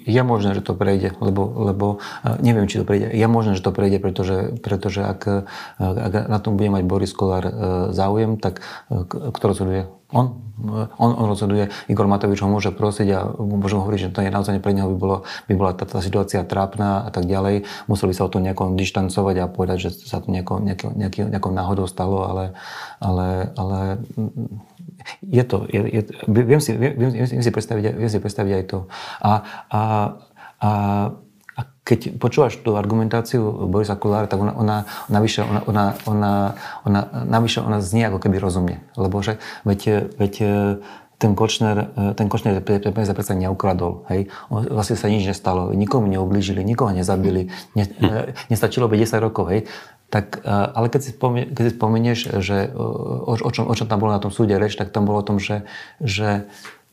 Je 0.05 0.21
možné, 0.21 0.53
že 0.53 0.61
to 0.61 0.77
prejde, 0.77 1.17
lebo, 1.17 1.49
lebo 1.65 1.85
neviem, 2.45 2.69
či 2.69 2.77
to 2.77 2.85
prejde. 2.85 3.09
Je 3.09 3.25
možné, 3.25 3.57
že 3.57 3.65
to 3.65 3.73
prejde, 3.73 3.97
pretože, 3.97 4.61
pretože 4.61 5.01
ak, 5.01 5.49
ak 5.81 6.13
na 6.29 6.37
tom 6.37 6.53
bude 6.53 6.69
mať 6.69 6.85
Boris 6.85 7.09
Kolár 7.09 7.41
e, 7.41 7.53
záujem, 7.89 8.37
tak 8.37 8.61
e, 8.93 9.01
kto 9.09 9.43
rozhoduje? 9.49 9.89
On, 10.13 10.37
on, 11.01 11.11
on 11.17 11.25
rozhoduje, 11.25 11.73
Igor 11.89 12.05
Matovič 12.05 12.37
ho 12.45 12.47
môže 12.47 12.69
prosiť 12.69 13.07
a 13.17 13.25
môžem 13.33 13.81
hovoriť, 13.81 13.99
že 13.99 14.13
to 14.13 14.21
je 14.21 14.29
naozaj 14.29 14.61
pre 14.61 14.77
neho 14.77 14.93
by, 14.93 14.97
bolo, 15.01 15.17
by 15.49 15.53
bola 15.57 15.73
tá, 15.73 15.89
tá 15.89 15.97
situácia 15.97 16.45
trápna 16.45 17.01
a 17.01 17.09
tak 17.09 17.25
ďalej. 17.25 17.65
Museli 17.89 18.13
sa 18.13 18.29
o 18.29 18.31
to 18.31 18.37
nejako 18.37 18.77
dištancovať 18.77 19.35
a 19.41 19.49
povedať, 19.49 19.89
že 19.89 20.05
sa 20.05 20.21
to 20.21 20.29
nejako, 20.29 20.61
nejako, 20.61 20.93
nejakou 21.01 21.49
náhodou 21.49 21.89
stalo, 21.89 22.29
ale, 22.29 22.53
ale, 23.01 23.49
ale 23.57 23.79
je 25.21 25.43
to, 25.43 25.65
je, 25.69 25.81
je, 25.81 26.01
viem, 26.27 26.61
si, 26.61 26.71
viem, 26.73 26.93
viem, 26.97 27.43
si 27.43 27.51
predstaviť, 27.51 27.83
viem 27.95 28.11
si 28.11 28.19
predstaviť 28.19 28.53
aj 28.53 28.63
to. 28.69 28.79
A, 29.21 29.31
a, 29.69 29.81
a, 30.59 30.71
a 31.55 31.61
keď 31.85 32.17
počúvaš 32.17 32.59
tú 32.59 32.75
argumentáciu 32.75 33.69
Borisa 33.69 33.95
Kulára, 33.95 34.27
tak 34.27 34.41
ona, 34.41 34.53
ona, 34.57 34.77
navyše, 35.07 35.45
ona, 35.45 35.61
ona, 35.69 35.85
ona, 36.09 36.31
ona, 36.83 37.01
navyše 37.25 37.61
ona 37.61 37.79
znie 37.79 38.09
ako 38.09 38.19
keby 38.19 38.41
rozumne. 38.41 38.81
Lebo 38.97 39.21
že, 39.21 39.37
veď, 39.63 40.11
veď 40.17 40.33
ten 41.15 41.31
Kočner, 41.35 41.95
ten 42.19 42.27
Kočner 42.27 42.59
peniaze 42.59 43.13
predsa 43.15 43.33
neukradol. 43.35 44.03
Hej? 44.11 44.27
Vlastne 44.51 44.99
sa 44.99 45.07
nič 45.07 45.23
nestalo, 45.23 45.71
nikomu 45.71 46.11
neublížili, 46.11 46.59
nikoho 46.61 46.91
nezabili, 46.91 47.51
ne, 47.75 47.83
nestačilo 48.51 48.91
by 48.91 48.99
10 48.99 49.23
rokov. 49.23 49.51
Hej? 49.51 49.61
Tak, 50.11 50.43
e, 50.43 50.51
ale 50.51 50.87
keď 50.91 51.01
si, 51.01 51.11
spomie, 51.15 51.43
keď 51.49 51.63
si 51.65 51.71
spomenieš, 51.75 52.19
že 52.43 52.69
o, 52.75 53.35
o, 53.35 53.49
čom, 53.51 53.65
o 53.65 53.73
čom 53.73 53.87
tam 53.89 53.99
bolo 53.99 54.13
na 54.13 54.21
tom 54.21 54.29
súde 54.29 54.55
reč, 54.59 54.77
tak 54.77 54.93
tam 54.93 55.07
bolo 55.07 55.23
o 55.23 55.27
tom, 55.27 55.41
že, 55.41 55.65
že, 56.03 56.45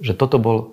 že 0.02 0.18
toto 0.18 0.42
bol 0.42 0.58
e, 0.58 0.64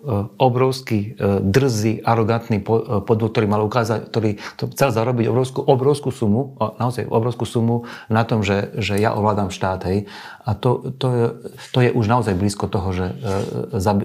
obrovský, 0.41 1.13
e, 1.13 1.37
drzý, 1.45 2.01
arogantný 2.01 2.65
podvod, 2.65 3.29
ktorý 3.29 3.45
mal 3.45 3.61
ukázať, 3.61 4.09
ktorý 4.09 4.41
chcel 4.73 4.89
zarobiť 4.89 5.29
obrovskú, 5.29 5.59
obrovskú 5.61 6.09
sumu, 6.09 6.57
naozaj 6.57 7.05
obrovskú 7.05 7.45
sumu 7.45 7.85
na 8.09 8.25
tom, 8.25 8.41
že, 8.41 8.73
že 8.81 8.97
ja 8.97 9.13
ovládam 9.13 9.53
štát. 9.53 9.85
Hej. 9.85 10.09
A 10.41 10.57
to, 10.57 10.89
to, 10.97 11.07
je, 11.13 11.25
to 11.69 11.79
je 11.85 11.89
už 11.93 12.05
naozaj 12.09 12.33
blízko 12.33 12.65
toho, 12.65 12.89
že 12.89 13.05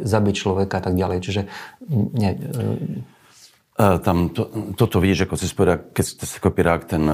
zabiť 0.05 0.35
človeka 0.37 0.79
a 0.79 0.85
tak 0.85 0.95
ďalej. 1.01 1.19
Čiže 1.25 1.41
nie, 1.89 2.37
tam 3.75 4.31
to, 4.31 4.75
toto 4.79 5.01
vidíš, 5.01 5.27
ako 5.27 5.35
si 5.41 5.49
spôjda, 5.49 5.81
keď 5.91 6.05
si 6.05 6.39
kopírák 6.39 6.85
ten, 6.85 7.05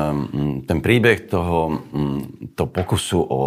ten 0.67 0.79
príbeh 0.83 1.31
toho 1.31 1.81
to 2.59 2.65
pokusu 2.67 3.23
o 3.23 3.41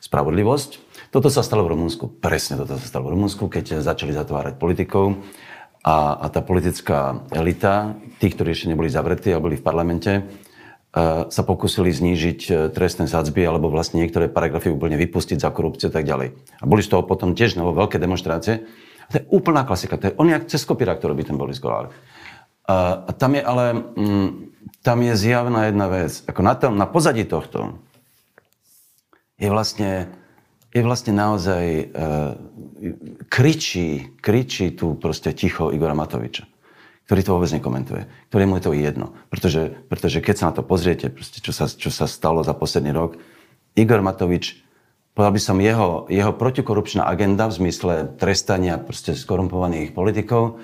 spravodlivosť. 0.00 0.87
Toto 1.08 1.32
sa 1.32 1.40
stalo 1.40 1.64
v 1.64 1.72
Rumunsku. 1.72 2.20
Presne 2.20 2.60
toto 2.60 2.76
sa 2.76 2.84
stalo 2.84 3.08
v 3.08 3.16
Rumunsku, 3.16 3.48
keď 3.48 3.80
začali 3.80 4.12
zatvárať 4.12 4.60
politikov 4.60 5.16
a, 5.80 6.20
a 6.20 6.26
tá 6.28 6.44
politická 6.44 7.24
elita, 7.32 7.96
tí, 8.20 8.28
ktorí 8.28 8.52
ešte 8.52 8.68
neboli 8.68 8.92
zavretí 8.92 9.32
a 9.32 9.40
boli 9.40 9.56
v 9.56 9.64
parlamente, 9.64 10.28
sa 11.28 11.42
pokúsili 11.44 11.92
znížiť 11.92 12.72
trestné 12.72 13.06
sadzby 13.06 13.44
alebo 13.44 13.68
vlastne 13.68 14.00
niektoré 14.00 14.26
paragrafy 14.32 14.72
úplne 14.72 14.96
vypustiť 14.96 15.36
za 15.36 15.52
korupciu 15.52 15.92
a 15.92 15.94
tak 16.00 16.08
ďalej. 16.08 16.32
A 16.32 16.64
boli 16.64 16.80
z 16.80 16.90
toho 16.90 17.04
potom 17.04 17.36
tiež 17.36 17.60
novo 17.60 17.76
veľké 17.76 18.00
demonstrácie. 18.00 18.64
To 19.12 19.14
je 19.20 19.24
úplná 19.28 19.68
klasika. 19.68 20.00
To 20.00 20.08
je 20.08 20.16
on 20.16 20.32
jak 20.32 20.48
cez 20.48 20.64
kopíra, 20.64 20.96
ktorý 20.96 21.12
by 21.12 21.24
ten 21.28 21.36
Boris 21.36 21.60
Kolár. 21.60 21.92
A 22.68 23.08
tam 23.16 23.36
je 23.36 23.42
ale, 23.44 23.64
mm, 23.96 24.28
tam 24.84 24.98
je 25.00 25.12
zjavná 25.16 25.68
jedna 25.68 25.86
vec. 25.88 26.24
Ako 26.28 26.40
na, 26.44 26.52
tom, 26.56 26.76
na 26.76 26.84
pozadí 26.88 27.24
tohto 27.24 27.80
je 29.40 29.48
vlastne, 29.48 30.12
je 30.78 30.86
vlastne 30.86 31.12
naozaj 31.12 31.64
uh, 31.90 32.38
kričí, 33.26 34.14
kričí 34.22 34.72
tu 34.78 34.94
proste 34.94 35.34
ticho 35.34 35.74
Igora 35.74 35.98
Matoviča 35.98 36.46
ktorý 37.08 37.24
to 37.24 37.34
vôbec 37.40 37.48
nekomentuje, 37.56 38.04
ktorému 38.28 38.60
je 38.60 38.64
to 38.68 38.76
jedno. 38.76 39.16
Pretože, 39.32 39.72
pretože 39.88 40.20
keď 40.20 40.34
sa 40.36 40.46
na 40.52 40.60
to 40.60 40.60
pozriete, 40.60 41.08
proste, 41.08 41.40
čo, 41.40 41.56
sa, 41.56 41.64
čo 41.64 41.88
sa 41.88 42.04
stalo 42.04 42.44
za 42.44 42.52
posledný 42.52 42.92
rok, 42.92 43.16
Igor 43.72 44.04
Matovič, 44.04 44.60
povedal 45.16 45.32
by 45.32 45.40
som, 45.40 45.56
jeho, 45.56 46.04
jeho 46.12 46.36
protikorupčná 46.36 47.08
agenda 47.08 47.48
v 47.48 47.64
zmysle 47.64 48.12
trestania 48.20 48.76
proste 48.76 49.16
skorumpovaných 49.16 49.96
politikov, 49.96 50.60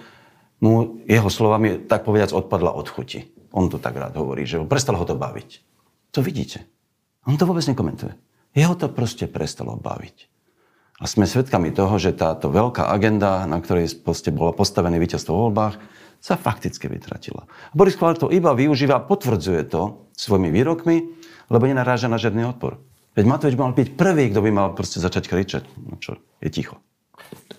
mu 0.60 1.00
jeho 1.08 1.32
slovami 1.32 1.88
tak 1.88 2.04
povediac 2.04 2.36
odpadla 2.36 2.76
od 2.76 2.92
chuti. 2.92 3.24
On 3.56 3.72
to 3.72 3.80
tak 3.80 3.96
rád 3.96 4.12
hovorí, 4.20 4.44
že 4.44 4.60
prestalo 4.68 5.00
ho 5.00 5.08
to 5.08 5.16
baviť. 5.16 5.64
To 6.12 6.20
vidíte. 6.20 6.60
On 7.24 7.40
to 7.40 7.48
vôbec 7.48 7.64
nekomentuje. 7.64 8.12
Jeho 8.54 8.78
to 8.78 8.86
proste 8.86 9.26
prestalo 9.26 9.74
baviť. 9.74 10.30
A 11.02 11.10
sme 11.10 11.26
svedkami 11.26 11.74
toho, 11.74 11.98
že 11.98 12.14
táto 12.14 12.54
veľká 12.54 12.86
agenda, 12.86 13.42
na 13.50 13.58
ktorej 13.58 13.90
bolo 14.30 14.54
postavené 14.54 15.02
víťazstvo 15.02 15.34
v 15.34 15.42
voľbách, 15.50 15.74
sa 16.22 16.38
fakticky 16.38 16.88
vytratila. 16.88 17.44
Boris 17.74 17.98
Kolár 17.98 18.16
to 18.16 18.32
iba 18.32 18.54
využíva 18.54 18.96
a 18.96 19.04
potvrdzuje 19.04 19.68
to 19.68 20.08
svojimi 20.16 20.48
výrokmi, 20.54 20.96
lebo 21.52 21.68
nenaráža 21.68 22.08
na 22.08 22.16
žiadny 22.16 22.46
odpor. 22.48 22.80
Veď 23.18 23.24
Matovič 23.28 23.54
mal 23.58 23.76
byť 23.76 23.88
prvý, 23.98 24.32
kto 24.32 24.40
by 24.40 24.50
mal 24.54 24.68
proste 24.72 25.02
začať 25.02 25.28
kričať. 25.28 25.62
No 25.84 26.00
čo, 26.00 26.16
je 26.40 26.48
ticho. 26.48 26.80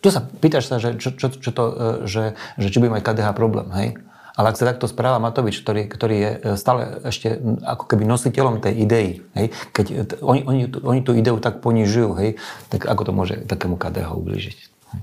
Tu 0.02 0.10
sa 0.10 0.24
pýtaš 0.24 0.68
sa, 0.68 0.82
že, 0.82 0.98
čo, 0.98 1.14
čo, 1.14 1.30
čo 1.30 1.52
to, 1.54 1.64
e, 1.72 2.08
že, 2.10 2.36
že 2.58 2.68
či 2.72 2.78
bude 2.82 2.91
mať 2.91 3.04
KDH 3.06 3.30
problém, 3.38 3.68
hej? 3.72 3.88
Ale 4.36 4.52
ak 4.52 4.60
sa 4.60 4.68
takto 4.68 4.92
správa 4.92 5.16
Matovič, 5.24 5.64
ktorý, 5.64 5.88
ktorý 5.88 6.16
je 6.16 6.32
e, 6.32 6.40
stále 6.60 7.00
ešte 7.08 7.40
ako 7.64 7.88
keby 7.88 8.04
nositeľom 8.04 8.60
tej 8.60 8.84
idei, 8.84 9.08
hej, 9.32 9.48
keď 9.72 9.86
e, 9.88 9.96
oni, 10.20 10.42
oni, 10.44 10.62
oni 10.76 11.00
tú 11.08 11.16
ideu 11.16 11.40
tak 11.40 11.64
ponižujú, 11.64 12.10
hej, 12.20 12.36
tak 12.68 12.84
ako 12.84 13.02
to 13.08 13.12
môže 13.16 13.36
takému 13.48 13.80
KDH 13.80 14.12
ublížiť? 14.12 14.58
Hej. 14.92 15.02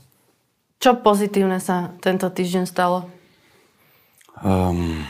Čo 0.84 1.00
pozitívne 1.00 1.64
sa 1.64 1.96
tento 2.04 2.28
týždeň 2.28 2.68
stalo? 2.68 3.08
Um, 4.44 5.00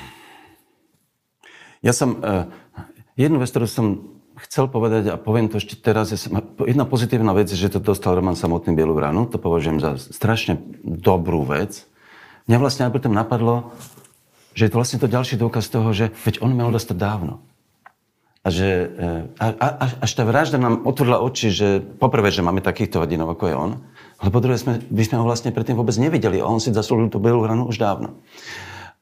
ja 1.83 1.91
som... 1.91 2.23
Uh, 2.23 2.47
jednu 3.17 3.41
vec, 3.41 3.51
ktorú 3.51 3.67
som 3.69 3.87
chcel 4.49 4.67
povedať 4.67 5.13
a 5.13 5.21
poviem 5.21 5.47
to 5.47 5.61
ešte 5.61 5.79
teraz. 5.79 6.11
Jedna 6.65 6.85
pozitívna 6.89 7.37
vec 7.37 7.53
je, 7.53 7.59
že 7.59 7.79
to 7.79 7.81
dostal 7.83 8.17
Roman 8.17 8.35
samotný 8.35 8.75
Bielu 8.75 8.93
vranu. 8.97 9.29
To 9.31 9.39
považujem 9.39 9.79
za 9.79 10.01
strašne 10.01 10.59
dobrú 10.83 11.47
vec. 11.47 11.85
Mňa 12.51 12.59
vlastne 12.59 12.83
aj 12.91 12.93
potom 12.97 13.15
napadlo, 13.15 13.71
že 14.53 14.69
je 14.69 14.71
to 14.71 14.79
vlastne 14.79 14.99
to 15.01 15.09
ďalší 15.09 15.41
dôkaz 15.41 15.69
toho, 15.73 15.91
že 15.93 16.13
veď 16.25 16.45
on 16.45 16.53
mal 16.53 16.73
dostať 16.73 16.97
dávno. 16.97 17.41
A 18.43 18.51
že 18.51 18.91
e, 18.91 19.07
a, 19.39 19.47
a, 19.55 19.87
až 20.03 20.11
tá 20.19 20.27
vražda 20.27 20.59
nám 20.59 20.83
otvorila 20.83 21.23
oči, 21.23 21.55
že 21.55 21.79
poprvé, 21.79 22.35
že 22.35 22.43
máme 22.43 22.59
takýchto 22.59 22.99
hrdinov, 22.99 23.39
ako 23.39 23.45
je 23.47 23.55
on, 23.55 23.73
ale 24.19 24.29
po 24.35 24.43
druhé, 24.43 24.59
sme, 24.59 24.83
by 24.83 25.03
sme 25.07 25.17
ho 25.23 25.25
vlastne 25.27 25.55
predtým 25.55 25.79
vôbec 25.79 25.95
nevideli 25.95 26.43
a 26.43 26.51
on 26.51 26.59
si 26.59 26.75
zaslúžil 26.75 27.11
tú 27.11 27.23
bielú 27.23 27.47
hranu 27.47 27.71
už 27.71 27.79
dávno. 27.79 28.19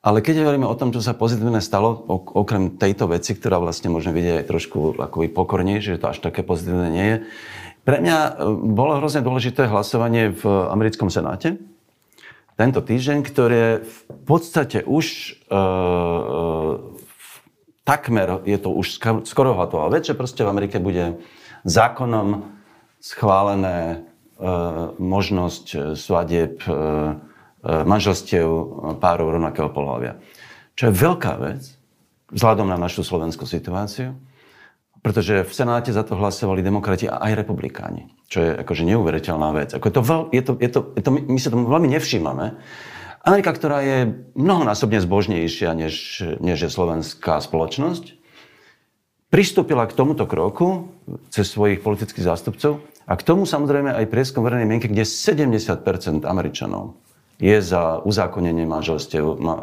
Ale 0.01 0.25
keď 0.25 0.45
hovoríme 0.45 0.65
o 0.65 0.77
tom, 0.77 0.97
čo 0.97 1.05
sa 1.05 1.13
pozitívne 1.13 1.61
stalo, 1.61 1.93
okrem 2.33 2.81
tejto 2.81 3.05
veci, 3.13 3.37
ktorá 3.37 3.61
vlastne 3.61 3.93
môžeme 3.93 4.17
vidieť 4.17 4.45
aj 4.45 4.49
trošku 4.49 4.97
akoby 4.97 5.29
pokornejšie, 5.29 5.97
že 5.97 6.01
to 6.01 6.09
až 6.09 6.25
také 6.25 6.41
pozitívne 6.41 6.89
nie 6.89 7.07
je, 7.09 7.17
pre 7.85 7.97
mňa 8.01 8.17
e, 8.17 8.31
bolo 8.77 9.01
hrozne 9.01 9.25
dôležité 9.25 9.69
hlasovanie 9.69 10.37
v 10.37 10.45
americkom 10.69 11.09
senáte 11.09 11.57
tento 12.61 12.85
týždeň, 12.85 13.19
ktoré 13.25 13.81
v 13.81 13.99
podstate 14.29 14.85
už 14.85 15.07
e, 15.09 15.33
e, 15.33 15.65
takmer, 17.89 18.45
je 18.45 18.59
to 18.61 18.69
už 18.77 19.01
skoro 19.25 19.57
hotová 19.57 19.89
vec, 19.89 20.05
že 20.05 20.13
proste 20.13 20.45
v 20.45 20.53
Amerike 20.53 20.77
bude 20.77 21.17
zákonom 21.65 22.53
schválené 23.01 23.79
e, 23.89 23.97
možnosť 25.01 25.97
svadieb 25.97 26.61
e, 26.69 26.73
E, 27.61 27.85
manželstiev 27.85 28.49
párov 29.05 29.37
rovnakého 29.37 29.69
pohľavia. 29.69 30.17
Čo 30.81 30.89
je 30.89 30.97
veľká 30.97 31.33
vec, 31.45 31.77
vzhľadom 32.33 32.73
na 32.73 32.81
našu 32.81 33.05
slovenskú 33.05 33.45
situáciu, 33.45 34.17
pretože 35.01 35.49
v 35.49 35.53
Senáte 35.53 35.97
za 35.97 36.05
to 36.05 36.17
hlasovali 36.17 36.61
demokrati 36.61 37.09
a 37.09 37.21
aj 37.25 37.45
republikáni, 37.45 38.13
čo 38.29 38.45
je 38.45 38.51
akože 38.53 38.85
neuveriteľná 38.85 39.49
vec. 39.57 39.73
Ako 39.73 39.89
je 39.89 39.95
to 39.95 40.03
je 40.33 40.43
to, 40.45 40.53
je 40.61 40.71
to, 40.71 40.81
je 40.97 41.03
to, 41.03 41.11
my 41.11 41.39
sa 41.41 41.53
tomu 41.53 41.69
veľmi 41.69 41.89
nevšímame. 41.89 42.61
Amerika, 43.21 43.53
ktorá 43.53 43.85
je 43.85 43.99
mnohonásobne 44.33 44.97
zbožnejšia, 45.01 45.77
než, 45.77 46.25
než 46.41 46.59
je 46.65 46.71
slovenská 46.73 47.41
spoločnosť, 47.41 48.17
pristúpila 49.29 49.85
k 49.85 49.97
tomuto 49.97 50.25
kroku 50.25 50.89
cez 51.29 51.49
svojich 51.53 51.85
politických 51.85 52.25
zástupcov 52.25 52.81
a 53.05 53.13
k 53.17 53.25
tomu 53.25 53.45
samozrejme 53.45 53.93
aj 53.93 54.11
prieskom 54.11 54.45
verejnej 54.45 54.69
mienky, 54.69 54.89
kde 54.89 55.05
70% 55.05 56.25
Američanov 56.25 56.97
je 57.41 57.57
za 57.61 58.05
uzákonenie 58.05 58.69
manželstiev 58.69 59.25
ma, 59.41 59.55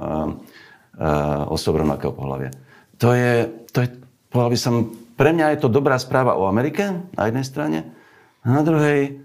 osob 1.49 1.77
rovnakého 1.77 2.09
pohľavia. 2.09 2.49
To 2.97 3.13
je, 3.13 3.45
to 3.69 3.85
je, 3.85 3.87
povedal 4.33 4.51
by 4.53 4.59
som, 4.59 4.75
pre 5.17 5.33
mňa 5.33 5.57
je 5.57 5.65
to 5.65 5.73
dobrá 5.73 5.97
správa 5.97 6.37
o 6.37 6.45
Amerike 6.45 7.09
na 7.17 7.23
jednej 7.27 7.45
strane, 7.45 7.79
a 8.45 8.53
na 8.53 8.61
druhej, 8.61 9.19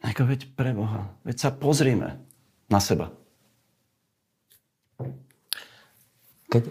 ako 0.00 0.22
veď 0.24 0.40
pre 0.54 0.72
Boha, 0.72 1.10
veď 1.26 1.36
sa 1.36 1.50
pozrime 1.52 2.22
na 2.70 2.78
seba. 2.78 3.10
Keď, 6.46 6.62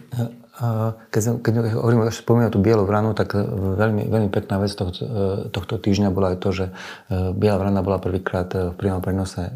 keď, 1.12 1.44
keď 1.44 1.54
hovorím, 1.76 2.08
spomínam 2.08 2.48
tú 2.48 2.64
bielu 2.64 2.88
vranu, 2.88 3.12
tak 3.12 3.36
e, 3.36 3.44
veľmi, 3.76 4.08
veľmi 4.08 4.30
pekná 4.32 4.64
vec 4.64 4.72
tohto, 4.72 5.04
e, 5.04 5.52
tohto 5.52 5.76
týždňa 5.76 6.16
bola 6.16 6.32
aj 6.32 6.38
to, 6.40 6.50
že 6.56 6.66
e, 6.72 7.36
biela 7.36 7.60
vrana 7.60 7.84
bola 7.84 8.00
prvýkrát 8.00 8.48
v 8.48 8.72
priamom 8.72 9.04
prenose, 9.04 9.52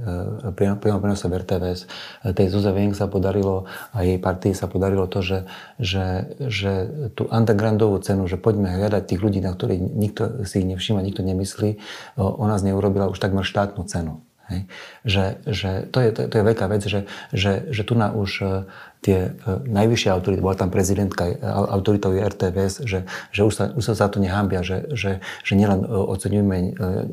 priamom 0.60 1.00
prenose 1.00 1.32
v 1.32 1.40
RTVS. 1.40 1.88
Tej 2.36 2.48
Zuze 2.52 2.76
Weng 2.76 2.92
sa 2.92 3.08
podarilo 3.08 3.64
a 3.96 4.04
jej 4.04 4.20
partii 4.20 4.52
sa 4.52 4.68
podarilo 4.68 5.08
to, 5.08 5.24
že, 5.24 5.40
že, 5.80 6.36
že 6.52 6.72
tú 7.16 7.32
undergroundovú 7.32 8.04
cenu, 8.04 8.28
že 8.28 8.36
poďme 8.36 8.76
hľadať 8.76 9.04
tých 9.08 9.24
ľudí, 9.24 9.40
na 9.40 9.56
ktorých 9.56 9.80
nikto 9.80 10.44
si 10.44 10.60
ich 10.60 10.68
nevšíma, 10.68 11.00
nikto 11.00 11.24
nemyslí, 11.24 11.80
ona 12.20 12.60
z 12.60 12.70
nej 12.70 12.76
urobila 12.76 13.08
už 13.08 13.24
takmer 13.24 13.48
štátnu 13.48 13.88
cenu. 13.88 14.20
Hej. 14.50 14.62
Že, 15.06 15.26
že 15.46 15.70
to, 15.94 15.98
je, 16.02 16.10
to, 16.10 16.22
to 16.26 16.36
je 16.42 16.44
veľká 16.44 16.66
vec, 16.74 16.82
že, 16.82 17.06
že, 17.30 17.70
že 17.70 17.82
tu 17.86 17.94
na 17.94 18.10
už 18.10 18.66
tie 19.00 19.32
e, 19.32 19.52
najvyššie 19.64 20.10
autority, 20.12 20.44
bola 20.44 20.60
tam 20.60 20.68
prezidentka, 20.68 21.24
e, 21.32 21.40
autoritou 21.46 22.12
je 22.12 22.20
RTVS, 22.20 22.74
že, 22.84 23.08
že 23.32 23.42
už, 23.48 23.54
sa, 23.56 23.66
už 23.72 23.84
sa 23.84 23.94
za 23.96 24.08
to 24.12 24.20
nehambia, 24.20 24.60
že, 24.60 24.92
že, 24.92 25.24
že 25.24 25.54
nielen 25.56 25.84
e, 25.84 25.88
oceňujeme 25.88 26.58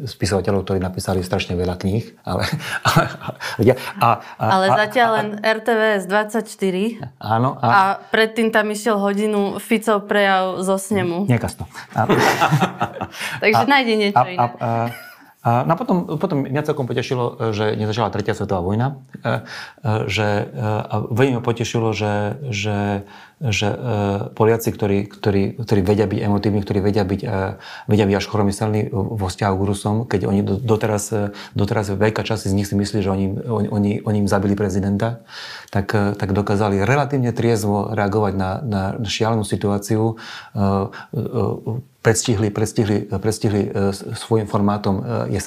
spisovateľov, 0.03 0.67
ktorí 0.67 0.83
napísali 0.83 1.23
strašne 1.23 1.55
veľa 1.55 1.77
kníh, 1.79 2.05
ale... 2.27 2.45
Ale, 3.57 3.73
a, 4.01 4.21
a, 4.39 4.45
ale 4.53 4.67
zatiaľ 4.69 5.09
len 5.17 5.29
RTVS 5.41 6.07
24. 6.07 7.19
Áno. 7.19 7.57
A, 7.59 7.67
a 7.67 7.81
predtým 8.13 8.53
tam 8.53 8.69
išiel 8.69 9.01
hodinu 9.01 9.59
Ficov 9.63 10.07
prejav 10.07 10.61
zo 10.63 10.77
snemu. 10.77 11.27
A, 11.27 12.01
Takže 13.43 13.65
a, 13.65 13.69
nájde 13.69 13.95
niečo 13.97 14.23
a, 14.23 14.29
iné. 14.29 14.39
A, 14.39 14.47
a, 14.47 14.71
a 15.47 15.63
no 15.63 15.79
potom, 15.79 16.19
potom 16.19 16.43
mňa 16.43 16.67
celkom 16.67 16.91
potešilo, 16.91 17.55
že 17.55 17.79
nezačala 17.79 18.11
tretia 18.11 18.35
svetová 18.35 18.67
vojna. 18.67 18.99
E, 19.23 19.47
e, 19.87 20.11
že, 20.11 20.43
e, 20.43 20.45
a 20.59 21.07
veľmi 21.07 21.39
ma 21.39 21.43
potešilo, 21.47 21.95
že, 21.95 22.43
že, 22.51 23.07
že 23.37 23.69
Poliaci, 24.33 24.73
ktorí, 24.73 25.13
ktorí, 25.13 25.61
ktorí 25.61 25.81
vedia 25.85 26.09
byť 26.09 26.21
emotívni, 26.25 26.65
ktorí 26.65 26.81
vedia 26.81 27.05
byť, 27.05 27.21
vedia 27.85 28.07
byť 28.09 28.17
až 28.17 28.27
choromyselní 28.33 28.89
vo 28.89 29.27
vzťahu 29.29 29.55
k 29.61 29.67
Rusom, 29.69 29.97
keď 30.09 30.21
oni 30.25 30.41
doteraz, 30.41 31.13
doteraz 31.53 31.93
veľká 31.93 32.25
časť 32.25 32.49
z 32.49 32.57
nich 32.57 32.65
si 32.65 32.73
myslí, 32.73 33.05
že 33.05 33.13
oni, 33.13 33.27
oni, 33.45 33.93
oni 34.01 34.19
im 34.25 34.29
zabili 34.29 34.57
prezidenta, 34.57 35.21
tak, 35.69 35.93
tak 35.93 36.33
dokázali 36.33 36.81
relatívne 36.81 37.37
triezvo 37.37 37.93
reagovať 37.93 38.33
na, 38.41 38.51
na 38.65 38.83
šialenú 39.05 39.45
situáciu 39.45 40.17
predstihli, 42.07 42.55
predstihli, 42.55 42.99
predstihli 43.11 43.63
e, 43.67 43.91
svojim 44.15 44.47
formátom 44.47 45.03
e, 45.03 45.43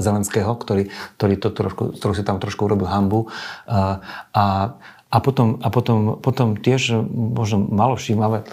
Zelenského, 0.00 0.56
ktorý, 0.56 0.88
ktorý 1.20 1.34
to 1.36 1.48
trošku, 1.52 1.84
ktorý 2.00 2.12
si 2.16 2.24
tam 2.24 2.40
trošku 2.40 2.64
urobil 2.64 2.88
hambu. 2.88 3.28
A, 3.68 4.00
a, 4.32 4.44
a 5.08 5.18
potom, 5.24 5.56
a 5.64 5.68
potom, 5.72 6.20
potom 6.20 6.56
tiež 6.60 7.00
možno 7.08 7.64
malo 7.64 7.96
všímavé, 7.96 8.44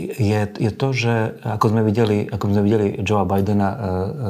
je, 0.00 0.40
je 0.48 0.70
to, 0.72 0.96
že 0.96 1.44
ako 1.44 1.76
sme 1.76 1.84
videli, 1.84 2.24
ako 2.24 2.44
sme 2.48 2.64
videli 2.64 2.86
Joea 3.04 3.28
Bidena 3.28 3.70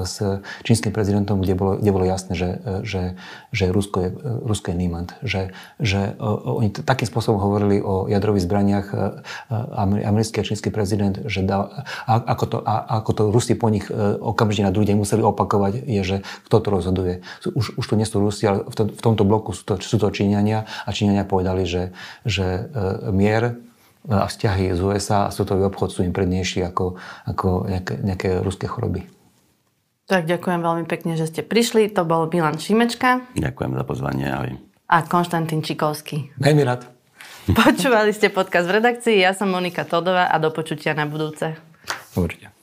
s 0.02 0.18
čínskym 0.66 0.90
prezidentom, 0.90 1.38
kde 1.38 1.54
bolo, 1.54 1.78
kde 1.78 1.90
bolo 1.94 2.02
jasné, 2.02 2.34
že, 2.34 2.58
že, 2.82 3.14
že 3.54 3.70
Rusko 3.70 3.98
je, 4.02 4.10
Rusko 4.42 4.74
je 4.74 4.76
nímant. 4.76 5.14
Že, 5.22 5.54
že 5.78 6.18
oni 6.42 6.74
takým 6.74 7.06
spôsobom 7.06 7.38
hovorili 7.38 7.78
o 7.78 8.10
jadrových 8.10 8.50
zbraniach 8.50 8.86
americký 9.78 10.42
a 10.42 10.48
čínsky 10.50 10.74
prezident, 10.74 11.22
že 11.30 11.46
dá, 11.46 11.86
ako, 12.10 12.44
to, 12.50 12.58
ako 12.66 13.10
to 13.14 13.22
Rusi 13.30 13.54
po 13.54 13.70
nich 13.70 13.86
okamžite 14.18 14.66
na 14.66 14.74
druhý 14.74 14.90
deň 14.90 14.98
museli 14.98 15.22
opakovať, 15.22 15.86
je, 15.86 16.02
že 16.02 16.16
kto 16.50 16.56
to 16.58 16.68
rozhoduje. 16.74 17.22
Už, 17.46 17.78
už 17.78 17.84
to 17.86 17.94
nie 17.94 18.10
sú 18.10 18.18
Rusi, 18.18 18.42
ale 18.42 18.66
v, 18.66 18.74
tom, 18.74 18.86
v 18.90 19.02
tomto 19.06 19.22
bloku 19.22 19.54
sú 19.54 19.62
to, 19.62 19.78
sú 19.78 20.02
to 20.02 20.10
Číňania 20.10 20.66
a 20.66 20.90
Číňania 20.90 21.22
povedali, 21.22 21.62
že, 21.62 21.94
že 22.26 22.66
mier 23.14 23.62
a 24.06 24.30
vzťahy 24.30 24.70
z 24.72 24.80
USA 24.80 25.26
a 25.26 25.32
svetový 25.34 25.66
obchod 25.66 25.90
sú 25.90 26.00
im 26.06 26.14
prednejší 26.14 26.62
ako, 26.62 26.94
ako 27.26 27.66
nejaké, 27.66 27.94
nejaké 27.98 28.28
ruské 28.40 28.70
choroby. 28.70 29.10
Tak 30.08 30.24
ďakujem 30.24 30.64
veľmi 30.64 30.84
pekne, 30.88 31.20
že 31.20 31.28
ste 31.28 31.44
prišli. 31.44 31.92
To 31.92 32.08
bol 32.08 32.30
Milan 32.32 32.56
Šimečka. 32.56 33.28
Ďakujem 33.36 33.72
za 33.76 33.84
pozvanie. 33.84 34.24
Ahoj. 34.32 34.56
A 34.88 35.04
Konštantín 35.04 35.60
Čikovský. 35.60 36.32
Veľmi 36.40 36.64
rád. 36.64 36.88
Počúvali 37.52 38.16
ste 38.16 38.32
podcast 38.32 38.68
v 38.72 38.80
redakcii. 38.80 39.20
Ja 39.20 39.36
som 39.36 39.52
Monika 39.52 39.84
Todová 39.84 40.32
a 40.32 40.36
do 40.40 40.48
počutia 40.48 40.96
na 40.96 41.04
budúce. 41.04 41.60
Určite. 42.16 42.57